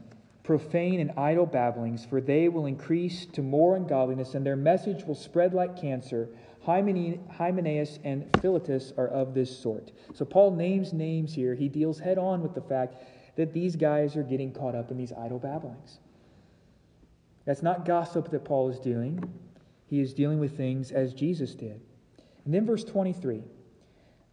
profane 0.44 1.00
and 1.00 1.12
idle 1.18 1.46
babblings, 1.46 2.06
for 2.06 2.22
they 2.22 2.48
will 2.50 2.68
increase 2.68 3.26
to 3.26 3.42
more 3.42 3.76
ungodliness, 3.76 4.36
and 4.36 4.46
their 4.46 4.56
message 4.56 5.04
will 5.04 5.16
spread 5.16 5.54
like 5.54 5.80
cancer 5.80 6.30
Hymenaeus 6.66 8.00
and 8.04 8.26
Philetus 8.42 8.94
are 8.98 9.08
of 9.08 9.34
this 9.34 9.56
sort. 9.56 9.92
So 10.14 10.26
Paul 10.26 10.56
names 10.56 10.94
names 10.94 11.34
here. 11.34 11.54
He 11.54 11.70
deals 11.70 12.00
head 12.00 12.18
on 12.18 12.42
with 12.42 12.56
the 12.56 12.62
fact 12.62 12.96
that 13.36 13.54
these 13.54 13.76
guys 13.76 14.16
are 14.16 14.24
getting 14.24 14.52
caught 14.52 14.74
up 14.74 14.90
in 14.90 14.98
these 14.98 15.12
idle 15.12 15.38
babblings. 15.38 16.00
That's 17.46 17.64
not 17.64 17.86
gossip 17.86 18.30
that 18.32 18.44
Paul 18.44 18.70
is 18.70 18.80
doing. 18.80 19.24
He 19.88 20.00
is 20.00 20.14
dealing 20.14 20.40
with 20.40 20.58
things 20.58 20.92
as 20.92 21.14
Jesus 21.14 21.54
did. 21.54 21.80
And 22.44 22.54
then 22.54 22.66
verse 22.66 22.84
23 22.84 23.44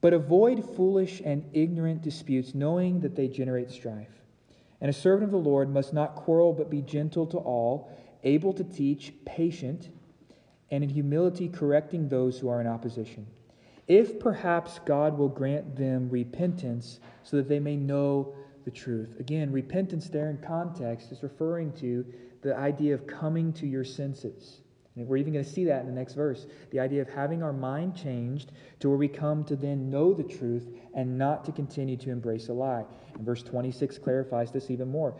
But 0.00 0.12
avoid 0.12 0.64
foolish 0.76 1.20
and 1.24 1.44
ignorant 1.52 2.02
disputes, 2.02 2.54
knowing 2.54 3.00
that 3.00 3.14
they 3.14 3.28
generate 3.28 3.70
strife. 3.70 4.22
And 4.80 4.90
a 4.90 4.94
servant 4.94 5.24
of 5.24 5.30
the 5.30 5.50
Lord 5.50 5.70
must 5.70 5.92
not 5.92 6.16
quarrel, 6.16 6.52
but 6.52 6.70
be 6.70 6.82
gentle 6.82 7.26
to 7.28 7.38
all, 7.38 7.96
able 8.24 8.52
to 8.54 8.64
teach, 8.64 9.12
patient 9.24 9.90
and 10.72 10.82
in 10.82 10.90
humility 10.90 11.48
correcting 11.48 12.08
those 12.08 12.38
who 12.38 12.48
are 12.48 12.60
in 12.60 12.66
opposition. 12.66 13.26
If 13.86 14.18
perhaps 14.18 14.80
God 14.86 15.18
will 15.18 15.28
grant 15.28 15.76
them 15.76 16.08
repentance 16.08 16.98
so 17.22 17.36
that 17.36 17.48
they 17.48 17.60
may 17.60 17.76
know 17.76 18.34
the 18.64 18.70
truth. 18.70 19.20
Again, 19.20 19.52
repentance 19.52 20.08
there 20.08 20.30
in 20.30 20.38
context 20.38 21.12
is 21.12 21.22
referring 21.22 21.72
to 21.74 22.06
the 22.43 22.57
idea 22.57 22.95
of 22.95 23.07
coming 23.07 23.53
to 23.55 23.66
your 23.66 23.84
senses. 23.84 24.61
And 24.95 25.09
we're 25.09 25.16
even 25.16 25.32
going 25.32 25.45
to 25.45 25.51
see 25.51 25.64
that 25.64 25.80
in 25.80 25.86
the 25.86 25.93
next 25.93 26.14
verse. 26.14 26.47
The 26.70 26.80
idea 26.80 27.01
of 27.01 27.09
having 27.09 27.43
our 27.43 27.53
mind 27.53 27.97
changed 27.97 28.53
to 28.80 28.88
where 28.88 28.99
we 28.99 29.09
come 29.09 29.43
to 29.45 29.57
then 29.57 29.88
know 29.88 30.12
the 30.12 30.22
truth 30.22 30.68
and 30.95 31.16
not 31.16 31.45
to 31.47 31.53
continue 31.53 31.97
to 31.99 32.11
embrace 32.11 32.49
a 32.49 32.53
lie. 32.53 32.84
And 33.14 33.24
verse 33.24 33.43
26 33.43 33.97
clarifies 33.99 34.53
this 34.53 34.70
even 34.70 34.90
more. 34.90 35.14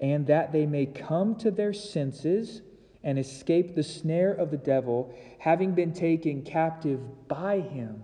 And 0.00 0.26
that 0.26 0.50
they 0.50 0.66
may 0.66 0.86
come 0.86 1.36
to 1.36 1.52
their 1.52 1.72
senses 1.72 2.62
and 3.04 3.18
escape 3.18 3.74
the 3.74 3.82
snare 3.82 4.32
of 4.32 4.50
the 4.50 4.56
devil, 4.56 5.14
having 5.38 5.72
been 5.72 5.92
taken 5.92 6.42
captive 6.42 7.28
by 7.28 7.60
him 7.60 8.02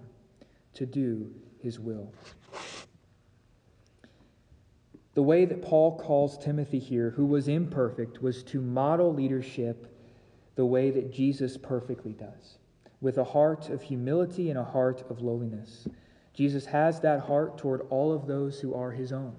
to 0.75 0.87
do 0.87 1.33
his 1.59 1.81
will. 1.81 2.13
The 5.21 5.25
way 5.25 5.45
that 5.45 5.61
Paul 5.61 5.99
calls 5.99 6.39
Timothy 6.39 6.79
here, 6.79 7.11
who 7.11 7.27
was 7.27 7.47
imperfect, 7.47 8.23
was 8.23 8.43
to 8.45 8.59
model 8.59 9.13
leadership 9.13 9.95
the 10.55 10.65
way 10.65 10.91
that 10.93 11.13
Jesus 11.13 11.59
perfectly 11.59 12.15
does, 12.15 12.57
with 13.03 13.19
a 13.19 13.25
heart 13.25 13.69
of 13.69 13.83
humility 13.83 14.49
and 14.49 14.59
a 14.59 14.65
heart 14.65 15.05
of 15.11 15.21
lowliness. 15.21 15.87
Jesus 16.33 16.65
has 16.65 17.01
that 17.01 17.21
heart 17.21 17.59
toward 17.59 17.83
all 17.91 18.15
of 18.15 18.27
those 18.27 18.61
who 18.61 18.73
are 18.73 18.93
his 18.93 19.13
own. 19.13 19.37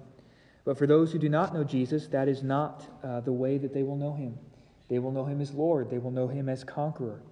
But 0.64 0.78
for 0.78 0.86
those 0.86 1.10
who 1.10 1.18
do 1.18 1.28
not 1.28 1.52
know 1.52 1.64
Jesus, 1.64 2.06
that 2.06 2.28
is 2.28 2.44
not 2.44 2.86
uh, 3.02 3.18
the 3.18 3.32
way 3.32 3.58
that 3.58 3.74
they 3.74 3.82
will 3.82 3.96
know 3.96 4.14
him. 4.14 4.38
They 4.88 5.00
will 5.00 5.10
know 5.10 5.24
him 5.24 5.40
as 5.40 5.52
Lord, 5.52 5.90
they 5.90 5.98
will 5.98 6.12
know 6.12 6.28
him 6.28 6.48
as 6.48 6.62
conqueror. 6.62 7.22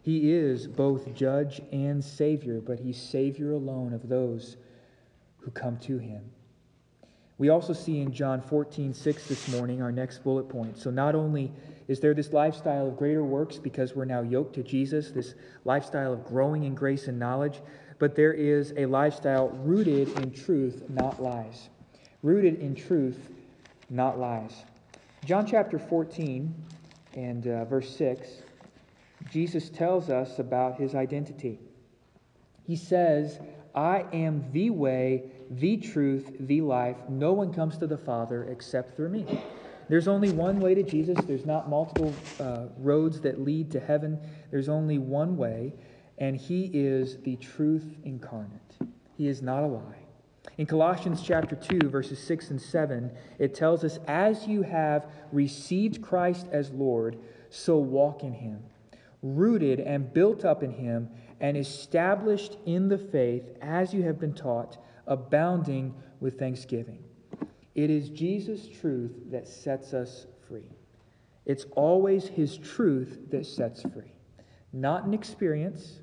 He 0.00 0.32
is 0.32 0.66
both 0.66 1.12
judge 1.12 1.60
and 1.70 2.02
savior, 2.02 2.62
but 2.62 2.80
he's 2.80 2.96
savior 2.96 3.52
alone 3.52 3.92
of 3.92 4.08
those 4.08 4.56
who 5.40 5.50
come 5.50 5.76
to 5.80 5.98
him. 5.98 6.30
We 7.40 7.48
also 7.48 7.72
see 7.72 8.02
in 8.02 8.12
John 8.12 8.42
14, 8.42 8.92
6 8.92 9.26
this 9.26 9.48
morning, 9.48 9.80
our 9.80 9.90
next 9.90 10.22
bullet 10.22 10.46
point. 10.46 10.76
So, 10.76 10.90
not 10.90 11.14
only 11.14 11.50
is 11.88 11.98
there 11.98 12.12
this 12.12 12.34
lifestyle 12.34 12.88
of 12.88 12.98
greater 12.98 13.24
works 13.24 13.56
because 13.56 13.96
we're 13.96 14.04
now 14.04 14.20
yoked 14.20 14.56
to 14.56 14.62
Jesus, 14.62 15.10
this 15.10 15.32
lifestyle 15.64 16.12
of 16.12 16.26
growing 16.26 16.64
in 16.64 16.74
grace 16.74 17.08
and 17.08 17.18
knowledge, 17.18 17.62
but 17.98 18.14
there 18.14 18.34
is 18.34 18.74
a 18.76 18.84
lifestyle 18.84 19.48
rooted 19.64 20.18
in 20.18 20.32
truth, 20.32 20.82
not 20.90 21.22
lies. 21.22 21.70
Rooted 22.22 22.60
in 22.60 22.74
truth, 22.74 23.30
not 23.88 24.18
lies. 24.18 24.64
John 25.24 25.46
chapter 25.46 25.78
14, 25.78 26.54
and 27.14 27.46
uh, 27.46 27.64
verse 27.64 27.88
6, 27.96 28.28
Jesus 29.32 29.70
tells 29.70 30.10
us 30.10 30.38
about 30.40 30.78
his 30.78 30.94
identity. 30.94 31.58
He 32.66 32.76
says, 32.76 33.40
I 33.74 34.04
am 34.12 34.44
the 34.52 34.68
way, 34.68 35.30
the 35.50 35.76
truth, 35.76 36.36
the 36.40 36.60
life. 36.60 36.96
No 37.08 37.32
one 37.32 37.52
comes 37.52 37.76
to 37.78 37.86
the 37.86 37.98
Father 37.98 38.44
except 38.44 38.96
through 38.96 39.08
me. 39.08 39.26
There's 39.88 40.06
only 40.06 40.30
one 40.30 40.60
way 40.60 40.74
to 40.74 40.84
Jesus. 40.84 41.18
There's 41.26 41.44
not 41.44 41.68
multiple 41.68 42.14
uh, 42.38 42.66
roads 42.78 43.20
that 43.22 43.40
lead 43.40 43.72
to 43.72 43.80
heaven. 43.80 44.20
There's 44.52 44.68
only 44.68 44.98
one 44.98 45.36
way, 45.36 45.74
and 46.18 46.36
He 46.36 46.70
is 46.72 47.18
the 47.24 47.34
truth 47.36 47.96
incarnate. 48.04 48.76
He 49.16 49.26
is 49.26 49.42
not 49.42 49.64
a 49.64 49.66
lie. 49.66 49.96
In 50.58 50.66
Colossians 50.66 51.22
chapter 51.22 51.56
2, 51.56 51.88
verses 51.88 52.18
6 52.20 52.50
and 52.50 52.62
7, 52.62 53.10
it 53.38 53.54
tells 53.54 53.82
us, 53.82 53.98
As 54.06 54.46
you 54.46 54.62
have 54.62 55.06
received 55.32 56.00
Christ 56.00 56.46
as 56.52 56.70
Lord, 56.70 57.18
so 57.50 57.76
walk 57.76 58.22
in 58.22 58.32
him, 58.32 58.62
rooted 59.22 59.80
and 59.80 60.12
built 60.12 60.44
up 60.44 60.62
in 60.62 60.70
him, 60.70 61.08
and 61.40 61.56
established 61.56 62.56
in 62.64 62.88
the 62.88 62.98
faith 62.98 63.44
as 63.60 63.92
you 63.92 64.02
have 64.02 64.20
been 64.20 64.34
taught, 64.34 64.76
abounding 65.10 65.94
with 66.20 66.38
thanksgiving. 66.38 67.04
It 67.74 67.90
is 67.90 68.08
Jesus' 68.08 68.66
truth 68.66 69.12
that 69.30 69.46
sets 69.46 69.92
us 69.92 70.26
free. 70.48 70.70
It's 71.44 71.66
always 71.76 72.26
his 72.26 72.56
truth 72.56 73.18
that 73.30 73.44
sets 73.44 73.82
free, 73.82 74.14
not 74.72 75.04
an 75.04 75.12
experience, 75.12 76.00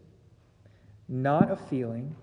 not 1.10 1.52
a 1.52 1.56
feeling 1.56 2.16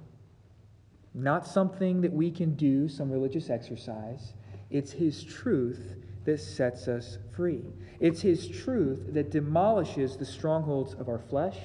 not 1.14 1.46
something 1.46 2.00
that 2.00 2.12
we 2.12 2.30
can 2.30 2.54
do, 2.56 2.88
some 2.88 3.10
religious 3.10 3.48
exercise. 3.48 4.34
It's 4.70 4.90
His 4.90 5.22
truth 5.22 5.94
that 6.24 6.40
sets 6.40 6.88
us 6.88 7.18
free. 7.34 7.62
It's 8.00 8.20
His 8.20 8.48
truth 8.48 9.14
that 9.14 9.30
demolishes 9.30 10.16
the 10.16 10.24
strongholds 10.24 10.94
of 10.94 11.08
our 11.08 11.20
flesh, 11.20 11.58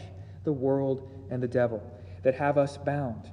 the 0.43 0.53
world, 0.53 1.09
and 1.31 1.41
the 1.41 1.47
devil 1.47 1.81
that 2.21 2.35
have 2.35 2.59
us 2.59 2.77
bound. 2.77 3.31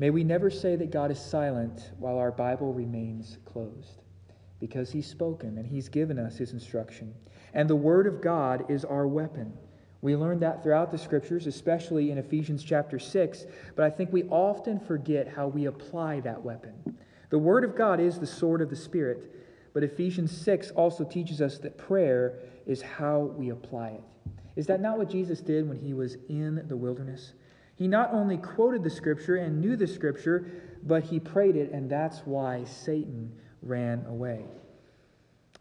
May 0.00 0.08
we 0.08 0.24
never 0.24 0.48
say 0.48 0.76
that 0.76 0.90
God 0.90 1.10
is 1.10 1.20
silent 1.20 1.90
while 1.98 2.16
our 2.16 2.32
Bible 2.32 2.72
remains 2.72 3.36
closed, 3.44 4.00
because 4.58 4.90
He's 4.90 5.06
spoken 5.06 5.58
and 5.58 5.66
He's 5.66 5.90
given 5.90 6.18
us 6.18 6.38
His 6.38 6.54
instruction. 6.54 7.12
And 7.52 7.68
the 7.68 7.76
Word 7.76 8.06
of 8.06 8.22
God 8.22 8.64
is 8.70 8.86
our 8.86 9.06
weapon. 9.06 9.52
We 10.00 10.16
learn 10.16 10.40
that 10.40 10.62
throughout 10.62 10.90
the 10.90 10.96
scriptures, 10.96 11.46
especially 11.46 12.10
in 12.10 12.16
Ephesians 12.16 12.64
chapter 12.64 12.98
6, 12.98 13.44
but 13.76 13.84
I 13.84 13.90
think 13.90 14.10
we 14.10 14.24
often 14.30 14.80
forget 14.80 15.28
how 15.28 15.48
we 15.48 15.66
apply 15.66 16.20
that 16.20 16.42
weapon. 16.42 16.72
The 17.28 17.38
Word 17.38 17.62
of 17.62 17.76
God 17.76 18.00
is 18.00 18.18
the 18.18 18.26
sword 18.26 18.62
of 18.62 18.70
the 18.70 18.76
Spirit, 18.76 19.30
but 19.74 19.84
Ephesians 19.84 20.34
6 20.34 20.70
also 20.70 21.04
teaches 21.04 21.42
us 21.42 21.58
that 21.58 21.76
prayer 21.76 22.38
is 22.64 22.80
how 22.80 23.34
we 23.36 23.50
apply 23.50 23.90
it. 23.90 24.04
Is 24.56 24.66
that 24.68 24.80
not 24.80 24.96
what 24.96 25.10
Jesus 25.10 25.42
did 25.42 25.68
when 25.68 25.78
he 25.78 25.92
was 25.92 26.16
in 26.30 26.64
the 26.68 26.76
wilderness? 26.76 27.34
He 27.80 27.88
not 27.88 28.12
only 28.12 28.36
quoted 28.36 28.84
the 28.84 28.90
scripture 28.90 29.36
and 29.36 29.58
knew 29.58 29.74
the 29.74 29.86
scripture, 29.86 30.44
but 30.82 31.02
he 31.02 31.18
prayed 31.18 31.56
it, 31.56 31.72
and 31.72 31.90
that's 31.90 32.18
why 32.26 32.62
Satan 32.64 33.32
ran 33.62 34.04
away. 34.04 34.44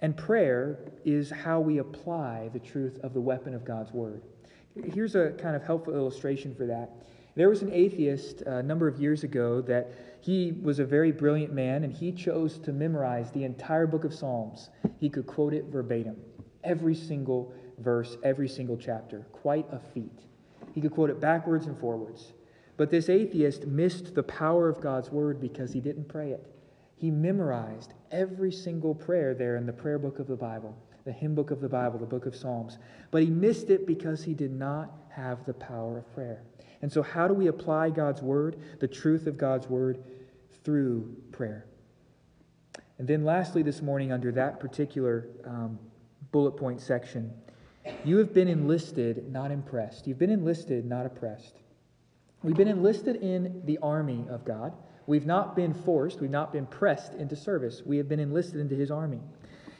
And 0.01 0.17
prayer 0.17 0.80
is 1.05 1.30
how 1.30 1.61
we 1.61 1.78
apply 1.78 2.49
the 2.51 2.59
truth 2.59 2.99
of 3.03 3.13
the 3.13 3.22
weapon 3.22 3.53
of 3.53 3.63
God's 3.63 3.93
word. 3.93 4.22
Here's 4.84 5.15
a 5.15 5.30
kind 5.38 5.55
of 5.55 5.63
helpful 5.63 5.95
illustration 5.95 6.53
for 6.53 6.65
that. 6.65 6.91
There 7.36 7.47
was 7.47 7.61
an 7.61 7.72
atheist 7.72 8.43
uh, 8.45 8.55
a 8.55 8.63
number 8.63 8.89
of 8.89 8.99
years 8.99 9.24
ago 9.24 9.61
that 9.61 9.89
he 10.20 10.51
was 10.61 10.80
a 10.80 10.86
very 10.86 11.13
brilliant 11.13 11.53
man 11.53 11.86
and 11.86 11.93
he 11.93 12.11
chose 12.11 12.59
to 12.59 12.74
memorize 12.74 13.32
the 13.32 13.45
entire 13.45 13.88
book 13.88 14.03
of 14.03 14.13
Psalms. 14.13 14.72
He 14.97 15.07
could 15.07 15.26
quote 15.26 15.53
it 15.53 15.67
verbatim, 15.72 16.17
every 16.65 16.95
single 16.95 17.53
verse, 17.78 18.17
every 18.26 18.49
single 18.49 18.76
chapter. 18.76 19.20
Quite 19.32 19.67
a 19.72 19.80
feat. 19.80 20.26
He 20.74 20.82
could 20.82 20.91
quote 20.91 21.09
it 21.09 21.20
backwards 21.20 21.65
and 21.65 21.78
forwards. 21.78 22.34
But 22.78 22.89
this 22.89 23.09
atheist 23.09 23.67
missed 23.67 24.15
the 24.15 24.24
power 24.24 24.70
of 24.70 24.80
God's 24.80 25.11
word 25.11 25.41
because 25.41 25.74
he 25.74 25.82
didn't 25.82 26.07
pray 26.07 26.32
it. 26.32 26.47
He 26.95 27.11
memorized 27.11 27.93
every 28.11 28.51
single 28.51 28.95
prayer 28.95 29.34
there 29.34 29.57
in 29.57 29.65
the 29.65 29.74
prayer 29.74 29.99
book 29.99 30.20
of 30.20 30.28
the 30.28 30.36
Bible, 30.36 30.78
the 31.05 31.11
hymn 31.11 31.36
book 31.36 31.51
of 31.51 31.61
the 31.61 31.70
Bible, 31.70 31.99
the 31.99 32.05
book 32.05 32.26
of 32.26 32.36
Psalms. 32.36 32.78
But 33.11 33.24
he 33.24 33.30
missed 33.30 33.70
it 33.70 33.88
because 33.88 34.24
he 34.24 34.34
did 34.34 34.51
not 34.51 34.91
have 35.09 35.45
the 35.45 35.53
power 35.53 35.97
of 35.97 36.13
prayer. 36.13 36.43
And 36.82 36.91
so, 36.91 37.01
how 37.01 37.28
do 37.28 37.34
we 37.34 37.47
apply 37.47 37.89
God's 37.89 38.22
word, 38.22 38.57
the 38.80 38.88
truth 38.88 39.28
of 39.28 39.38
God's 39.38 39.67
word, 39.67 40.03
through 40.63 41.15
prayer? 41.32 41.65
And 42.97 43.07
then, 43.07 43.24
lastly, 43.24 43.63
this 43.63 43.82
morning, 43.82 44.11
under 44.11 44.32
that 44.34 44.59
particular 44.59 45.28
um, 45.45 45.80
bullet 46.32 46.51
point 46.51 46.82
section, 46.82 47.34
you 48.04 48.18
have 48.18 48.34
been 48.34 48.48
enlisted, 48.48 49.32
not 49.32 49.52
impressed. 49.52 50.08
You've 50.08 50.20
been 50.20 50.30
enlisted, 50.30 50.86
not 50.86 51.06
oppressed. 51.06 51.56
We've 52.44 52.56
been 52.56 52.68
enlisted 52.68 53.18
in 53.18 53.62
the 53.66 53.78
army 53.80 54.26
of 54.30 54.46
God. 54.46 54.74
We've 55.08 55.26
not 55.26 55.56
been 55.56 55.74
forced, 55.74 56.22
we've 56.22 56.30
not 56.30 56.54
been 56.54 56.68
pressed 56.68 57.14
into 57.16 57.36
service. 57.36 57.82
We 57.86 57.98
have 57.98 58.08
been 58.08 58.20
enlisted 58.20 58.60
into 58.62 58.76
his 58.76 58.92
army. 58.92 59.20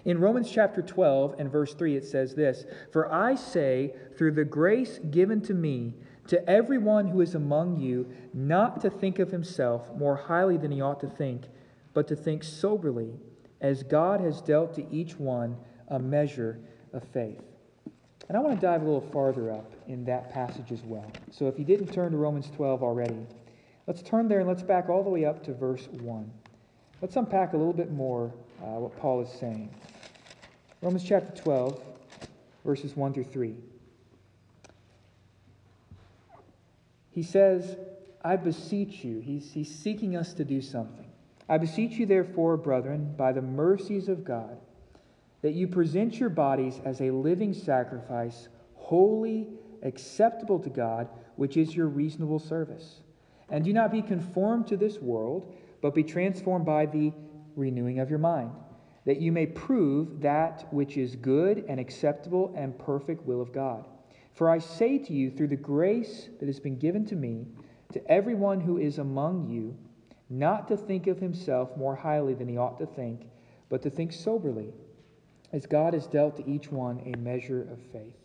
In 0.06 0.20
Romans 0.20 0.50
chapter 0.50 0.82
12 0.82 1.36
and 1.40 1.52
verse 1.52 1.74
3, 1.74 1.96
it 1.96 2.06
says 2.06 2.34
this 2.34 2.66
For 2.92 3.12
I 3.14 3.36
say, 3.36 3.94
through 4.18 4.32
the 4.32 4.46
grace 4.46 5.00
given 5.12 5.42
to 5.42 5.54
me, 5.54 5.94
to 6.28 6.48
everyone 6.50 7.08
who 7.08 7.22
is 7.22 7.36
among 7.36 7.80
you, 7.80 8.10
not 8.34 8.82
to 8.82 8.90
think 8.90 9.20
of 9.20 9.32
himself 9.32 9.96
more 9.96 10.16
highly 10.16 10.58
than 10.58 10.72
he 10.72 10.82
ought 10.82 11.00
to 11.02 11.10
think, 11.10 11.44
but 11.94 12.08
to 12.08 12.16
think 12.16 12.44
soberly, 12.44 13.14
as 13.62 13.84
God 13.84 14.22
has 14.22 14.42
dealt 14.42 14.74
to 14.76 14.92
each 14.92 15.18
one 15.18 15.58
a 15.88 16.00
measure 16.00 16.60
of 16.94 17.04
faith. 17.04 17.42
And 18.30 18.38
I 18.38 18.40
want 18.40 18.56
to 18.60 18.66
dive 18.66 18.84
a 18.84 18.86
little 18.86 19.10
farther 19.12 19.52
up 19.52 19.70
in 19.88 20.06
that 20.06 20.32
passage 20.32 20.72
as 20.72 20.82
well. 20.84 21.12
So 21.32 21.48
if 21.48 21.60
you 21.60 21.66
didn't 21.66 21.92
turn 21.92 22.12
to 22.12 22.18
Romans 22.18 22.50
12 22.56 22.82
already, 22.82 23.26
Let's 23.90 24.04
turn 24.04 24.28
there 24.28 24.38
and 24.38 24.48
let's 24.48 24.62
back 24.62 24.88
all 24.88 25.02
the 25.02 25.10
way 25.10 25.26
up 25.26 25.44
to 25.46 25.54
verse 25.56 25.88
1. 25.88 26.32
Let's 27.02 27.16
unpack 27.16 27.54
a 27.54 27.58
little 27.58 27.74
bit 27.74 27.92
more 27.92 28.32
uh, 28.62 28.78
what 28.78 28.96
Paul 29.00 29.22
is 29.22 29.32
saying. 29.40 29.74
Romans 30.84 31.04
chapter 31.04 31.36
12, 31.42 31.82
verses 32.64 32.96
1 32.96 33.14
through 33.16 33.24
3. 33.24 33.56
He 37.10 37.24
says, 37.24 37.78
I 38.24 38.36
beseech 38.36 39.04
you, 39.04 39.22
he's, 39.22 39.52
he's 39.54 39.74
seeking 39.74 40.16
us 40.16 40.34
to 40.34 40.46
do 40.46 40.62
something. 40.62 41.08
I 41.50 41.58
beseech 41.58 41.94
you, 41.94 42.06
therefore, 42.06 42.58
brethren, 42.58 43.16
by 43.18 43.32
the 43.32 43.42
mercies 43.42 44.08
of 44.08 44.24
God, 44.24 44.60
that 45.42 45.54
you 45.54 45.68
present 45.68 46.20
your 46.20 46.30
bodies 46.30 46.80
as 46.86 47.02
a 47.02 47.12
living 47.12 47.54
sacrifice, 47.54 48.50
holy, 48.76 49.48
acceptable 49.84 50.60
to 50.60 50.70
God, 50.70 51.08
which 51.36 51.58
is 51.58 51.76
your 51.76 51.88
reasonable 51.88 52.40
service. 52.40 53.02
And 53.50 53.64
do 53.64 53.74
not 53.74 53.92
be 53.92 54.02
conformed 54.02 54.68
to 54.68 54.78
this 54.78 55.00
world, 55.00 55.56
but 55.82 55.96
be 55.96 56.04
transformed 56.04 56.66
by 56.66 56.86
the 56.86 57.14
renewing 57.56 58.00
of 58.00 58.10
your 58.10 58.20
mind, 58.20 58.52
that 59.06 59.22
you 59.22 59.32
may 59.32 59.46
prove 59.46 60.22
that 60.22 60.68
which 60.74 60.98
is 60.98 61.16
good 61.16 61.66
and 61.68 61.80
acceptable 61.80 62.54
and 62.56 62.78
perfect 62.78 63.26
will 63.26 63.42
of 63.42 63.54
God. 63.54 63.86
For 64.34 64.50
I 64.50 64.60
say 64.60 64.98
to 64.98 65.14
you, 65.14 65.32
through 65.32 65.48
the 65.48 65.56
grace 65.56 66.30
that 66.40 66.46
has 66.46 66.60
been 66.60 66.78
given 66.78 67.06
to 67.08 67.16
me, 67.16 67.48
to 67.94 68.12
everyone 68.12 68.62
who 68.62 68.78
is 68.78 69.00
among 69.00 69.50
you, 69.50 69.76
not 70.30 70.68
to 70.68 70.78
think 70.78 71.08
of 71.08 71.20
himself 71.20 71.76
more 71.76 71.96
highly 71.96 72.36
than 72.36 72.48
he 72.48 72.58
ought 72.58 72.78
to 72.80 72.86
think, 72.86 73.28
but 73.68 73.82
to 73.82 73.90
think 73.90 74.14
soberly, 74.14 74.72
as 75.52 75.66
God 75.66 75.94
has 75.94 76.08
dealt 76.08 76.38
to 76.38 76.50
each 76.50 76.72
one 76.72 77.02
a 77.06 77.18
measure 77.18 77.62
of 77.72 77.80
faith. 77.92 78.16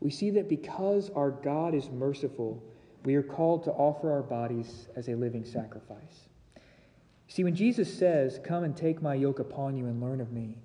We 0.00 0.10
see 0.10 0.30
that 0.30 0.48
because 0.48 1.10
our 1.10 1.30
God 1.30 1.74
is 1.74 1.90
merciful, 1.90 2.62
we 3.04 3.14
are 3.14 3.22
called 3.22 3.64
to 3.64 3.72
offer 3.72 4.10
our 4.10 4.22
bodies 4.22 4.88
as 4.96 5.08
a 5.08 5.14
living 5.14 5.44
sacrifice. 5.44 6.28
See, 7.28 7.44
when 7.44 7.54
Jesus 7.54 7.92
says, 7.92 8.38
Come 8.44 8.64
and 8.64 8.76
take 8.76 9.00
my 9.00 9.14
yoke 9.14 9.38
upon 9.38 9.76
you 9.76 9.86
and 9.86 10.02
learn 10.02 10.20
of 10.20 10.32
me, 10.32 10.58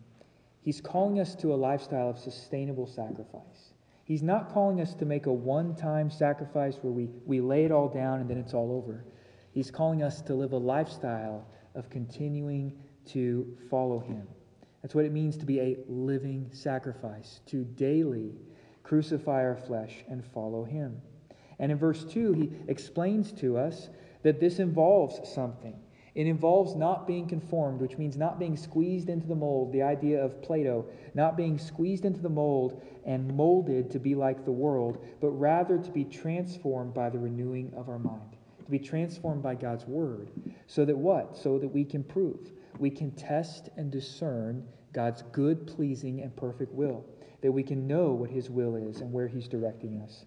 he's 0.61 0.81
calling 0.81 1.19
us 1.19 1.35
to 1.35 1.53
a 1.53 1.55
lifestyle 1.55 2.09
of 2.09 2.19
sustainable 2.19 2.87
sacrifice. 2.87 3.73
He's 4.03 4.23
not 4.23 4.53
calling 4.53 4.79
us 4.81 4.93
to 4.95 5.05
make 5.05 5.25
a 5.25 5.33
one 5.33 5.75
time 5.75 6.09
sacrifice 6.09 6.77
where 6.81 6.93
we, 6.93 7.09
we 7.25 7.41
lay 7.41 7.65
it 7.65 7.71
all 7.71 7.89
down 7.89 8.21
and 8.21 8.29
then 8.29 8.37
it's 8.37 8.53
all 8.53 8.71
over. 8.71 9.03
He's 9.51 9.71
calling 9.71 10.03
us 10.03 10.21
to 10.21 10.33
live 10.33 10.53
a 10.53 10.57
lifestyle 10.57 11.45
of 11.75 11.89
continuing 11.89 12.73
to 13.07 13.57
follow 13.69 13.99
him. 13.99 14.27
That's 14.81 14.95
what 14.95 15.05
it 15.05 15.11
means 15.11 15.37
to 15.37 15.45
be 15.45 15.59
a 15.59 15.77
living 15.87 16.49
sacrifice, 16.53 17.41
to 17.47 17.63
daily 17.63 18.35
crucify 18.83 19.43
our 19.43 19.57
flesh 19.57 20.03
and 20.09 20.23
follow 20.23 20.63
him. 20.63 21.01
And 21.59 21.71
in 21.71 21.77
verse 21.77 22.05
2, 22.05 22.33
he 22.33 22.51
explains 22.67 23.31
to 23.33 23.57
us 23.57 23.89
that 24.23 24.39
this 24.39 24.59
involves 24.59 25.19
something. 25.29 25.75
It 26.15 26.25
involves 26.25 26.75
not 26.75 27.05
being 27.05 27.27
conformed, 27.27 27.79
which 27.79 27.97
means 27.97 28.17
not 28.17 28.39
being 28.39 28.57
squeezed 28.57 29.09
into 29.09 29.27
the 29.27 29.35
mold, 29.35 29.71
the 29.71 29.83
idea 29.83 30.23
of 30.23 30.41
Plato, 30.41 30.85
not 31.13 31.37
being 31.37 31.59
squeezed 31.59 32.05
into 32.05 32.21
the 32.21 32.29
mold 32.29 32.81
and 33.05 33.35
molded 33.35 33.91
to 33.91 33.99
be 33.99 34.15
like 34.15 34.43
the 34.43 34.51
world, 34.51 35.05
but 35.21 35.29
rather 35.29 35.77
to 35.77 35.91
be 35.91 36.03
transformed 36.03 36.93
by 36.93 37.09
the 37.09 37.19
renewing 37.19 37.71
of 37.75 37.87
our 37.87 37.99
mind, 37.99 38.35
to 38.65 38.71
be 38.71 38.79
transformed 38.79 39.43
by 39.43 39.53
God's 39.53 39.85
word. 39.85 40.31
So 40.65 40.85
that 40.85 40.97
what? 40.97 41.37
So 41.37 41.59
that 41.59 41.67
we 41.67 41.85
can 41.85 42.03
prove, 42.03 42.51
we 42.79 42.89
can 42.89 43.11
test 43.11 43.69
and 43.77 43.91
discern 43.91 44.65
God's 44.93 45.23
good, 45.31 45.67
pleasing, 45.67 46.21
and 46.21 46.35
perfect 46.35 46.73
will, 46.73 47.05
that 47.41 47.51
we 47.51 47.63
can 47.63 47.87
know 47.87 48.11
what 48.11 48.29
his 48.29 48.49
will 48.49 48.75
is 48.75 49.01
and 49.01 49.11
where 49.11 49.27
he's 49.27 49.47
directing 49.47 50.01
us. 50.01 50.25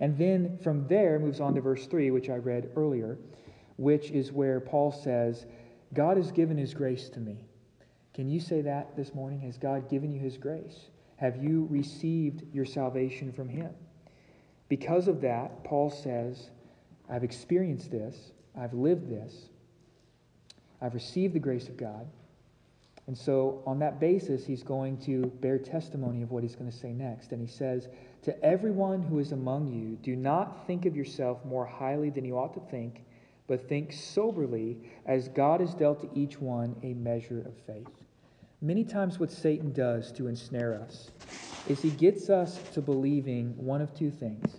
And 0.00 0.16
then 0.16 0.58
from 0.62 0.86
there 0.88 1.18
moves 1.18 1.40
on 1.40 1.54
to 1.54 1.60
verse 1.60 1.86
3, 1.86 2.10
which 2.10 2.28
I 2.28 2.36
read 2.36 2.70
earlier, 2.76 3.18
which 3.76 4.10
is 4.10 4.32
where 4.32 4.60
Paul 4.60 4.92
says, 4.92 5.46
God 5.94 6.16
has 6.16 6.32
given 6.32 6.56
his 6.56 6.74
grace 6.74 7.08
to 7.10 7.20
me. 7.20 7.44
Can 8.14 8.28
you 8.28 8.40
say 8.40 8.60
that 8.62 8.96
this 8.96 9.14
morning? 9.14 9.40
Has 9.40 9.58
God 9.58 9.88
given 9.88 10.12
you 10.12 10.20
his 10.20 10.36
grace? 10.36 10.88
Have 11.16 11.42
you 11.42 11.66
received 11.70 12.42
your 12.52 12.64
salvation 12.64 13.32
from 13.32 13.48
him? 13.48 13.70
Because 14.68 15.08
of 15.08 15.20
that, 15.20 15.64
Paul 15.64 15.90
says, 15.90 16.50
I've 17.08 17.24
experienced 17.24 17.90
this, 17.90 18.32
I've 18.58 18.74
lived 18.74 19.08
this, 19.08 19.50
I've 20.82 20.94
received 20.94 21.34
the 21.34 21.38
grace 21.38 21.68
of 21.68 21.76
God. 21.76 22.06
And 23.06 23.16
so, 23.16 23.62
on 23.66 23.78
that 23.80 23.98
basis, 23.98 24.44
he's 24.44 24.62
going 24.62 24.96
to 24.98 25.26
bear 25.40 25.58
testimony 25.58 26.22
of 26.22 26.30
what 26.30 26.42
he's 26.42 26.54
going 26.54 26.70
to 26.70 26.76
say 26.76 26.92
next. 26.92 27.32
And 27.32 27.40
he 27.40 27.52
says, 27.52 27.88
To 28.22 28.44
everyone 28.44 29.02
who 29.02 29.18
is 29.18 29.32
among 29.32 29.72
you, 29.72 29.96
do 30.02 30.14
not 30.14 30.66
think 30.66 30.86
of 30.86 30.96
yourself 30.96 31.44
more 31.44 31.66
highly 31.66 32.10
than 32.10 32.24
you 32.24 32.38
ought 32.38 32.54
to 32.54 32.70
think, 32.70 33.04
but 33.48 33.68
think 33.68 33.92
soberly, 33.92 34.78
as 35.06 35.28
God 35.28 35.60
has 35.60 35.74
dealt 35.74 36.00
to 36.02 36.18
each 36.18 36.40
one 36.40 36.76
a 36.82 36.94
measure 36.94 37.40
of 37.40 37.56
faith. 37.66 38.04
Many 38.60 38.84
times, 38.84 39.18
what 39.18 39.32
Satan 39.32 39.72
does 39.72 40.12
to 40.12 40.28
ensnare 40.28 40.80
us 40.80 41.10
is 41.68 41.82
he 41.82 41.90
gets 41.90 42.30
us 42.30 42.60
to 42.74 42.80
believing 42.80 43.54
one 43.56 43.80
of 43.80 43.94
two 43.94 44.10
things 44.10 44.58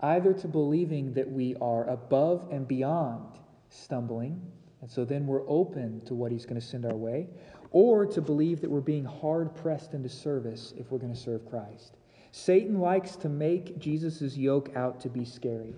either 0.00 0.32
to 0.32 0.46
believing 0.46 1.12
that 1.14 1.28
we 1.28 1.56
are 1.60 1.88
above 1.88 2.46
and 2.52 2.68
beyond 2.68 3.26
stumbling, 3.68 4.40
and 4.80 4.90
so 4.90 5.04
then 5.04 5.26
we're 5.26 5.48
open 5.48 6.00
to 6.06 6.14
what 6.14 6.30
he's 6.30 6.46
going 6.46 6.60
to 6.60 6.66
send 6.66 6.84
our 6.84 6.96
way, 6.96 7.28
or 7.70 8.06
to 8.06 8.20
believe 8.20 8.60
that 8.60 8.70
we're 8.70 8.80
being 8.80 9.04
hard 9.04 9.54
pressed 9.54 9.94
into 9.94 10.08
service 10.08 10.72
if 10.76 10.90
we're 10.90 10.98
going 10.98 11.14
to 11.14 11.18
serve 11.18 11.48
Christ. 11.48 11.96
Satan 12.30 12.78
likes 12.78 13.16
to 13.16 13.28
make 13.28 13.78
Jesus' 13.78 14.36
yoke 14.36 14.70
out 14.76 15.00
to 15.00 15.08
be 15.08 15.24
scary. 15.24 15.74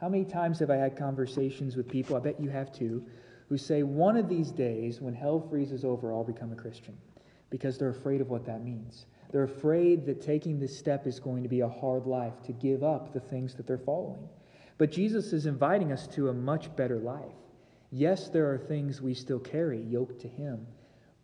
How 0.00 0.08
many 0.08 0.24
times 0.24 0.60
have 0.60 0.70
I 0.70 0.76
had 0.76 0.96
conversations 0.96 1.76
with 1.76 1.88
people, 1.88 2.16
I 2.16 2.20
bet 2.20 2.40
you 2.40 2.48
have 2.50 2.72
too, 2.72 3.04
who 3.48 3.58
say, 3.58 3.82
One 3.82 4.16
of 4.16 4.28
these 4.28 4.50
days, 4.50 5.00
when 5.00 5.14
hell 5.14 5.40
freezes 5.40 5.84
over, 5.84 6.12
I'll 6.12 6.24
become 6.24 6.52
a 6.52 6.56
Christian, 6.56 6.96
because 7.50 7.76
they're 7.76 7.88
afraid 7.90 8.20
of 8.20 8.30
what 8.30 8.46
that 8.46 8.64
means. 8.64 9.06
They're 9.30 9.42
afraid 9.42 10.06
that 10.06 10.22
taking 10.22 10.58
this 10.58 10.78
step 10.78 11.06
is 11.06 11.20
going 11.20 11.42
to 11.42 11.48
be 11.48 11.60
a 11.60 11.68
hard 11.68 12.06
life, 12.06 12.42
to 12.44 12.52
give 12.52 12.82
up 12.82 13.12
the 13.12 13.20
things 13.20 13.54
that 13.54 13.66
they're 13.66 13.76
following. 13.76 14.28
But 14.78 14.92
Jesus 14.92 15.32
is 15.32 15.46
inviting 15.46 15.92
us 15.92 16.06
to 16.08 16.28
a 16.28 16.32
much 16.32 16.74
better 16.76 16.98
life. 16.98 17.34
Yes, 17.90 18.28
there 18.28 18.50
are 18.52 18.58
things 18.58 19.00
we 19.00 19.14
still 19.14 19.38
carry 19.38 19.80
yoked 19.80 20.20
to 20.20 20.28
Him, 20.28 20.66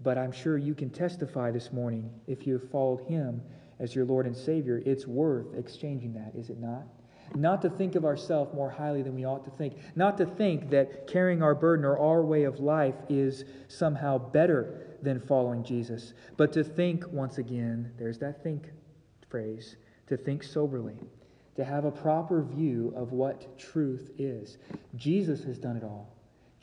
but 0.00 0.16
I'm 0.16 0.32
sure 0.32 0.56
you 0.56 0.74
can 0.74 0.90
testify 0.90 1.50
this 1.50 1.72
morning, 1.72 2.10
if 2.26 2.46
you 2.46 2.54
have 2.54 2.70
followed 2.70 3.02
Him 3.02 3.42
as 3.80 3.94
your 3.94 4.04
Lord 4.04 4.26
and 4.26 4.36
Savior, 4.36 4.82
it's 4.86 5.06
worth 5.06 5.54
exchanging 5.54 6.14
that, 6.14 6.32
is 6.34 6.48
it 6.48 6.58
not? 6.58 6.84
Not 7.34 7.62
to 7.62 7.70
think 7.70 7.96
of 7.96 8.04
ourselves 8.04 8.54
more 8.54 8.70
highly 8.70 9.02
than 9.02 9.14
we 9.14 9.24
ought 9.24 9.44
to 9.44 9.50
think. 9.50 9.74
Not 9.96 10.16
to 10.18 10.26
think 10.26 10.70
that 10.70 11.06
carrying 11.06 11.42
our 11.42 11.54
burden 11.54 11.84
or 11.84 11.98
our 11.98 12.22
way 12.22 12.44
of 12.44 12.60
life 12.60 12.94
is 13.08 13.44
somehow 13.68 14.18
better 14.18 14.86
than 15.02 15.20
following 15.20 15.64
Jesus. 15.64 16.14
But 16.36 16.52
to 16.52 16.62
think, 16.62 17.04
once 17.10 17.38
again, 17.38 17.92
there's 17.98 18.18
that 18.18 18.42
think 18.42 18.70
phrase, 19.28 19.76
to 20.06 20.16
think 20.16 20.44
soberly, 20.44 20.98
to 21.56 21.64
have 21.64 21.84
a 21.84 21.90
proper 21.90 22.42
view 22.42 22.92
of 22.96 23.12
what 23.12 23.58
truth 23.58 24.12
is. 24.18 24.58
Jesus 24.94 25.42
has 25.44 25.58
done 25.58 25.76
it 25.76 25.82
all. 25.82 26.13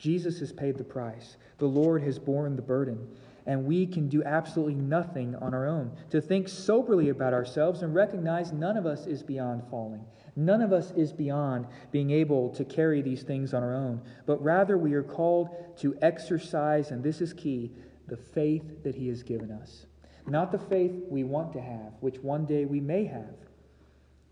Jesus 0.02 0.40
has 0.40 0.52
paid 0.52 0.76
the 0.76 0.82
price. 0.82 1.36
The 1.58 1.66
Lord 1.66 2.02
has 2.02 2.18
borne 2.18 2.56
the 2.56 2.62
burden 2.62 3.06
and 3.46 3.64
we 3.64 3.86
can 3.86 4.08
do 4.08 4.24
absolutely 4.24 4.74
nothing 4.74 5.36
on 5.36 5.54
our 5.54 5.66
own. 5.66 5.92
To 6.10 6.20
think 6.20 6.48
soberly 6.48 7.10
about 7.10 7.32
ourselves 7.32 7.82
and 7.82 7.94
recognize 7.94 8.52
none 8.52 8.76
of 8.76 8.84
us 8.84 9.06
is 9.06 9.22
beyond 9.22 9.62
falling. 9.70 10.04
None 10.34 10.60
of 10.60 10.72
us 10.72 10.90
is 10.92 11.12
beyond 11.12 11.66
being 11.92 12.10
able 12.10 12.50
to 12.50 12.64
carry 12.64 13.00
these 13.00 13.22
things 13.22 13.54
on 13.54 13.62
our 13.62 13.74
own, 13.74 14.00
but 14.26 14.42
rather 14.42 14.76
we 14.76 14.94
are 14.94 15.04
called 15.04 15.50
to 15.76 15.96
exercise, 16.02 16.90
and 16.90 17.04
this 17.04 17.20
is 17.20 17.32
key, 17.32 17.70
the 18.08 18.16
faith 18.16 18.82
that 18.82 18.96
He 18.96 19.08
has 19.08 19.22
given 19.22 19.52
us. 19.52 19.86
Not 20.26 20.50
the 20.50 20.58
faith 20.58 20.92
we 21.08 21.22
want 21.22 21.52
to 21.52 21.60
have, 21.60 21.92
which 22.00 22.18
one 22.18 22.46
day 22.46 22.64
we 22.64 22.80
may 22.80 23.04
have, 23.04 23.36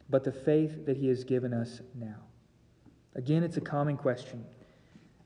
but 0.08 0.24
the 0.24 0.32
faith 0.32 0.86
that 0.86 0.96
He 0.96 1.08
has 1.08 1.22
given 1.22 1.52
us 1.52 1.80
now. 1.94 2.16
Again, 3.14 3.44
it's 3.44 3.56
a 3.56 3.60
common 3.60 3.96
question. 3.96 4.44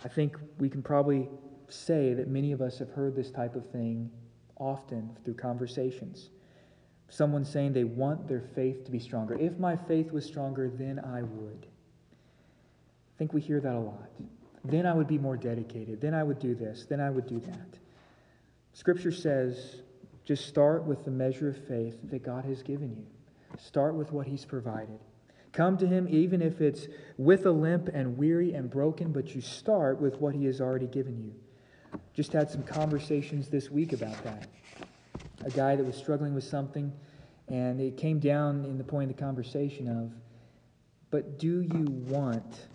I 0.05 0.09
think 0.09 0.36
we 0.59 0.68
can 0.68 0.82
probably 0.82 1.28
say 1.68 2.12
that 2.14 2.28
many 2.28 2.52
of 2.52 2.61
us 2.61 2.78
have 2.78 2.90
heard 2.90 3.16
this 3.16 3.30
type 3.30 3.57
of 3.57 3.68
thing 3.70 4.11
often 4.59 5.16
through 5.24 5.34
conversations. 5.34 6.30
Someone 7.09 7.44
saying 7.44 7.72
they 7.72 7.84
want 7.84 8.28
their 8.28 8.42
faith 8.55 8.84
to 8.84 8.90
be 8.90 8.98
stronger. 8.98 9.34
If 9.38 9.59
my 9.59 9.76
faith 9.76 10.12
was 10.12 10.24
stronger, 10.24 10.68
then 10.68 10.98
I 10.98 11.22
would. 11.22 11.66
I 11.66 13.18
think 13.18 13.32
we 13.32 13.40
hear 13.40 13.61
that 13.61 13.74
a 13.74 13.78
lot. 13.78 14.11
Then 14.64 14.86
I 14.86 14.94
would 14.94 15.07
be 15.07 15.18
more 15.18 15.36
dedicated. 15.36 16.00
Then 16.00 16.14
I 16.14 16.22
would 16.22 16.38
do 16.38 16.55
this. 16.55 16.86
Then 16.88 17.00
I 17.00 17.11
would 17.11 17.26
do 17.26 17.40
that. 17.40 17.78
Scripture 18.72 19.12
says 19.12 19.82
just 20.24 20.46
start 20.46 20.84
with 20.84 21.05
the 21.05 21.11
measure 21.11 21.48
of 21.48 21.68
faith 21.68 21.98
that 22.11 22.22
God 22.22 22.44
has 22.46 22.62
given 22.62 22.96
you, 22.96 23.07
start 23.59 23.94
with 23.94 24.11
what 24.11 24.26
He's 24.26 24.44
provided. 24.44 24.98
Come 25.55 25.78
to 25.78 25.86
Him 25.86 26.09
even 26.11 26.42
if 26.42 26.61
it's 26.61 26.88
with 27.16 27.46
a 27.46 27.50
limp 27.50 27.88
and 27.94 28.18
weary 28.18 28.52
and 28.55 28.68
broken, 28.68 29.12
but 29.12 29.34
you 29.34 29.40
start 29.40 30.00
with 30.00 30.20
what 30.20 30.34
He 30.34 30.44
has 30.46 30.61
already 30.61 30.88
given 30.88 31.16
you. 31.16 31.32
Just 32.12 32.32
had 32.32 32.50
some 32.50 32.64
conversations 32.64 33.48
this 33.48 33.70
week 33.70 33.92
about 33.92 34.22
that. 34.24 34.48
A 35.44 35.50
guy 35.50 35.76
that 35.76 35.84
was 35.84 35.96
struggling 35.96 36.34
with 36.34 36.44
something, 36.44 36.92
and 37.48 37.80
it 37.80 37.96
came 37.96 38.18
down 38.18 38.64
in 38.64 38.78
the 38.78 38.84
point 38.84 39.11
of 39.11 39.16
the 39.16 39.22
conversation 39.22 39.88
of, 39.88 40.12
but 41.11 41.38
do 41.38 41.62
you 41.62 41.84
want 42.09 42.66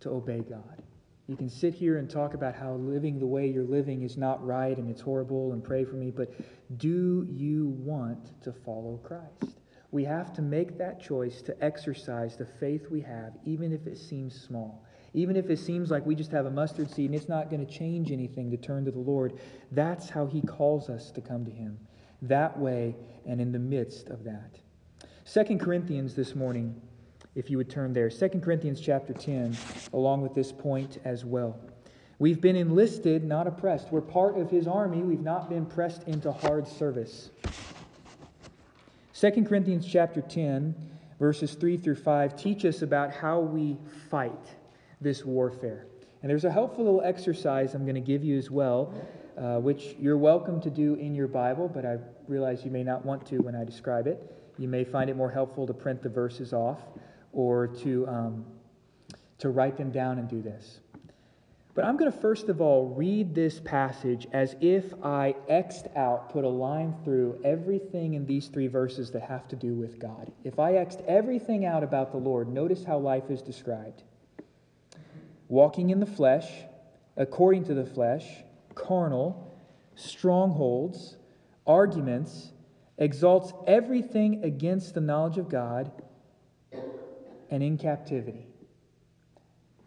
to 0.00 0.10
obey 0.10 0.40
God? 0.40 0.82
You 1.26 1.36
can 1.36 1.50
sit 1.50 1.74
here 1.74 1.98
and 1.98 2.08
talk 2.08 2.32
about 2.32 2.54
how 2.54 2.72
living 2.74 3.18
the 3.18 3.26
way 3.26 3.48
you're 3.48 3.64
living 3.64 4.02
is 4.02 4.16
not 4.16 4.44
right 4.44 4.76
and 4.76 4.90
it's 4.90 5.00
horrible 5.00 5.52
and 5.52 5.62
pray 5.62 5.84
for 5.84 5.96
me, 5.96 6.10
but 6.10 6.32
do 6.78 7.26
you 7.30 7.68
want 7.80 8.42
to 8.42 8.52
follow 8.52 8.98
Christ? 9.02 9.58
We 9.94 10.02
have 10.06 10.32
to 10.32 10.42
make 10.42 10.76
that 10.78 11.00
choice 11.00 11.40
to 11.42 11.64
exercise 11.64 12.36
the 12.36 12.44
faith 12.44 12.90
we 12.90 13.00
have, 13.02 13.34
even 13.44 13.72
if 13.72 13.86
it 13.86 13.96
seems 13.96 14.34
small. 14.34 14.84
Even 15.12 15.36
if 15.36 15.50
it 15.50 15.60
seems 15.60 15.88
like 15.88 16.04
we 16.04 16.16
just 16.16 16.32
have 16.32 16.46
a 16.46 16.50
mustard 16.50 16.90
seed 16.90 17.10
and 17.10 17.14
it's 17.14 17.28
not 17.28 17.48
going 17.48 17.64
to 17.64 17.72
change 17.72 18.10
anything 18.10 18.50
to 18.50 18.56
turn 18.56 18.84
to 18.86 18.90
the 18.90 18.98
Lord, 18.98 19.38
that's 19.70 20.10
how 20.10 20.26
He 20.26 20.40
calls 20.40 20.90
us 20.90 21.12
to 21.12 21.20
come 21.20 21.44
to 21.44 21.50
Him. 21.52 21.78
That 22.22 22.58
way 22.58 22.96
and 23.24 23.40
in 23.40 23.52
the 23.52 23.60
midst 23.60 24.08
of 24.08 24.24
that. 24.24 24.58
Second 25.22 25.60
Corinthians 25.60 26.16
this 26.16 26.34
morning, 26.34 26.74
if 27.36 27.48
you 27.48 27.56
would 27.56 27.70
turn 27.70 27.92
there. 27.92 28.10
Second 28.10 28.40
Corinthians 28.40 28.80
chapter 28.80 29.12
10, 29.12 29.56
along 29.92 30.22
with 30.22 30.34
this 30.34 30.50
point 30.50 30.98
as 31.04 31.24
well. 31.24 31.56
We've 32.18 32.40
been 32.40 32.56
enlisted, 32.56 33.22
not 33.22 33.46
oppressed. 33.46 33.92
We're 33.92 34.00
part 34.00 34.36
of 34.38 34.50
his 34.50 34.66
army. 34.66 35.02
We've 35.04 35.20
not 35.20 35.48
been 35.48 35.64
pressed 35.64 36.02
into 36.08 36.32
hard 36.32 36.66
service. 36.66 37.30
2 39.24 39.42
Corinthians 39.44 39.86
chapter 39.86 40.20
10, 40.20 40.74
verses 41.18 41.54
3 41.54 41.78
through 41.78 41.94
5 41.94 42.36
teach 42.36 42.66
us 42.66 42.82
about 42.82 43.10
how 43.10 43.40
we 43.40 43.78
fight 44.10 44.54
this 45.00 45.24
warfare. 45.24 45.86
And 46.20 46.28
there's 46.28 46.44
a 46.44 46.50
helpful 46.50 46.84
little 46.84 47.00
exercise 47.00 47.72
I'm 47.72 47.86
going 47.86 47.94
to 47.94 48.02
give 48.02 48.22
you 48.22 48.36
as 48.36 48.50
well, 48.50 48.92
uh, 49.38 49.60
which 49.60 49.96
you're 49.98 50.18
welcome 50.18 50.60
to 50.60 50.68
do 50.68 50.96
in 50.96 51.14
your 51.14 51.26
Bible, 51.26 51.70
but 51.70 51.86
I 51.86 51.96
realize 52.28 52.66
you 52.66 52.70
may 52.70 52.84
not 52.84 53.02
want 53.06 53.24
to 53.28 53.38
when 53.38 53.56
I 53.56 53.64
describe 53.64 54.06
it. 54.06 54.52
You 54.58 54.68
may 54.68 54.84
find 54.84 55.08
it 55.08 55.16
more 55.16 55.30
helpful 55.30 55.66
to 55.68 55.72
print 55.72 56.02
the 56.02 56.10
verses 56.10 56.52
off 56.52 56.82
or 57.32 57.66
to, 57.66 58.06
um, 58.06 58.44
to 59.38 59.48
write 59.48 59.78
them 59.78 59.90
down 59.90 60.18
and 60.18 60.28
do 60.28 60.42
this. 60.42 60.80
But 61.74 61.84
I'm 61.84 61.96
going 61.96 62.10
to 62.10 62.16
first 62.16 62.48
of 62.48 62.60
all 62.60 62.94
read 62.96 63.34
this 63.34 63.58
passage 63.58 64.28
as 64.32 64.54
if 64.60 64.94
I 65.02 65.34
X'd 65.48 65.88
out, 65.96 66.30
put 66.30 66.44
a 66.44 66.48
line 66.48 66.94
through 67.02 67.40
everything 67.44 68.14
in 68.14 68.26
these 68.26 68.46
three 68.46 68.68
verses 68.68 69.10
that 69.10 69.22
have 69.22 69.48
to 69.48 69.56
do 69.56 69.74
with 69.74 69.98
God. 69.98 70.30
If 70.44 70.60
I 70.60 70.74
X'd 70.74 71.00
everything 71.08 71.64
out 71.64 71.82
about 71.82 72.12
the 72.12 72.18
Lord, 72.18 72.48
notice 72.48 72.84
how 72.84 72.98
life 72.98 73.28
is 73.30 73.42
described 73.42 74.02
walking 75.48 75.90
in 75.90 76.00
the 76.00 76.06
flesh, 76.06 76.50
according 77.16 77.64
to 77.64 77.74
the 77.74 77.84
flesh, 77.84 78.24
carnal, 78.74 79.54
strongholds, 79.94 81.16
arguments, 81.66 82.50
exalts 82.98 83.52
everything 83.66 84.42
against 84.42 84.94
the 84.94 85.00
knowledge 85.00 85.38
of 85.38 85.48
God, 85.48 85.90
and 87.50 87.62
in 87.62 87.76
captivity. 87.76 88.48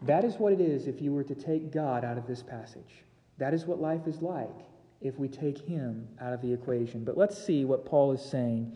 That 0.02 0.24
is 0.24 0.36
what 0.36 0.52
it 0.52 0.60
is 0.60 0.86
if 0.86 1.02
you 1.02 1.12
were 1.12 1.24
to 1.24 1.34
take 1.34 1.72
God 1.72 2.04
out 2.04 2.18
of 2.18 2.26
this 2.26 2.42
passage. 2.42 3.04
That 3.38 3.54
is 3.54 3.66
what 3.66 3.80
life 3.80 4.06
is 4.06 4.22
like 4.22 4.66
if 5.00 5.18
we 5.18 5.28
take 5.28 5.58
Him 5.58 6.08
out 6.20 6.32
of 6.32 6.40
the 6.40 6.52
equation. 6.52 7.04
But 7.04 7.16
let's 7.16 7.42
see 7.42 7.64
what 7.64 7.86
Paul 7.86 8.12
is 8.12 8.22
saying 8.22 8.72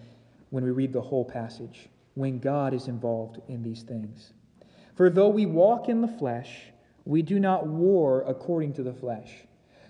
when 0.51 0.65
we 0.65 0.71
read 0.71 0.93
the 0.93 1.01
whole 1.01 1.25
passage, 1.25 1.89
when 2.15 2.39
God 2.39 2.75
is 2.75 2.89
involved 2.89 3.41
in 3.49 3.63
these 3.63 3.83
things. 3.83 4.33
For 4.95 5.09
though 5.09 5.29
we 5.29 5.47
walk 5.47 5.89
in 5.89 6.01
the 6.01 6.09
flesh, 6.09 6.73
we 7.05 7.23
do 7.23 7.41
not 7.41 7.67
war 7.67 8.25
according 8.27 8.75
to 8.75 8.83
the 8.83 8.93
flesh. 8.93 9.31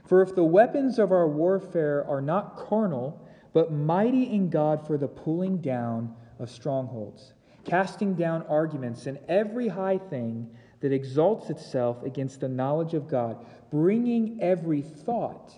For 0.07 0.23
if 0.23 0.35
the 0.35 0.45
weapons 0.45 0.99
of 0.99 1.13
our 1.13 1.29
warfare 1.29 2.07
are 2.09 2.21
not 2.21 2.57
carnal, 2.57 3.27
but 3.53 3.73
mighty 3.73 4.25
in 4.25 4.49
God 4.49 4.87
for 4.87 4.97
the 4.97 5.09
pulling 5.09 5.59
down 5.59 6.15
of 6.39 6.51
strongholds, 6.51 7.35
casting 7.65 8.15
down 8.15 8.43
arguments 8.49 9.07
and 9.07 9.19
every 9.29 9.69
high 9.69 9.99
thing 9.99 10.51
that 10.83 10.93
exalts 10.93 11.49
itself 11.49 12.03
against 12.05 12.41
the 12.41 12.49
knowledge 12.49 12.93
of 12.93 13.09
God, 13.09 13.45
bringing 13.71 14.39
every 14.43 14.83
thought 14.83 15.55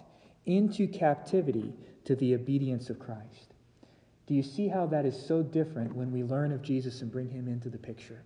into 0.46 0.86
captivity 0.86 1.74
to 2.04 2.14
the 2.14 2.34
obedience 2.34 2.88
of 2.88 2.98
Christ. 2.98 3.54
Do 4.26 4.34
you 4.34 4.42
see 4.42 4.68
how 4.68 4.86
that 4.86 5.04
is 5.04 5.20
so 5.26 5.42
different 5.42 5.94
when 5.94 6.12
we 6.12 6.22
learn 6.22 6.52
of 6.52 6.62
Jesus 6.62 7.02
and 7.02 7.10
bring 7.10 7.28
him 7.28 7.48
into 7.48 7.68
the 7.68 7.78
picture? 7.78 8.22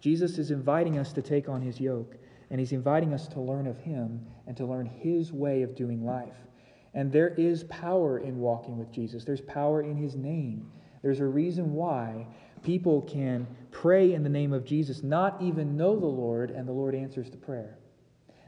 Jesus 0.00 0.38
is 0.38 0.50
inviting 0.50 0.98
us 0.98 1.12
to 1.14 1.22
take 1.22 1.48
on 1.48 1.60
his 1.62 1.80
yoke. 1.80 2.16
and 2.50 2.60
He's 2.60 2.72
inviting 2.72 3.12
us 3.12 3.26
to 3.28 3.40
learn 3.40 3.66
of 3.66 3.78
Him 3.78 4.24
and 4.46 4.56
to 4.56 4.66
learn 4.66 4.86
His 4.86 5.32
way 5.32 5.62
of 5.62 5.74
doing 5.74 6.04
life. 6.04 6.36
And 6.92 7.10
there 7.10 7.34
is 7.34 7.64
power 7.64 8.18
in 8.18 8.38
walking 8.38 8.78
with 8.78 8.92
Jesus, 8.92 9.24
there's 9.24 9.40
power 9.40 9.82
in 9.82 9.96
His 9.96 10.14
name. 10.14 10.70
There's 11.02 11.20
a 11.20 11.26
reason 11.26 11.74
why 11.74 12.26
people 12.62 13.02
can 13.02 13.46
pray 13.74 14.14
in 14.14 14.22
the 14.22 14.28
name 14.30 14.52
of 14.52 14.64
Jesus, 14.64 15.02
not 15.02 15.42
even 15.42 15.76
know 15.76 15.98
the 15.98 16.06
Lord, 16.06 16.50
and 16.50 16.66
the 16.66 16.72
Lord 16.72 16.94
answers 16.94 17.30
the 17.30 17.36
prayer. 17.36 17.76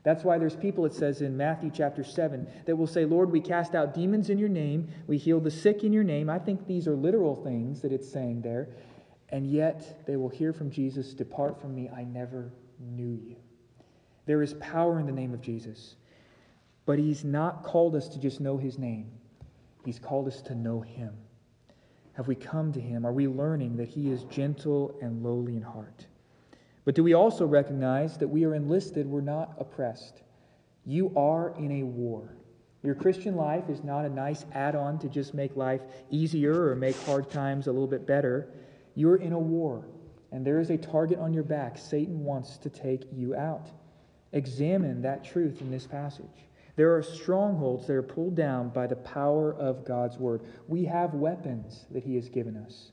That's 0.05 0.23
why 0.23 0.39
there's 0.39 0.55
people, 0.55 0.87
it 0.87 0.95
says 0.95 1.21
in 1.21 1.37
Matthew 1.37 1.71
chapter 1.75 2.05
7, 2.05 2.47
that 2.65 2.77
will 2.77 2.87
say, 2.87 3.05
Lord, 3.05 3.33
we 3.33 3.41
cast 3.41 3.75
out 3.75 3.93
demons 3.93 4.31
in 4.31 4.39
your 4.39 4.49
name, 4.49 4.89
we 5.09 5.19
heal 5.19 5.41
the 5.41 5.51
sick 5.51 5.83
in 5.83 5.93
your 5.93 6.05
name. 6.05 6.31
I 6.31 6.39
think 6.39 6.65
these 6.65 6.87
are 6.87 6.95
literal 6.95 7.35
things 7.35 7.83
that 7.83 7.93
it's 7.93 8.09
saying 8.09 8.43
there. 8.43 8.69
And 9.31 9.51
yet 9.51 10.07
they 10.07 10.15
will 10.15 10.29
hear 10.29 10.53
from 10.53 10.71
Jesus, 10.71 11.13
Depart 11.13 11.61
from 11.61 11.75
me, 11.75 11.91
I 11.91 12.05
never 12.05 12.53
knew 12.79 13.21
you. 13.21 13.37
There 14.27 14.43
is 14.43 14.55
power 14.55 15.01
in 15.01 15.07
the 15.07 15.13
name 15.13 15.35
of 15.35 15.41
Jesus. 15.41 15.97
But 16.87 17.01
he's 17.01 17.25
not 17.25 17.65
called 17.65 17.97
us 17.97 18.09
to 18.11 18.21
just 18.21 18.41
know 18.41 18.57
his 18.57 18.79
name, 18.79 19.11
he's 19.85 19.99
called 19.99 20.29
us 20.29 20.41
to 20.43 20.55
know 20.55 20.81
him. 20.81 21.15
Have 22.17 22.29
we 22.29 22.35
come 22.35 22.73
to 22.73 22.81
him? 22.81 23.05
Are 23.05 23.13
we 23.13 23.29
learning 23.29 23.77
that 23.77 23.89
he 23.89 24.11
is 24.11 24.25
gentle 24.25 24.97
and 25.03 25.23
lowly 25.23 25.55
in 25.55 25.63
heart? 25.63 26.07
But 26.87 26.95
do 26.95 27.03
we 27.03 27.13
also 27.13 27.45
recognize 27.47 28.17
that 28.17 28.29
we 28.29 28.45
are 28.47 28.55
enlisted, 28.55 29.07
we're 29.07 29.21
not 29.21 29.53
oppressed? 29.59 30.23
You 30.87 31.13
are 31.15 31.55
in 31.59 31.83
a 31.83 31.83
war. 31.83 32.35
Your 32.83 32.95
Christian 32.95 33.37
life 33.37 33.69
is 33.69 33.85
not 33.85 34.07
a 34.07 34.09
nice 34.09 34.47
add 34.55 34.75
on 34.75 34.99
to 35.01 35.09
just 35.09 35.35
make 35.35 35.57
life 35.57 35.83
easier 36.11 36.71
or 36.71 36.75
make 36.75 36.97
hard 37.03 37.29
times 37.29 37.67
a 37.67 37.73
little 37.73 37.87
bit 37.87 38.07
better. 38.07 38.49
You're 38.95 39.17
in 39.17 39.35
a 39.35 39.39
war, 39.39 39.85
and 40.33 40.47
there 40.47 40.59
is 40.59 40.71
a 40.71 40.79
target 40.79 41.19
on 41.19 41.35
your 41.35 41.43
back. 41.43 41.77
Satan 41.77 42.25
wants 42.25 42.57
to 42.59 42.71
take 42.71 43.03
you 43.13 43.35
out. 43.35 43.69
Examine 44.33 45.03
that 45.03 45.23
truth 45.23 45.61
in 45.61 45.71
this 45.71 45.87
passage. 45.87 46.46
There 46.77 46.95
are 46.95 47.03
strongholds 47.03 47.87
that 47.87 47.95
are 47.95 48.03
pulled 48.03 48.35
down 48.35 48.69
by 48.69 48.87
the 48.87 48.97
power 48.97 49.55
of 49.55 49.85
God's 49.85 50.19
word. 50.19 50.43
We 50.69 50.85
have 50.85 51.15
weapons 51.15 51.87
that 51.91 52.05
He 52.05 52.15
has 52.17 52.29
given 52.29 52.57
us 52.57 52.93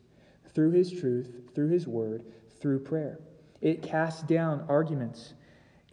through 0.53 0.71
His 0.71 0.91
truth, 0.91 1.29
through 1.53 1.69
His 1.69 1.85
word, 1.85 2.23
through 2.61 2.79
prayer. 2.79 3.19
It 3.61 3.81
casts 3.81 4.23
down 4.23 4.65
arguments. 4.69 5.33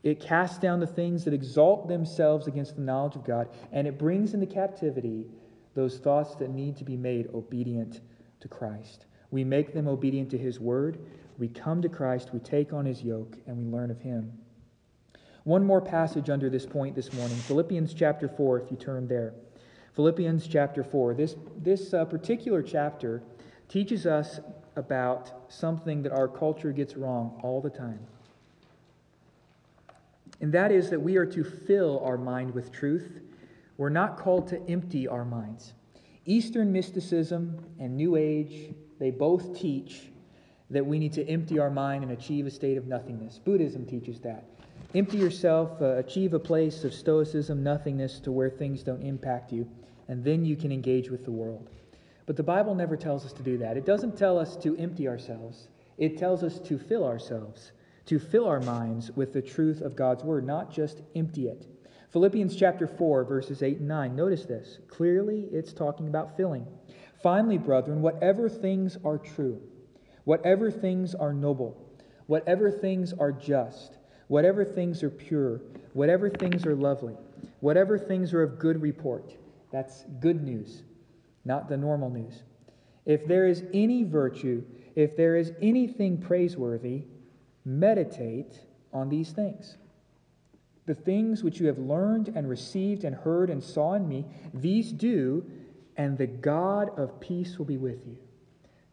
It 0.03 0.21
casts 0.21 0.59
down 0.59 0.81
the 0.81 0.87
things 0.87 1.25
that 1.25 1.35
exalt 1.35 1.89
themselves 1.89 2.47
against 2.47 2.77
the 2.77 2.83
knowledge 2.83 3.17
of 3.17 3.25
God, 3.25 3.49
and 3.73 3.87
it 3.87 3.99
brings 3.99 4.35
into 4.35 4.47
captivity 4.47 5.27
those 5.75 5.99
thoughts 5.99 6.37
that 6.37 6.51
need 6.51 6.77
to 6.77 6.85
be 6.85 6.97
made 6.97 7.29
obedient 7.35 8.01
to 8.41 8.49
Christ. 8.49 9.07
We 9.31 9.45
make 9.45 9.75
them 9.75 9.89
obedient 9.89 10.31
to 10.31 10.39
His 10.39 10.59
word. 10.59 10.99
We 11.39 11.49
come 11.49 11.83
to 11.83 11.89
Christ, 11.89 12.31
we 12.33 12.39
take 12.41 12.73
on 12.73 12.87
His 12.87 13.03
yoke, 13.03 13.37
and 13.47 13.57
we 13.57 13.65
learn 13.65 13.91
of 13.91 14.01
Him. 14.01 14.33
One 15.45 15.65
more 15.65 15.81
passage 15.81 16.29
under 16.29 16.51
this 16.51 16.67
point 16.67 16.95
this 16.95 17.13
morning 17.13 17.37
Philippians 17.37 17.95
chapter 17.95 18.29
4, 18.29 18.61
if 18.61 18.71
you 18.71 18.77
turn 18.77 19.09
there. 19.09 19.33
Philippians 19.95 20.47
chapter 20.47 20.85
4. 20.85 21.15
This, 21.15 21.37
this 21.57 21.95
uh, 21.95 22.05
particular 22.05 22.63
chapter 22.63 23.23
teaches 23.69 24.07
us 24.07 24.41
about 24.77 25.33
something 25.49 26.03
that 26.03 26.13
our 26.13 26.29
culture 26.29 26.73
gets 26.73 26.97
wrong 26.97 27.41
all 27.43 27.61
the 27.61 27.71
time. 27.71 28.01
And 30.41 30.53
that 30.53 30.73
is 30.73 30.91
that 30.91 31.01
we 31.01 31.17
are 31.17 31.27
to 31.27 31.45
fill 31.45 32.01
our 32.05 32.17
mind 32.17 32.55
with 32.55 32.71
truth. 32.71 33.21
We're 33.77 33.91
not 33.91 34.19
called 34.19 34.49
to 34.49 34.61
empty 34.69 35.09
our 35.09 35.25
minds. 35.25 35.73
Eastern 36.27 36.73
mysticism 36.73 37.65
and 37.79 37.97
New 37.97 38.17
Age, 38.17 38.75
they 38.99 39.11
both 39.11 39.59
teach 39.59 40.11
that 40.71 40.85
we 40.85 40.99
need 40.99 41.13
to 41.15 41.27
empty 41.29 41.59
our 41.59 41.71
mind 41.71 42.05
and 42.05 42.13
achieve 42.13 42.47
a 42.47 42.51
state 42.51 42.77
of 42.77 42.87
nothingness. 42.87 43.39
Buddhism 43.39 43.87
teaches 43.87 44.21
that. 44.21 44.45
Empty 44.95 45.19
yourself, 45.19 45.81
uh, 45.81 45.97
achieve 45.97 46.35
a 46.35 46.39
place 46.39 46.85
of 46.85 46.93
stoicism, 46.93 47.63
nothingness 47.63 48.19
to 48.21 48.33
where 48.33 48.51
things 48.51 48.83
don't 48.83 49.03
impact 49.03 49.53
you, 49.53 49.69
and 50.09 50.25
then 50.25 50.45
you 50.45 50.57
can 50.57 50.73
engage 50.73 51.11
with 51.11 51.25
the 51.25 51.31
world. 51.31 51.71
But 52.27 52.37
the 52.37 52.43
Bible 52.43 52.75
never 52.75 52.97
tells 52.97 53.25
us 53.25 53.33
to 53.35 53.43
do 53.43 53.59
that. 53.59 53.77
It 53.77 53.87
doesn't 53.87 54.17
tell 54.17 54.39
us 54.39 54.57
to 54.59 54.77
empty 54.77 55.07
ourselves, 55.07 55.69
it 55.97 56.19
tells 56.19 56.43
us 56.43 56.59
to 56.61 56.79
fill 56.79 57.05
ourselves, 57.05 57.73
to 58.07 58.19
fill 58.19 58.47
our 58.47 58.61
minds 58.61 59.13
with 59.13 59.33
the 59.33 59.43
truth 59.43 59.81
of 59.81 59.95
God's 59.95 60.25
word, 60.25 60.45
not 60.45 60.73
just 60.73 61.03
empty 61.15 61.49
it. 61.49 61.67
Philippians 62.11 62.57
chapter 62.57 62.89
4, 62.89 63.25
verses 63.25 63.63
8 63.63 63.79
and 63.79 63.89
9. 63.89 64.17
Notice 64.17 64.45
this. 64.45 64.79
Clearly, 64.89 65.47
it's 65.53 65.73
talking 65.73 66.09
about 66.09 66.37
filling. 66.37 66.67
Finally, 67.23 67.59
brethren, 67.59 68.03
whatever 68.03 68.49
things 68.49 68.97
are 69.05 69.19
true, 69.19 69.63
whatever 70.25 70.73
things 70.73 71.15
are 71.15 71.33
noble, 71.33 71.77
whatever 72.27 72.71
things 72.71 73.13
are 73.13 73.31
just, 73.31 73.99
whatever 74.31 74.65
things 74.65 75.03
are 75.03 75.11
pure, 75.11 75.61
whatever 75.93 76.31
things 76.31 76.65
are 76.65 76.75
lovely, 76.75 77.17
whatever 77.61 77.99
things 77.99 78.33
are 78.33 78.43
of 78.43 78.59
good 78.59 78.81
report. 78.81 79.35
That's 79.71 80.05
good 80.21 80.43
news 80.43 80.85
not 81.45 81.69
the 81.69 81.77
normal 81.77 82.11
news. 82.11 82.43
If 83.07 83.27
there 83.27 83.47
is 83.47 83.65
any 83.73 84.05
virtue, 84.05 84.63
if 84.95 85.17
there 85.17 85.37
is 85.37 85.53
anything 85.63 86.19
praiseworthy, 86.19 87.05
meditate 87.65 88.61
on 88.93 89.09
these 89.09 89.33
things. 89.33 89.77
The 90.87 90.95
things 90.95 91.43
which 91.43 91.61
you 91.61 91.67
have 91.67 91.79
learned 91.79 92.29
and 92.35 92.49
received 92.49 93.05
and 93.05 93.15
heard 93.15 93.51
and 93.51 93.63
saw 93.63 93.95
in 93.95 94.09
me, 94.09 94.27
these 94.53 94.93
do, 94.93 95.45
and 95.97 96.17
the 96.17 96.27
God 96.27 96.99
of 96.99 97.21
peace 97.21 97.59
will 97.59 97.67
be 97.67 97.77
with 97.77 98.07
you. 98.07 98.17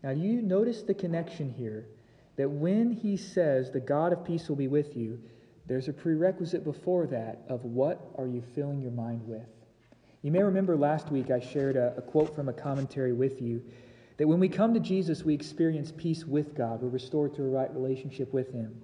Now, 0.04 0.14
do 0.14 0.20
you 0.20 0.42
notice 0.42 0.84
the 0.84 0.94
connection 0.94 1.50
here? 1.50 1.88
That 2.38 2.50
when 2.50 2.92
he 2.92 3.18
says 3.18 3.72
the 3.72 3.80
God 3.80 4.14
of 4.14 4.24
peace 4.24 4.48
will 4.48 4.56
be 4.56 4.68
with 4.68 4.96
you, 4.96 5.20
there's 5.68 5.90
a 5.90 5.94
prerequisite 5.94 6.64
before 6.64 7.06
that 7.08 7.42
of 7.50 7.66
what 7.66 8.10
are 8.18 8.28
you 8.28 8.42
filling 8.56 8.82
your 8.82 8.92
mind 8.92 9.28
with? 9.28 9.48
You 10.22 10.32
may 10.32 10.42
remember 10.42 10.78
last 10.78 11.12
week 11.12 11.30
I 11.30 11.40
shared 11.40 11.76
a, 11.76 11.96
a, 11.98 12.02
quote 12.02 12.34
from 12.34 12.48
a 12.48 12.54
commentary 12.54 13.14
with 13.14 13.42
you 13.42 13.62
that 14.18 14.28
when 14.28 14.40
we 14.40 14.50
come 14.50 14.74
to 14.74 14.80
Jesus, 14.80 15.24
we 15.24 15.34
experience 15.34 15.92
peace 15.96 16.26
with 16.26 16.56
God. 16.56 16.82
We're 16.82 16.90
restored 16.90 17.36
to 17.36 17.44
a 17.44 17.50
right 17.50 17.74
relationship 17.74 18.34
with 18.34 18.52
Him. 18.52 18.82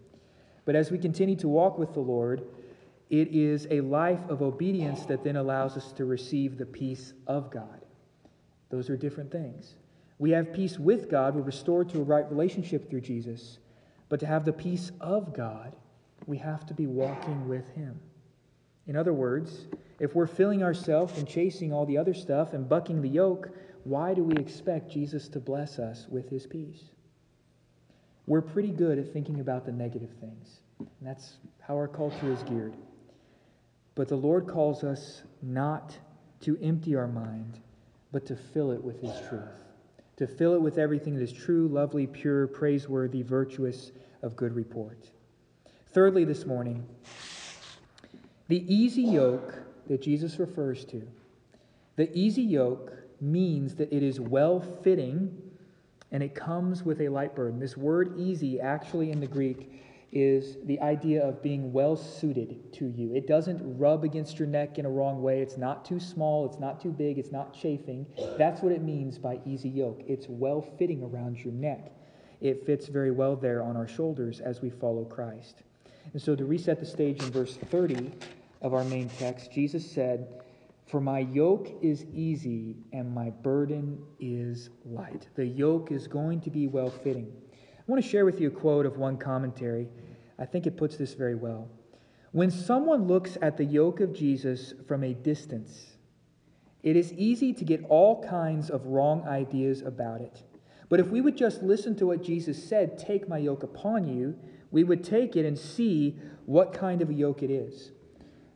But 0.66 0.76
as 0.76 0.91
we 0.91 0.97
continue 0.97 1.36
to 1.38 1.47
walk 1.47 1.78
with 1.78 1.93
the 1.93 1.99
Lord, 1.99 2.43
it 3.10 3.30
is 3.30 3.68
a 3.70 3.82
life 3.82 4.22
of 4.30 4.41
obedience 4.41 5.06
that 5.06 5.24
then 5.24 5.36
allows 5.36 5.76
us 5.76 5.91
to 5.93 6.06
receive 6.06 6.58
the 6.58 6.66
peace 6.66 7.14
of 7.28 7.49
God. 7.51 7.86
Those 8.70 8.89
are 8.89 8.97
different 8.97 9.32
things. 9.32 9.76
We 10.24 10.32
have 10.32 10.53
peace 10.53 10.80
with 10.80 11.09
God, 11.09 11.36
we're 11.36 11.41
restored 11.41 11.89
to 11.89 11.99
a 11.99 12.03
right 12.03 12.26
relationship 12.32 12.89
through 12.89 13.01
Jesus. 13.01 13.57
But 14.07 14.21
to 14.21 14.26
have 14.26 14.45
the 14.45 14.53
peace 14.53 14.89
of 15.01 15.34
God, 15.34 15.76
we 16.28 16.38
have 16.38 16.65
to 16.67 16.74
be 16.74 16.88
walking 16.88 17.49
with 17.49 17.67
Him. 17.71 17.99
In 18.88 18.95
other 18.95 19.11
words, 19.11 19.65
if 19.99 20.15
we're 20.15 20.28
filling 20.28 20.63
ourselves 20.63 21.17
and 21.17 21.28
chasing 21.28 21.74
all 21.74 21.86
the 21.86 21.97
other 21.97 22.13
stuff 22.13 22.53
and 22.53 22.69
bucking 22.69 23.01
the 23.01 23.09
yoke, 23.09 23.49
why 23.84 24.13
do 24.13 24.24
we 24.24 24.38
expect 24.38 24.89
Jesus 24.89 25.28
to 25.28 25.41
bless 25.41 25.78
us 25.78 26.07
with 26.07 26.30
his 26.30 26.47
peace? 26.47 26.84
We're 28.26 28.41
pretty 28.41 28.71
good 28.71 28.97
at 28.97 29.11
thinking 29.11 29.41
about 29.41 29.65
the 29.65 29.74
negative 29.74 30.13
things, 30.21 30.61
and 30.80 30.88
that's 31.01 31.34
how 31.59 31.76
our 31.76 31.89
culture 31.89 32.32
is 32.32 32.43
geared. 32.43 32.78
But 33.93 34.07
the 34.07 34.15
Lord 34.15 34.47
calls 34.47 34.86
us 34.86 35.24
not 35.41 35.97
to 36.43 36.57
empty 36.63 36.95
our 36.95 37.09
mind, 37.09 37.59
but 38.13 38.26
to 38.28 38.38
fill 38.38 38.71
it 38.71 38.82
with 38.82 39.01
his 39.01 39.11
truth, 39.28 39.72
to 40.18 40.28
fill 40.28 40.53
it 40.53 40.61
with 40.61 40.78
everything 40.78 41.16
that 41.16 41.24
is 41.24 41.34
true, 41.34 41.68
lovely, 41.68 42.07
pure, 42.07 42.47
praiseworthy, 42.47 43.22
virtuous, 43.22 43.91
of 44.22 44.36
good 44.36 44.55
report. 44.55 45.09
Thirdly, 45.91 46.24
this 46.24 46.45
morning, 46.45 46.86
the 48.47 48.64
easy 48.74 49.03
yoke 49.03 49.53
that 49.88 50.01
Jesus 50.01 50.39
refers 50.39 50.86
to, 50.86 51.05
the 51.95 52.09
easy 52.18 52.41
yoke 52.41 52.93
means 53.22 53.76
that 53.76 53.93
it 53.93 54.01
is 54.01 54.20
well 54.20 54.59
fitting 54.59 55.38
and 56.11 56.24
it 56.24 56.36
comes 56.36 56.84
with 56.84 57.01
a 57.01 57.09
light 57.09 57.36
burden. 57.36 57.59
This 57.59 57.76
word 57.76 58.18
easy, 58.18 58.59
actually 58.59 59.11
in 59.11 59.20
the 59.20 59.28
Greek, 59.28 59.84
is 60.14 60.57
the 60.66 60.80
idea 60.82 61.28
of 61.28 61.41
being 61.41 61.74
well 61.74 61.95
suited 61.95 62.72
to 62.74 62.88
you. 62.88 63.14
It 63.14 63.28
doesn't 63.28 63.59
rub 63.78 64.03
against 64.03 64.39
your 64.39 64.47
neck 64.47 64.78
in 64.78 64.86
a 64.86 64.89
wrong 64.89 65.22
way. 65.22 65.41
It's 65.41 65.57
not 65.57 65.84
too 65.84 65.99
small, 65.99 66.45
it's 66.45 66.59
not 66.59 66.80
too 66.80 66.91
big, 66.91 67.18
it's 67.18 67.32
not 67.32 67.53
chafing. 67.53 68.05
That's 68.38 68.61
what 68.61 68.72
it 68.72 68.82
means 68.82 69.18
by 69.18 69.39
easy 69.45 69.70
yoke. 69.70 70.01
It's 70.07 70.28
well 70.30 70.61
fitting 70.78 71.03
around 71.03 71.38
your 71.43 71.53
neck. 71.53 71.91
It 72.41 72.66
fits 72.66 72.88
very 72.88 73.11
well 73.11 73.36
there 73.36 73.64
on 73.64 73.76
our 73.76 73.88
shoulders 73.88 74.39
as 74.39 74.61
we 74.61 74.70
follow 74.70 75.03
Christ. 75.05 75.64
And 76.11 76.22
so 76.22 76.36
to 76.36 76.45
reset 76.45 76.80
the 76.80 76.86
stage 76.86 77.24
in 77.24 77.32
verse 77.32 77.55
30, 77.55 78.11
of 78.64 78.74
our 78.74 78.86
main 78.86 79.09
text, 79.20 79.51
Jesus 79.51 79.89
said, 79.89 80.41
For 80.88 81.01
my 81.01 81.20
yoke 81.20 81.70
is 81.82 82.05
easy 82.14 82.78
and 82.93 83.14
my 83.14 83.30
burden 83.30 84.01
is 84.20 84.70
light. 84.86 85.28
The 85.36 85.45
yoke 85.45 85.91
is 85.91 86.07
going 86.07 86.41
to 86.41 86.49
be 86.49 86.68
well 86.68 86.89
fitting. 86.89 87.32
I 87.53 87.84
want 87.88 88.01
to 88.01 88.09
share 88.09 88.26
with 88.26 88.39
you 88.39 88.47
a 88.47 88.51
quote 88.51 88.86
of 88.86 88.97
one 88.97 89.18
commentary. 89.18 89.89
I 90.43 90.45
think 90.45 90.67
it 90.67 90.75
puts 90.75 90.97
this 90.97 91.13
very 91.13 91.35
well. 91.35 91.69
When 92.33 92.51
someone 92.51 93.07
looks 93.07 93.37
at 93.41 93.55
the 93.55 93.63
yoke 93.63 94.01
of 94.01 94.11
Jesus 94.11 94.73
from 94.89 95.01
a 95.01 95.13
distance, 95.13 95.95
it 96.81 96.97
is 96.97 97.13
easy 97.13 97.53
to 97.53 97.63
get 97.63 97.85
all 97.87 98.21
kinds 98.21 98.69
of 98.69 98.85
wrong 98.85 99.25
ideas 99.25 99.81
about 99.83 100.19
it. 100.19 100.43
But 100.89 100.99
if 100.99 101.07
we 101.07 101.21
would 101.21 101.37
just 101.37 101.63
listen 101.63 101.95
to 101.95 102.07
what 102.07 102.21
Jesus 102.21 102.61
said, 102.61 102.97
take 102.97 103.29
my 103.29 103.37
yoke 103.37 103.63
upon 103.63 104.05
you, 104.05 104.37
we 104.69 104.83
would 104.83 105.01
take 105.01 105.37
it 105.37 105.45
and 105.45 105.57
see 105.57 106.19
what 106.45 106.73
kind 106.73 107.01
of 107.01 107.09
a 107.09 107.13
yoke 107.13 107.41
it 107.41 107.49
is. 107.49 107.93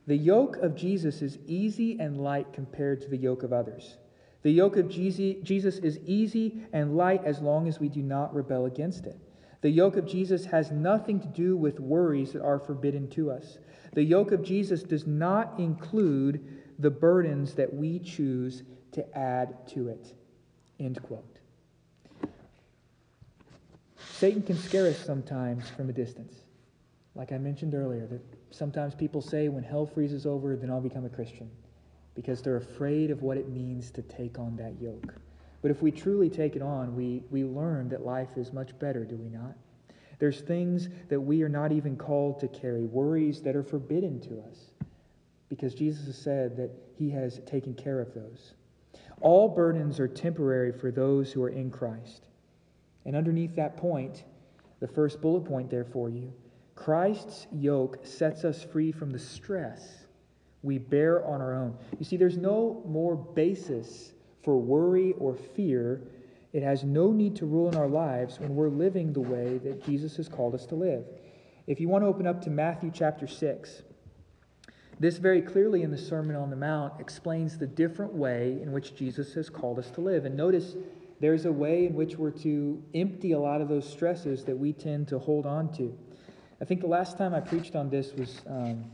The 0.07 0.17
yoke 0.17 0.57
of 0.57 0.75
Jesus 0.75 1.21
is 1.21 1.39
easy 1.47 1.97
and 2.01 2.19
light 2.19 2.51
compared 2.51 2.99
to 3.03 3.07
the 3.07 3.15
yoke 3.15 3.43
of 3.43 3.53
others. 3.53 3.95
The 4.41 4.51
yoke 4.51 4.75
of 4.75 4.89
Jesus 4.89 5.77
is 5.77 5.99
easy 6.05 6.65
and 6.73 6.97
light 6.97 7.23
as 7.23 7.39
long 7.39 7.65
as 7.69 7.79
we 7.79 7.87
do 7.87 8.01
not 8.01 8.35
rebel 8.35 8.65
against 8.65 9.05
it. 9.05 9.17
The 9.61 9.69
yoke 9.69 9.97
of 9.97 10.05
Jesus 10.05 10.45
has 10.45 10.71
nothing 10.71 11.19
to 11.19 11.27
do 11.27 11.57
with 11.57 11.79
worries 11.79 12.33
that 12.33 12.41
are 12.43 12.59
forbidden 12.59 13.09
to 13.11 13.31
us. 13.31 13.57
The 13.93 14.03
yoke 14.03 14.31
of 14.31 14.43
Jesus 14.43 14.83
does 14.83 15.07
not 15.07 15.59
include 15.59 16.45
the 16.79 16.91
burdens 16.91 17.55
that 17.55 17.73
we 17.73 17.99
choose 17.99 18.63
to 18.91 19.17
add 19.17 19.67
to 19.69 19.89
it. 19.89 20.13
End 20.79 21.01
quote. 21.01 21.39
Satan 23.97 24.41
can 24.43 24.57
scare 24.57 24.87
us 24.87 24.97
sometimes 24.97 25.69
from 25.69 25.89
a 25.89 25.93
distance. 25.93 26.35
Like 27.15 27.31
I 27.31 27.37
mentioned 27.39 27.73
earlier, 27.73 28.05
that 28.07 28.21
sometimes 28.51 28.93
people 28.93 29.21
say 29.21 29.49
when 29.49 29.63
hell 29.63 29.87
freezes 29.87 30.27
over, 30.27 30.55
then 30.55 30.69
I'll 30.69 30.81
become 30.81 31.05
a 31.05 31.09
Christian 31.09 31.49
because 32.13 32.41
they're 32.41 32.57
afraid 32.57 33.11
of 33.11 33.23
what 33.23 33.37
it 33.37 33.49
means 33.49 33.91
to 33.91 34.01
take 34.03 34.37
on 34.37 34.55
that 34.57 34.79
yoke. 34.79 35.13
But 35.61 35.71
if 35.71 35.81
we 35.81 35.91
truly 35.91 36.29
take 36.29 36.55
it 36.55 36.61
on, 36.61 36.95
we, 36.95 37.23
we 37.29 37.43
learn 37.43 37.89
that 37.89 38.05
life 38.05 38.37
is 38.37 38.53
much 38.53 38.77
better, 38.79 39.03
do 39.03 39.15
we 39.15 39.29
not? 39.29 39.55
There's 40.19 40.41
things 40.41 40.89
that 41.09 41.19
we 41.19 41.43
are 41.43 41.49
not 41.49 41.71
even 41.71 41.95
called 41.95 42.39
to 42.39 42.47
carry, 42.47 42.83
worries 42.83 43.41
that 43.41 43.55
are 43.55 43.63
forbidden 43.63 44.19
to 44.21 44.41
us, 44.49 44.71
because 45.49 45.75
Jesus 45.75 46.05
has 46.05 46.17
said 46.17 46.57
that 46.57 46.71
He 46.97 47.09
has 47.11 47.39
taken 47.45 47.73
care 47.73 47.99
of 47.99 48.13
those. 48.13 48.53
All 49.21 49.47
burdens 49.47 49.99
are 49.99 50.07
temporary 50.07 50.71
for 50.71 50.91
those 50.91 51.31
who 51.31 51.43
are 51.43 51.49
in 51.49 51.71
Christ. 51.71 52.27
And 53.05 53.15
underneath 53.15 53.55
that 53.55 53.77
point, 53.77 54.23
the 54.79 54.87
first 54.87 55.21
bullet 55.21 55.45
point 55.45 55.69
there 55.69 55.85
for 55.85 56.09
you 56.09 56.31
Christ's 56.75 57.47
yoke 57.51 57.99
sets 58.03 58.45
us 58.45 58.63
free 58.63 58.91
from 58.91 59.09
the 59.09 59.17
stress 59.17 60.05
we 60.61 60.77
bear 60.77 61.25
on 61.25 61.41
our 61.41 61.55
own. 61.55 61.75
You 61.97 62.05
see, 62.05 62.17
there's 62.17 62.37
no 62.37 62.83
more 62.85 63.15
basis 63.15 64.13
for 64.47 64.57
worry 64.57 65.13
or 65.19 65.35
fear. 65.35 65.99
It 66.53 66.63
has 66.63 66.85
no 66.85 67.11
need 67.11 67.35
to 67.35 67.45
rule 67.45 67.67
in 67.67 67.75
our 67.75 67.89
lives 67.89 68.39
when 68.39 68.55
we're 68.55 68.69
living 68.69 69.11
the 69.11 69.19
way 69.19 69.57
that 69.57 69.85
Jesus 69.85 70.15
has 70.15 70.29
called 70.29 70.55
us 70.55 70.65
to 70.67 70.75
live. 70.75 71.03
If 71.67 71.81
you 71.81 71.89
want 71.89 72.05
to 72.05 72.07
open 72.07 72.25
up 72.25 72.41
to 72.43 72.49
Matthew 72.49 72.89
chapter 72.93 73.27
6, 73.27 73.81
this 75.01 75.17
very 75.17 75.41
clearly 75.41 75.81
in 75.81 75.91
the 75.91 75.97
Sermon 75.97 76.37
on 76.37 76.49
the 76.49 76.55
Mount 76.55 76.93
explains 76.97 77.57
the 77.57 77.67
different 77.67 78.13
way 78.13 78.57
in 78.61 78.71
which 78.71 78.95
Jesus 78.95 79.33
has 79.33 79.49
called 79.49 79.79
us 79.79 79.91
to 79.91 79.99
live. 79.99 80.23
And 80.23 80.37
notice 80.37 80.77
there's 81.19 81.43
a 81.43 81.51
way 81.51 81.87
in 81.87 81.93
which 81.93 82.15
we're 82.15 82.31
to 82.31 82.81
empty 82.95 83.33
a 83.33 83.39
lot 83.39 83.59
of 83.59 83.67
those 83.67 83.85
stresses 83.85 84.45
that 84.45 84.57
we 84.57 84.71
tend 84.71 85.09
to 85.09 85.19
hold 85.19 85.45
on 85.45 85.73
to. 85.73 85.93
I 86.61 86.63
think 86.63 86.79
the 86.79 86.87
last 86.87 87.17
time 87.17 87.33
I 87.33 87.41
preached 87.41 87.75
on 87.75 87.89
this 87.89 88.13
was, 88.13 88.43
um, 88.47 88.85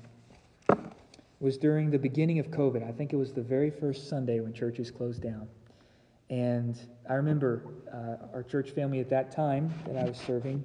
was 1.43 1.57
during 1.57 1.91
the 1.91 1.99
beginning 1.99 2.39
of 2.39 2.49
COVID. 2.49 2.87
I 2.87 2.93
think 2.93 3.11
it 3.11 3.17
was 3.17 3.33
the 3.33 3.41
very 3.41 3.69
first 3.69 4.07
Sunday 4.07 4.39
when 4.39 4.53
churches 4.53 4.89
closed 4.89 5.21
down. 5.21 5.45
And 6.29 6.79
I 7.09 7.15
remember 7.15 7.63
uh, 7.93 8.33
our 8.33 8.43
church 8.43 8.69
family 8.69 9.01
at 9.01 9.09
that 9.09 9.29
time 9.29 9.73
that 9.85 9.97
I 9.97 10.05
was 10.05 10.17
serving, 10.17 10.63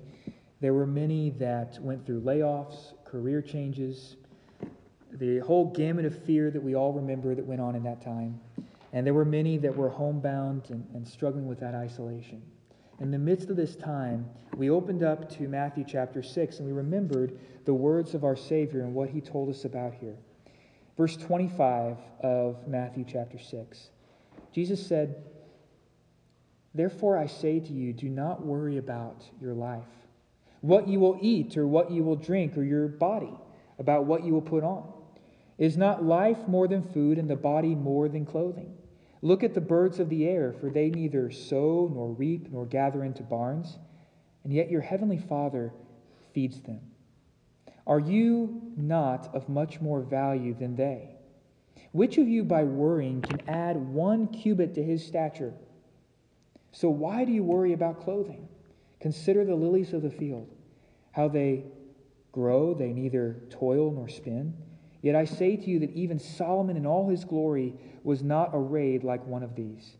there 0.60 0.72
were 0.72 0.86
many 0.86 1.30
that 1.30 1.76
went 1.80 2.06
through 2.06 2.20
layoffs, 2.20 2.94
career 3.04 3.42
changes, 3.42 4.14
the 5.10 5.40
whole 5.40 5.68
gamut 5.72 6.04
of 6.04 6.16
fear 6.24 6.48
that 6.52 6.62
we 6.62 6.76
all 6.76 6.92
remember 6.92 7.34
that 7.34 7.44
went 7.44 7.60
on 7.60 7.74
in 7.74 7.82
that 7.82 8.00
time. 8.00 8.38
And 8.92 9.04
there 9.04 9.14
were 9.14 9.24
many 9.24 9.58
that 9.58 9.76
were 9.76 9.88
homebound 9.88 10.70
and, 10.70 10.86
and 10.94 11.06
struggling 11.06 11.48
with 11.48 11.58
that 11.58 11.74
isolation. 11.74 12.40
In 13.00 13.10
the 13.10 13.18
midst 13.18 13.50
of 13.50 13.56
this 13.56 13.74
time, 13.74 14.30
we 14.56 14.70
opened 14.70 15.02
up 15.02 15.28
to 15.38 15.48
Matthew 15.48 15.84
chapter 15.84 16.22
6 16.22 16.58
and 16.60 16.68
we 16.68 16.72
remembered 16.72 17.36
the 17.64 17.74
words 17.74 18.14
of 18.14 18.22
our 18.22 18.36
Savior 18.36 18.82
and 18.82 18.94
what 18.94 19.10
he 19.10 19.20
told 19.20 19.48
us 19.48 19.64
about 19.64 19.94
here. 19.94 20.14
Verse 20.98 21.16
25 21.16 21.96
of 22.24 22.66
Matthew 22.66 23.04
chapter 23.06 23.38
6. 23.38 23.90
Jesus 24.52 24.84
said, 24.84 25.22
Therefore 26.74 27.16
I 27.16 27.26
say 27.26 27.60
to 27.60 27.72
you, 27.72 27.92
do 27.92 28.08
not 28.08 28.44
worry 28.44 28.78
about 28.78 29.22
your 29.40 29.54
life, 29.54 29.86
what 30.60 30.88
you 30.88 30.98
will 30.98 31.16
eat 31.22 31.56
or 31.56 31.68
what 31.68 31.92
you 31.92 32.02
will 32.02 32.16
drink, 32.16 32.58
or 32.58 32.64
your 32.64 32.88
body, 32.88 33.32
about 33.78 34.06
what 34.06 34.24
you 34.24 34.32
will 34.32 34.42
put 34.42 34.64
on. 34.64 34.92
Is 35.56 35.76
not 35.76 36.04
life 36.04 36.48
more 36.48 36.66
than 36.66 36.82
food, 36.82 37.16
and 37.16 37.30
the 37.30 37.36
body 37.36 37.76
more 37.76 38.08
than 38.08 38.26
clothing? 38.26 38.76
Look 39.22 39.44
at 39.44 39.54
the 39.54 39.60
birds 39.60 40.00
of 40.00 40.08
the 40.08 40.26
air, 40.26 40.52
for 40.60 40.68
they 40.68 40.90
neither 40.90 41.30
sow 41.30 41.88
nor 41.92 42.08
reap 42.08 42.50
nor 42.50 42.66
gather 42.66 43.04
into 43.04 43.22
barns, 43.22 43.78
and 44.42 44.52
yet 44.52 44.68
your 44.68 44.80
heavenly 44.80 45.18
Father 45.18 45.72
feeds 46.34 46.60
them. 46.60 46.80
Are 47.88 47.98
you 47.98 48.60
not 48.76 49.34
of 49.34 49.48
much 49.48 49.80
more 49.80 50.02
value 50.02 50.54
than 50.54 50.76
they? 50.76 51.08
Which 51.92 52.18
of 52.18 52.28
you, 52.28 52.44
by 52.44 52.64
worrying, 52.64 53.22
can 53.22 53.40
add 53.48 53.76
one 53.76 54.28
cubit 54.28 54.74
to 54.74 54.82
his 54.82 55.04
stature? 55.04 55.54
So 56.72 56.90
why 56.90 57.24
do 57.24 57.32
you 57.32 57.42
worry 57.42 57.72
about 57.72 58.02
clothing? 58.02 58.46
Consider 59.00 59.46
the 59.46 59.54
lilies 59.54 59.94
of 59.94 60.02
the 60.02 60.10
field, 60.10 60.54
how 61.12 61.28
they 61.28 61.64
grow, 62.30 62.74
they 62.74 62.92
neither 62.92 63.40
toil 63.48 63.90
nor 63.90 64.08
spin. 64.08 64.54
Yet 65.00 65.16
I 65.16 65.24
say 65.24 65.56
to 65.56 65.70
you 65.70 65.78
that 65.78 65.94
even 65.94 66.18
Solomon 66.18 66.76
in 66.76 66.84
all 66.84 67.08
his 67.08 67.24
glory 67.24 67.74
was 68.04 68.22
not 68.22 68.50
arrayed 68.52 69.02
like 69.02 69.24
one 69.26 69.42
of 69.42 69.54
these. 69.54 69.96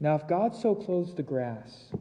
Now, 0.00 0.16
if 0.16 0.26
God 0.26 0.56
so 0.56 0.74
clothes 0.74 1.14
the 1.14 1.22
grass 1.22 1.92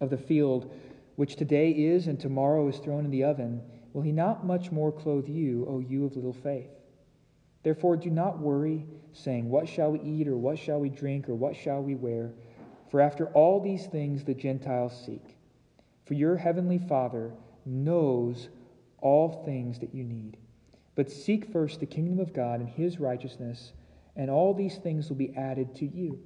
of 0.00 0.10
the 0.10 0.18
field, 0.18 0.72
which 1.16 1.36
today 1.36 1.70
is 1.70 2.06
and 2.06 2.20
tomorrow 2.20 2.68
is 2.68 2.76
thrown 2.78 3.04
in 3.04 3.10
the 3.10 3.24
oven, 3.24 3.62
will 3.96 4.02
he 4.02 4.12
not 4.12 4.44
much 4.44 4.70
more 4.70 4.92
clothe 4.92 5.26
you, 5.26 5.64
O 5.66 5.78
you 5.78 6.04
of 6.04 6.14
little 6.16 6.34
faith? 6.34 6.68
Therefore, 7.62 7.96
do 7.96 8.10
not 8.10 8.38
worry, 8.38 8.84
saying, 9.14 9.48
What 9.48 9.66
shall 9.66 9.92
we 9.92 10.00
eat, 10.00 10.28
or 10.28 10.36
what 10.36 10.58
shall 10.58 10.78
we 10.80 10.90
drink, 10.90 11.30
or 11.30 11.34
what 11.34 11.56
shall 11.56 11.82
we 11.82 11.94
wear? 11.94 12.34
For 12.90 13.00
after 13.00 13.28
all 13.28 13.58
these 13.58 13.86
things 13.86 14.22
the 14.22 14.34
Gentiles 14.34 14.92
seek. 15.06 15.38
For 16.04 16.12
your 16.12 16.36
heavenly 16.36 16.76
Father 16.76 17.32
knows 17.64 18.50
all 19.00 19.42
things 19.46 19.78
that 19.78 19.94
you 19.94 20.04
need. 20.04 20.36
But 20.94 21.10
seek 21.10 21.50
first 21.50 21.80
the 21.80 21.86
kingdom 21.86 22.20
of 22.20 22.34
God 22.34 22.60
and 22.60 22.68
his 22.68 23.00
righteousness, 23.00 23.72
and 24.14 24.28
all 24.28 24.52
these 24.52 24.76
things 24.76 25.08
will 25.08 25.16
be 25.16 25.34
added 25.34 25.74
to 25.76 25.86
you. 25.86 26.20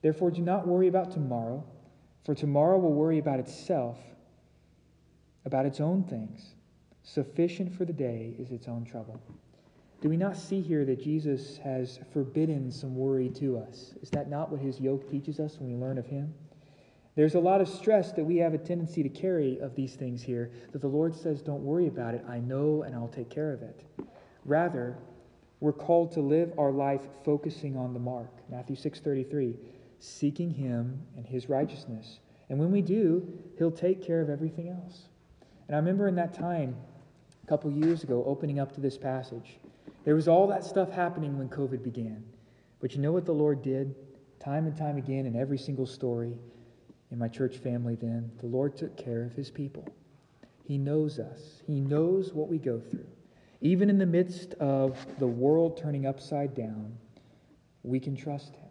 Therefore, 0.00 0.30
do 0.30 0.40
not 0.40 0.66
worry 0.66 0.88
about 0.88 1.10
tomorrow, 1.10 1.62
for 2.24 2.34
tomorrow 2.34 2.78
will 2.78 2.94
worry 2.94 3.18
about 3.18 3.38
itself, 3.38 3.98
about 5.44 5.66
its 5.66 5.78
own 5.78 6.02
things. 6.02 6.55
Sufficient 7.06 7.72
for 7.72 7.84
the 7.84 7.92
day 7.92 8.34
is 8.36 8.50
its 8.50 8.66
own 8.66 8.84
trouble. 8.84 9.20
Do 10.00 10.08
we 10.08 10.16
not 10.16 10.36
see 10.36 10.60
here 10.60 10.84
that 10.84 11.00
Jesus 11.00 11.56
has 11.58 12.00
forbidden 12.12 12.70
some 12.70 12.96
worry 12.96 13.30
to 13.30 13.58
us? 13.58 13.94
Is 14.02 14.10
that 14.10 14.28
not 14.28 14.50
what 14.50 14.60
his 14.60 14.80
yoke 14.80 15.08
teaches 15.08 15.38
us 15.38 15.58
when 15.58 15.70
we 15.72 15.76
learn 15.76 15.98
of 15.98 16.06
him? 16.06 16.34
There's 17.14 17.36
a 17.36 17.40
lot 17.40 17.60
of 17.60 17.68
stress 17.68 18.12
that 18.12 18.24
we 18.24 18.36
have 18.38 18.54
a 18.54 18.58
tendency 18.58 19.04
to 19.04 19.08
carry 19.08 19.58
of 19.60 19.76
these 19.76 19.94
things 19.94 20.20
here 20.20 20.50
that 20.72 20.82
the 20.82 20.88
Lord 20.88 21.14
says, 21.14 21.42
Don't 21.42 21.62
worry 21.62 21.86
about 21.86 22.14
it. 22.14 22.24
I 22.28 22.40
know 22.40 22.82
and 22.82 22.94
I'll 22.94 23.08
take 23.08 23.30
care 23.30 23.52
of 23.52 23.62
it. 23.62 23.84
Rather, 24.44 24.98
we're 25.60 25.72
called 25.72 26.10
to 26.12 26.20
live 26.20 26.52
our 26.58 26.72
life 26.72 27.02
focusing 27.24 27.76
on 27.76 27.94
the 27.94 28.00
mark. 28.00 28.32
Matthew 28.50 28.74
6:33, 28.76 29.56
seeking 30.00 30.50
him 30.50 31.00
and 31.16 31.24
his 31.24 31.48
righteousness. 31.48 32.18
And 32.50 32.58
when 32.58 32.72
we 32.72 32.82
do, 32.82 33.26
he'll 33.58 33.70
take 33.70 34.02
care 34.02 34.20
of 34.20 34.28
everything 34.28 34.68
else. 34.68 35.08
And 35.68 35.76
I 35.76 35.78
remember 35.78 36.08
in 36.08 36.16
that 36.16 36.34
time, 36.34 36.76
a 37.46 37.48
couple 37.48 37.70
years 37.70 38.02
ago, 38.02 38.24
opening 38.26 38.58
up 38.58 38.72
to 38.72 38.80
this 38.80 38.98
passage, 38.98 39.58
there 40.04 40.16
was 40.16 40.26
all 40.26 40.48
that 40.48 40.64
stuff 40.64 40.90
happening 40.90 41.38
when 41.38 41.48
COVID 41.48 41.80
began. 41.80 42.24
But 42.80 42.94
you 42.94 43.00
know 43.00 43.12
what 43.12 43.24
the 43.24 43.32
Lord 43.32 43.62
did? 43.62 43.94
Time 44.40 44.66
and 44.66 44.76
time 44.76 44.96
again 44.96 45.26
in 45.26 45.36
every 45.36 45.58
single 45.58 45.86
story 45.86 46.36
in 47.12 47.18
my 47.18 47.28
church 47.28 47.58
family 47.58 47.94
then, 47.94 48.32
the 48.40 48.46
Lord 48.46 48.76
took 48.76 48.96
care 48.96 49.22
of 49.22 49.32
his 49.32 49.48
people. 49.50 49.86
He 50.64 50.76
knows 50.76 51.20
us, 51.20 51.62
He 51.64 51.80
knows 51.80 52.32
what 52.32 52.48
we 52.48 52.58
go 52.58 52.80
through. 52.80 53.06
Even 53.60 53.88
in 53.88 53.98
the 53.98 54.06
midst 54.06 54.54
of 54.54 54.98
the 55.20 55.26
world 55.26 55.76
turning 55.76 56.04
upside 56.04 56.52
down, 56.54 56.98
we 57.84 58.00
can 58.00 58.16
trust 58.16 58.56
Him, 58.56 58.68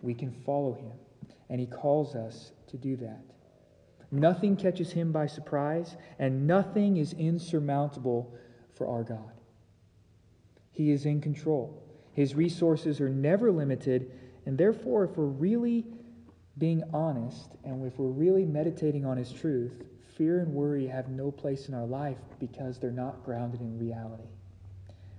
we 0.00 0.14
can 0.14 0.30
follow 0.30 0.74
Him, 0.74 0.92
and 1.50 1.58
He 1.58 1.66
calls 1.66 2.14
us 2.14 2.52
to 2.68 2.76
do 2.76 2.94
that. 2.98 3.24
Nothing 4.10 4.56
catches 4.56 4.92
Him 4.92 5.12
by 5.12 5.26
surprise, 5.26 5.96
and 6.18 6.46
nothing 6.46 6.96
is 6.96 7.12
insurmountable 7.12 8.34
for 8.74 8.86
our 8.88 9.02
God. 9.02 9.32
He 10.70 10.90
is 10.90 11.06
in 11.06 11.20
control. 11.20 11.82
His 12.12 12.34
resources 12.34 13.00
are 13.00 13.08
never 13.08 13.50
limited, 13.50 14.10
and 14.46 14.56
therefore, 14.56 15.04
if 15.04 15.16
we're 15.16 15.24
really 15.26 15.86
being 16.58 16.82
honest 16.94 17.50
and 17.64 17.84
if 17.86 17.98
we're 17.98 18.06
really 18.06 18.44
meditating 18.44 19.04
on 19.04 19.16
His 19.16 19.32
truth, 19.32 19.84
fear 20.16 20.40
and 20.40 20.52
worry 20.52 20.86
have 20.86 21.08
no 21.08 21.30
place 21.30 21.68
in 21.68 21.74
our 21.74 21.86
life 21.86 22.16
because 22.38 22.78
they're 22.78 22.90
not 22.90 23.24
grounded 23.24 23.60
in 23.60 23.78
reality. 23.78 24.28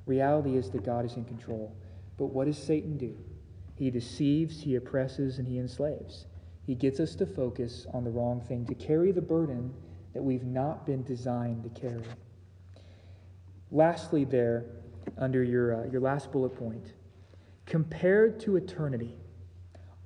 Reality 0.06 0.56
is 0.56 0.72
that 0.72 0.86
God 0.86 1.06
is 1.06 1.16
in 1.16 1.26
control. 1.26 1.76
But 2.18 2.28
what 2.28 2.46
does 2.46 2.58
Satan 2.58 2.98
do? 2.98 3.16
He 3.76 3.92
deceives, 3.92 4.62
he 4.62 4.76
oppresses, 4.76 5.38
and 5.38 5.48
he 5.48 5.60
enslaves. 5.60 6.26
He 6.68 6.76
gets 6.76 6.99
us 6.99 7.15
to 7.15 7.26
focus 7.26 7.88
on 7.93 8.03
the 8.03 8.11
wrong 8.11 8.41
thing, 8.41 8.65
to 8.65 8.76
carry 8.76 9.13
the 9.13 9.22
burden 9.22 9.74
that 10.13 10.22
we've 10.22 10.43
not 10.43 10.86
been 10.86 11.01
designed 11.03 11.63
to 11.63 11.70
carry. 11.80 12.03
Lastly, 13.72 14.26
there, 14.26 14.65
under 15.18 15.43
your, 15.43 15.86
uh, 15.86 15.89
your 15.89 16.01
last 16.01 16.30
bullet 16.30 16.57
point, 16.57 16.93
compared 17.65 18.41
to 18.41 18.57
eternity, 18.57 19.15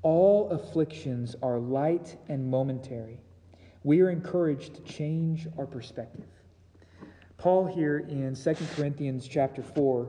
all 0.03 0.51
afflictions 0.51 1.36
are 1.41 1.57
light 1.57 2.16
and 2.30 2.47
momentary. 2.47 3.20
We 3.84 4.01
are 4.01 4.12
encouraged 4.12 4.76
to 4.76 4.82
change 4.84 5.47
our 5.57 5.66
perspective. 5.66 6.28
Paul 7.38 7.66
here 7.66 8.05
in 8.07 8.36
2 8.36 8.53
Corinthians 8.76 9.28
chapter 9.28 9.64
4 9.64 10.07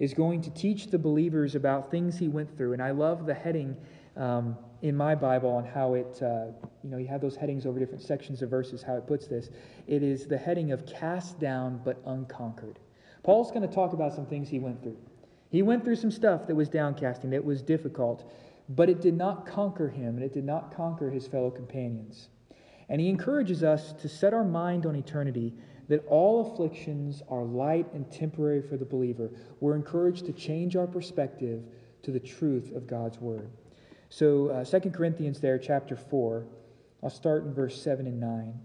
is 0.00 0.14
going 0.14 0.42
to 0.42 0.50
teach 0.50 0.88
the 0.88 0.98
believers 0.98 1.54
about 1.54 1.92
things 1.92 2.18
he 2.18 2.26
went 2.26 2.56
through. 2.56 2.72
And 2.72 2.82
I 2.82 2.90
love 2.90 3.24
the 3.24 3.34
heading 3.34 3.76
um, 4.16 4.56
in 4.82 4.96
my 4.96 5.14
Bible 5.14 5.50
on 5.50 5.64
how 5.64 5.94
it, 5.94 6.20
uh, 6.22 6.46
you 6.82 6.90
know, 6.90 6.98
you 6.98 7.06
have 7.06 7.20
those 7.20 7.36
headings 7.36 7.66
over 7.66 7.78
different 7.78 8.02
sections 8.02 8.42
of 8.42 8.50
verses, 8.50 8.82
how 8.82 8.96
it 8.96 9.06
puts 9.06 9.28
this. 9.28 9.48
It 9.86 10.02
is 10.02 10.26
the 10.26 10.36
heading 10.36 10.72
of 10.72 10.84
cast 10.84 11.38
down 11.38 11.80
but 11.84 12.02
unconquered. 12.04 12.80
Paul's 13.22 13.52
going 13.52 13.66
to 13.66 13.72
talk 13.72 13.92
about 13.92 14.12
some 14.12 14.26
things 14.26 14.48
he 14.48 14.58
went 14.58 14.82
through. 14.82 14.98
He 15.50 15.62
went 15.62 15.84
through 15.84 15.96
some 15.96 16.10
stuff 16.10 16.48
that 16.48 16.56
was 16.56 16.68
downcasting, 16.68 17.30
that 17.30 17.44
was 17.44 17.62
difficult, 17.62 18.28
but 18.68 18.90
it 18.90 19.00
did 19.00 19.16
not 19.16 19.46
conquer 19.46 19.88
him, 19.88 20.16
and 20.16 20.24
it 20.24 20.32
did 20.32 20.44
not 20.44 20.74
conquer 20.74 21.10
his 21.10 21.28
fellow 21.28 21.50
companions. 21.50 22.28
And 22.88 23.00
he 23.00 23.08
encourages 23.08 23.62
us 23.62 23.92
to 23.92 24.08
set 24.08 24.34
our 24.34 24.44
mind 24.44 24.84
on 24.84 24.96
eternity 24.96 25.54
that 25.88 26.04
all 26.08 26.52
afflictions 26.52 27.22
are 27.28 27.44
light 27.44 27.86
and 27.92 28.10
temporary 28.10 28.62
for 28.62 28.76
the 28.76 28.84
believer. 28.84 29.30
We're 29.60 29.76
encouraged 29.76 30.26
to 30.26 30.32
change 30.32 30.74
our 30.74 30.86
perspective 30.86 31.62
to 32.02 32.10
the 32.10 32.20
truth 32.20 32.72
of 32.74 32.88
God's 32.88 33.20
word. 33.20 33.50
So, 34.12 34.48
uh, 34.48 34.62
2 34.62 34.90
Corinthians, 34.90 35.40
there, 35.40 35.56
chapter 35.56 35.96
4, 35.96 36.44
I'll 37.02 37.08
start 37.08 37.44
in 37.44 37.54
verse 37.54 37.80
7 37.80 38.06
and 38.06 38.20
9. 38.20 38.60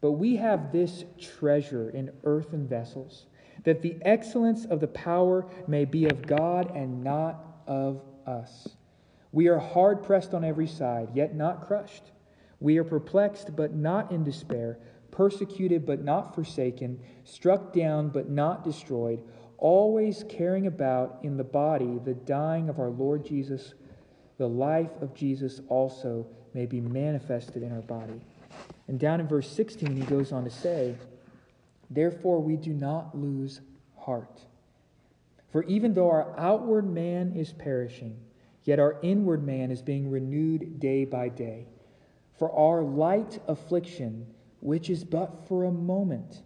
But 0.00 0.12
we 0.12 0.36
have 0.36 0.72
this 0.72 1.04
treasure 1.20 1.90
in 1.90 2.10
earthen 2.24 2.66
vessels, 2.66 3.26
that 3.64 3.82
the 3.82 3.98
excellence 4.00 4.64
of 4.64 4.80
the 4.80 4.86
power 4.86 5.44
may 5.68 5.84
be 5.84 6.06
of 6.06 6.26
God 6.26 6.74
and 6.74 7.04
not 7.04 7.44
of 7.66 8.00
us. 8.26 8.68
We 9.32 9.48
are 9.48 9.58
hard 9.58 10.02
pressed 10.02 10.32
on 10.32 10.44
every 10.44 10.66
side, 10.66 11.10
yet 11.12 11.34
not 11.34 11.66
crushed. 11.66 12.12
We 12.58 12.78
are 12.78 12.84
perplexed, 12.84 13.54
but 13.54 13.74
not 13.74 14.10
in 14.12 14.24
despair 14.24 14.78
persecuted 15.16 15.86
but 15.86 16.04
not 16.04 16.34
forsaken, 16.34 17.00
struck 17.24 17.72
down 17.72 18.10
but 18.10 18.28
not 18.28 18.62
destroyed, 18.62 19.22
always 19.56 20.24
carrying 20.28 20.66
about 20.66 21.18
in 21.22 21.38
the 21.38 21.44
body 21.44 21.98
the 22.04 22.12
dying 22.12 22.68
of 22.68 22.78
our 22.78 22.90
Lord 22.90 23.24
Jesus, 23.24 23.72
the 24.38 24.48
life 24.48 24.90
of 25.00 25.14
Jesus 25.14 25.60
also 25.68 26.26
may 26.54 26.66
be 26.66 26.80
manifested 26.80 27.62
in 27.62 27.72
our 27.72 27.82
body. 27.82 28.20
And 28.88 28.98
down 28.98 29.20
in 29.20 29.26
verse 29.26 29.50
16, 29.50 29.96
he 29.96 30.02
goes 30.02 30.32
on 30.32 30.44
to 30.44 30.50
say, 30.50 30.94
Therefore 31.90 32.40
we 32.40 32.56
do 32.56 32.72
not 32.72 33.16
lose 33.16 33.60
heart. 33.98 34.40
For 35.50 35.62
even 35.64 35.94
though 35.94 36.10
our 36.10 36.38
outward 36.38 36.88
man 36.88 37.32
is 37.34 37.52
perishing, 37.52 38.16
yet 38.64 38.78
our 38.78 38.98
inward 39.02 39.44
man 39.44 39.70
is 39.70 39.82
being 39.82 40.10
renewed 40.10 40.80
day 40.80 41.04
by 41.04 41.28
day. 41.28 41.66
For 42.38 42.52
our 42.52 42.82
light 42.82 43.40
affliction, 43.48 44.26
which 44.60 44.90
is 44.90 45.04
but 45.04 45.46
for 45.48 45.64
a 45.64 45.72
moment, 45.72 46.42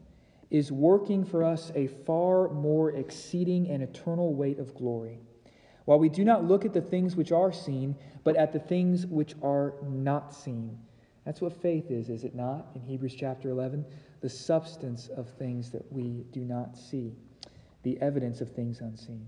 is 0.51 0.70
working 0.70 1.24
for 1.24 1.45
us 1.45 1.72
a 1.74 1.86
far 1.86 2.49
more 2.49 2.91
exceeding 2.93 3.68
and 3.68 3.82
eternal 3.82 4.34
weight 4.34 4.59
of 4.59 4.74
glory. 4.74 5.18
While 5.91 5.99
we 5.99 6.09
do 6.09 6.24
not 6.24 6.45
look 6.45 6.64
at 6.64 6.72
the 6.72 6.80
things 6.80 7.16
which 7.16 7.32
are 7.32 7.51
seen, 7.51 7.97
but 8.22 8.36
at 8.36 8.53
the 8.53 8.61
things 8.61 9.09
which 9.09 9.34
are 9.43 9.74
not 9.82 10.32
seen. 10.32 10.78
That's 11.26 11.41
what 11.41 11.61
faith 11.61 11.91
is, 11.91 12.11
is 12.11 12.22
it 12.22 12.32
not? 12.32 12.68
In 12.76 12.82
Hebrews 12.82 13.16
chapter 13.16 13.51
11, 13.51 13.84
the 14.20 14.28
substance 14.28 15.09
of 15.09 15.28
things 15.30 15.72
that 15.72 15.93
we 15.93 16.26
do 16.30 16.43
not 16.43 16.76
see, 16.76 17.16
the 17.82 18.01
evidence 18.01 18.41
of 18.41 18.53
things 18.53 18.80
unseen. 18.80 19.26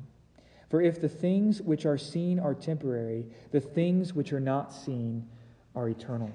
For 0.70 0.80
if 0.80 1.00
the 1.00 1.08
things 1.08 1.60
which 1.60 1.84
are 1.84 1.98
seen 1.98 2.38
are 2.38 2.54
temporary, 2.54 3.26
the 3.50 3.60
things 3.60 4.14
which 4.14 4.32
are 4.32 4.38
not 4.38 4.72
seen 4.72 5.28
are 5.74 5.88
eternal. 5.88 6.30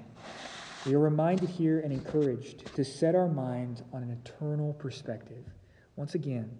We 0.84 0.92
are 0.92 0.98
reminded 0.98 1.48
here 1.48 1.80
and 1.80 1.90
encouraged 1.90 2.76
to 2.76 2.84
set 2.84 3.14
our 3.14 3.28
minds 3.28 3.82
on 3.94 4.02
an 4.02 4.10
eternal 4.10 4.74
perspective. 4.74 5.46
Once 5.96 6.14
again, 6.14 6.50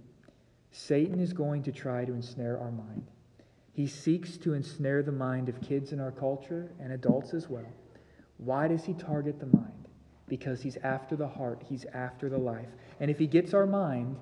Satan 0.70 1.20
is 1.20 1.34
going 1.34 1.62
to 1.64 1.70
try 1.70 2.06
to 2.06 2.14
ensnare 2.14 2.58
our 2.58 2.70
mind. 2.70 3.10
He 3.78 3.86
seeks 3.86 4.36
to 4.38 4.54
ensnare 4.54 5.04
the 5.04 5.12
mind 5.12 5.48
of 5.48 5.60
kids 5.60 5.92
in 5.92 6.00
our 6.00 6.10
culture 6.10 6.72
and 6.80 6.90
adults 6.90 7.32
as 7.32 7.48
well. 7.48 7.72
Why 8.38 8.66
does 8.66 8.84
he 8.84 8.92
target 8.92 9.38
the 9.38 9.46
mind? 9.46 9.86
Because 10.26 10.60
he's 10.60 10.76
after 10.78 11.14
the 11.14 11.28
heart, 11.28 11.62
he's 11.64 11.84
after 11.94 12.28
the 12.28 12.38
life. 12.38 12.66
And 12.98 13.08
if 13.08 13.20
he 13.20 13.28
gets 13.28 13.54
our 13.54 13.68
mind, 13.68 14.16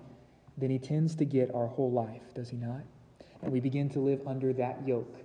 then 0.58 0.68
he 0.68 0.78
tends 0.78 1.14
to 1.14 1.24
get 1.24 1.54
our 1.54 1.68
whole 1.68 1.90
life, 1.90 2.34
does 2.34 2.50
he 2.50 2.58
not? 2.58 2.82
And 3.40 3.50
we 3.50 3.60
begin 3.60 3.88
to 3.92 3.98
live 3.98 4.20
under 4.26 4.52
that 4.52 4.86
yoke. 4.86 5.16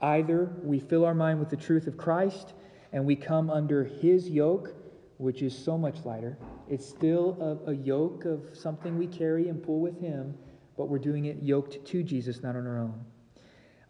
Either 0.00 0.52
we 0.62 0.78
fill 0.78 1.04
our 1.04 1.12
mind 1.12 1.40
with 1.40 1.50
the 1.50 1.56
truth 1.56 1.88
of 1.88 1.96
Christ 1.96 2.54
and 2.92 3.04
we 3.04 3.16
come 3.16 3.50
under 3.50 3.82
his 3.82 4.30
yoke, 4.30 4.72
which 5.16 5.42
is 5.42 5.58
so 5.58 5.76
much 5.76 6.04
lighter. 6.04 6.38
It's 6.68 6.88
still 6.88 7.36
a, 7.66 7.70
a, 7.70 7.74
yoke 7.74 8.24
of 8.24 8.56
something 8.56 8.96
we 8.96 9.08
carry 9.08 9.48
and 9.48 9.60
pull 9.60 9.80
with 9.80 10.00
him, 10.00 10.38
but 10.76 10.88
we're 10.88 10.98
doing 11.00 11.24
it 11.24 11.42
yoked 11.42 11.84
to 11.86 12.04
Jesus, 12.04 12.40
not 12.40 12.54
on 12.54 12.68
our 12.68 12.78
own. 12.78 12.94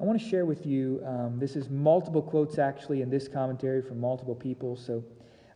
I 0.00 0.04
want 0.04 0.18
to 0.18 0.26
share 0.26 0.46
with 0.46 0.64
you 0.64 1.02
um, 1.04 1.38
this 1.38 1.56
is 1.56 1.68
multiple 1.68 2.22
quotes 2.22 2.58
actually 2.58 3.02
in 3.02 3.10
this 3.10 3.28
commentary 3.28 3.82
from 3.82 4.00
multiple 4.00 4.34
people, 4.34 4.74
so 4.74 5.04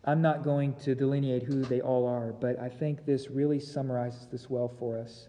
I'm 0.05 0.21
not 0.21 0.45
going 0.45 0.75
to 0.81 0.95
delineate 0.95 1.43
who 1.43 1.63
they 1.63 1.81
all 1.81 2.07
are, 2.07 2.33
but 2.33 2.61
I 2.61 2.69
think 2.69 3.07
this 3.07 3.31
really 3.31 3.59
summarizes 3.59 4.27
this 4.31 4.51
well 4.51 4.69
for 4.79 4.99
us 4.99 5.29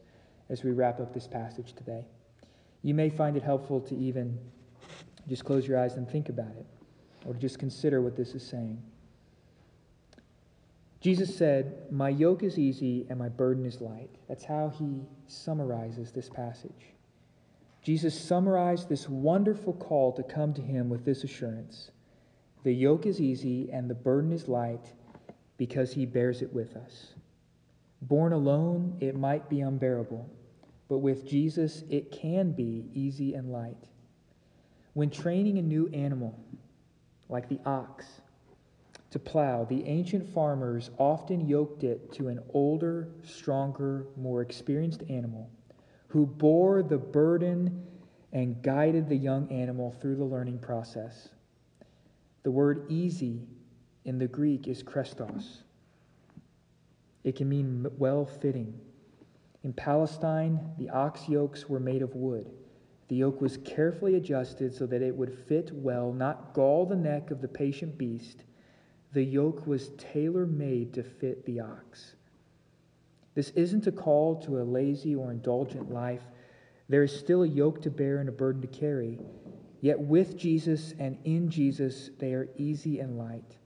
as 0.49 0.65
we 0.65 0.71
wrap 0.71 0.99
up 0.99 1.13
this 1.13 1.27
passage 1.27 1.73
today. 1.73 2.03
You 2.81 2.93
may 2.93 3.09
find 3.09 3.37
it 3.37 3.43
helpful 3.43 3.79
to 3.81 3.95
even 3.95 4.37
just 5.29 5.45
close 5.45 5.65
your 5.65 5.79
eyes 5.79 5.95
and 5.95 6.09
think 6.09 6.27
about 6.27 6.51
it 6.57 6.65
or 7.25 7.33
just 7.35 7.57
consider 7.57 8.01
what 8.01 8.17
this 8.17 8.35
is 8.35 8.45
saying. 8.45 8.81
Jesus 10.99 11.33
said, 11.33 11.87
My 11.89 12.09
yoke 12.09 12.43
is 12.43 12.59
easy 12.59 13.05
and 13.09 13.17
my 13.17 13.29
burden 13.29 13.65
is 13.65 13.79
light. 13.79 14.09
That's 14.27 14.43
how 14.43 14.73
he 14.77 15.03
summarizes 15.27 16.11
this 16.11 16.29
passage. 16.29 16.94
Jesus 17.85 18.19
summarized 18.19 18.89
this 18.89 19.07
wonderful 19.07 19.73
call 19.73 20.11
to 20.13 20.23
come 20.23 20.55
to 20.55 20.61
him 20.61 20.89
with 20.89 21.05
this 21.05 21.23
assurance 21.23 21.91
The 22.63 22.73
yoke 22.73 23.05
is 23.05 23.21
easy 23.21 23.69
and 23.71 23.87
the 23.87 23.93
burden 23.93 24.31
is 24.31 24.47
light 24.47 24.91
because 25.57 25.93
he 25.93 26.07
bears 26.07 26.41
it 26.41 26.51
with 26.51 26.75
us. 26.75 27.13
Borne 28.01 28.33
alone, 28.33 28.97
it 29.01 29.15
might 29.15 29.51
be 29.51 29.61
unbearable, 29.61 30.27
but 30.89 30.97
with 30.97 31.27
Jesus, 31.27 31.83
it 31.87 32.11
can 32.11 32.53
be 32.53 32.89
easy 32.95 33.35
and 33.35 33.51
light. 33.51 33.87
When 34.93 35.11
training 35.11 35.59
a 35.59 35.61
new 35.61 35.87
animal, 35.89 36.39
like 37.29 37.49
the 37.49 37.59
ox, 37.67 38.07
to 39.11 39.19
plow, 39.19 39.63
the 39.63 39.85
ancient 39.85 40.27
farmers 40.33 40.89
often 40.97 41.47
yoked 41.47 41.83
it 41.83 42.11
to 42.13 42.29
an 42.29 42.39
older, 42.51 43.09
stronger, 43.23 44.07
more 44.17 44.41
experienced 44.41 45.03
animal 45.07 45.51
who 46.15 46.25
bore 46.25 46.81
the 46.81 46.97
burden 46.97 47.85
and 48.31 48.63
guided 48.63 49.09
the 49.09 49.17
young 49.17 49.51
animal 49.51 49.91
through 49.99 50.15
the 50.15 50.23
learning 50.23 50.57
process. 50.57 51.27
The 52.43 52.51
word 52.51 52.85
easy 52.87 53.41
in 54.05 54.17
the 54.17 54.27
Greek 54.29 54.69
is 54.69 54.81
chrestos. 54.81 55.63
It 57.25 57.35
can 57.35 57.49
mean 57.49 57.85
well 57.97 58.25
fitting. 58.25 58.79
In 59.65 59.73
Palestine, 59.73 60.61
the 60.77 60.89
ox 60.89 61.27
yokes 61.27 61.67
were 61.67 61.81
made 61.81 62.01
of 62.01 62.15
wood. 62.15 62.49
The 63.09 63.17
yoke 63.17 63.41
was 63.41 63.57
carefully 63.65 64.15
adjusted 64.15 64.73
so 64.73 64.85
that 64.85 65.01
it 65.01 65.13
would 65.13 65.37
fit 65.49 65.69
well, 65.73 66.13
not 66.13 66.53
gall 66.53 66.85
the 66.85 66.95
neck 66.95 67.29
of 67.29 67.41
the 67.41 67.49
patient 67.49 67.97
beast. 67.97 68.45
The 69.11 69.25
yoke 69.25 69.67
was 69.67 69.89
tailor 69.97 70.45
made 70.45 70.93
to 70.93 71.03
fit 71.03 71.45
the 71.45 71.59
ox. 71.59 72.15
This 73.35 73.49
isn't 73.51 73.85
a 73.85 73.91
call 73.91 74.41
to 74.43 74.61
a 74.61 74.63
lazy 74.63 75.13
or 75.13 75.31
indulgent 75.31 75.91
life. 75.91 76.23
There 76.89 77.03
is 77.03 77.17
still 77.17 77.43
a 77.43 77.47
yoke 77.47 77.81
to 77.83 77.91
bear 77.91 78.17
and 78.17 78.29
a 78.29 78.31
burden 78.31 78.61
to 78.61 78.67
carry. 78.67 79.19
Yet 79.81 79.99
with 79.99 80.37
Jesus 80.37 80.93
and 80.97 81.17
in 81.25 81.49
Jesus, 81.49 82.09
they 82.17 82.33
are 82.33 82.49
easy 82.57 82.99
and 82.99 83.17
light. 83.17 83.57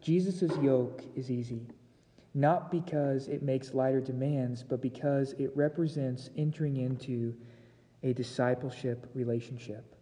Jesus' 0.00 0.56
yoke 0.62 1.02
is 1.16 1.30
easy, 1.30 1.66
not 2.34 2.70
because 2.70 3.28
it 3.28 3.42
makes 3.42 3.74
lighter 3.74 4.00
demands, 4.00 4.62
but 4.62 4.80
because 4.80 5.34
it 5.38 5.50
represents 5.56 6.30
entering 6.36 6.76
into 6.76 7.34
a 8.02 8.12
discipleship 8.12 9.10
relationship. 9.14 9.96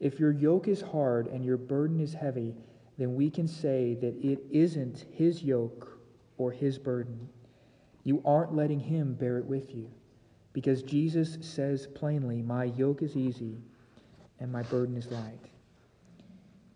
If 0.00 0.18
your 0.20 0.32
yoke 0.32 0.68
is 0.68 0.82
hard 0.82 1.28
and 1.28 1.44
your 1.44 1.56
burden 1.56 2.00
is 2.00 2.12
heavy, 2.12 2.54
then 2.98 3.14
we 3.14 3.30
can 3.30 3.48
say 3.48 3.94
that 4.00 4.14
it 4.16 4.40
isn't 4.50 5.06
his 5.12 5.42
yoke 5.42 5.98
or 6.36 6.50
his 6.52 6.78
burden. 6.78 7.28
You 8.04 8.22
aren't 8.24 8.54
letting 8.54 8.80
him 8.80 9.14
bear 9.14 9.38
it 9.38 9.46
with 9.46 9.74
you. 9.74 9.90
Because 10.52 10.82
Jesus 10.82 11.36
says 11.40 11.86
plainly, 11.86 12.40
My 12.40 12.64
yoke 12.64 13.02
is 13.02 13.16
easy 13.16 13.58
and 14.38 14.52
my 14.52 14.62
burden 14.62 14.96
is 14.96 15.10
light. 15.10 15.40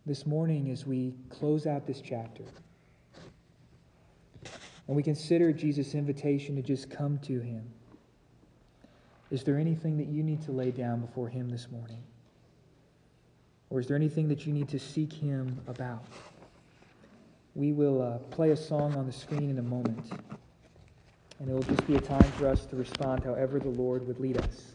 This 0.04 0.26
morning, 0.26 0.70
as 0.70 0.86
we 0.86 1.14
close 1.28 1.66
out 1.66 1.86
this 1.86 2.00
chapter, 2.00 2.42
and 4.86 4.96
we 4.96 5.02
consider 5.02 5.52
Jesus' 5.52 5.94
invitation 5.94 6.56
to 6.56 6.62
just 6.62 6.90
come 6.90 7.18
to 7.18 7.40
him, 7.40 7.70
is 9.30 9.44
there 9.44 9.58
anything 9.58 9.98
that 9.98 10.06
you 10.06 10.22
need 10.22 10.42
to 10.42 10.52
lay 10.52 10.70
down 10.70 11.00
before 11.00 11.28
him 11.28 11.50
this 11.50 11.68
morning? 11.70 12.02
Or 13.70 13.80
is 13.80 13.86
there 13.86 13.96
anything 13.96 14.28
that 14.28 14.46
you 14.46 14.52
need 14.52 14.68
to 14.70 14.78
seek 14.78 15.12
him 15.12 15.60
about? 15.66 16.04
We 17.54 17.72
will 17.72 18.00
uh, 18.00 18.18
play 18.34 18.50
a 18.50 18.56
song 18.56 18.96
on 18.96 19.06
the 19.06 19.12
screen 19.12 19.50
in 19.50 19.58
a 19.58 19.62
moment, 19.62 20.10
and 21.39 21.49
it 21.49 21.53
will 21.53 21.62
just 21.62 21.86
be 21.86 21.97
a 21.97 22.01
time 22.01 22.30
for 22.32 22.49
us 22.49 22.66
to 22.66 22.76
respond 22.76 23.24
however 23.24 23.59
the 23.59 23.68
Lord 23.68 24.07
would 24.07 24.18
lead 24.18 24.39
us. 24.39 24.74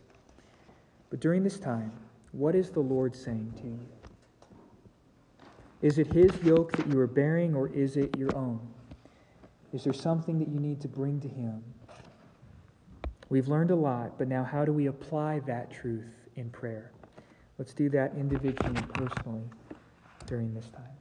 But 1.09 1.20
during 1.20 1.43
this 1.43 1.59
time, 1.59 1.91
what 2.32 2.55
is 2.55 2.70
the 2.70 2.80
Lord 2.80 3.16
saying 3.16 3.53
to 3.57 3.68
you? 3.68 3.80
Is 5.82 5.97
it 5.97 6.07
his 6.07 6.32
yoke 6.43 6.72
that 6.78 6.88
you 6.88 6.97
are 6.99 7.07
bearing, 7.07 7.53
or 7.53 7.68
is 7.68 7.97
it 7.97 8.18
your 8.18 8.34
own? 8.36 8.59
Is 9.74 9.84
there 9.84 9.93
something 9.93 10.39
that 10.39 10.47
you 10.47 10.59
need 10.59 10.80
to 10.82 10.88
bring 10.88 11.20
to 11.20 11.28
him? 11.28 11.61
We've 13.30 13.47
learned 13.47 13.72
a 13.72 13.76
lot, 13.76 14.18
but 14.18 14.28
now 14.28 14.43
how 14.43 14.64
do 14.64 14.72
we 14.72 14.86
apply 14.86 15.39
that 15.41 15.72
truth 15.72 16.05
in 16.36 16.49
prayer? 16.51 16.91
Let's 17.57 17.74
do 17.74 17.89
that 17.89 18.14
individually 18.16 18.76
and 18.76 18.93
personally 18.93 19.43
during 20.26 20.53
this 20.53 20.70
time. 20.70 20.92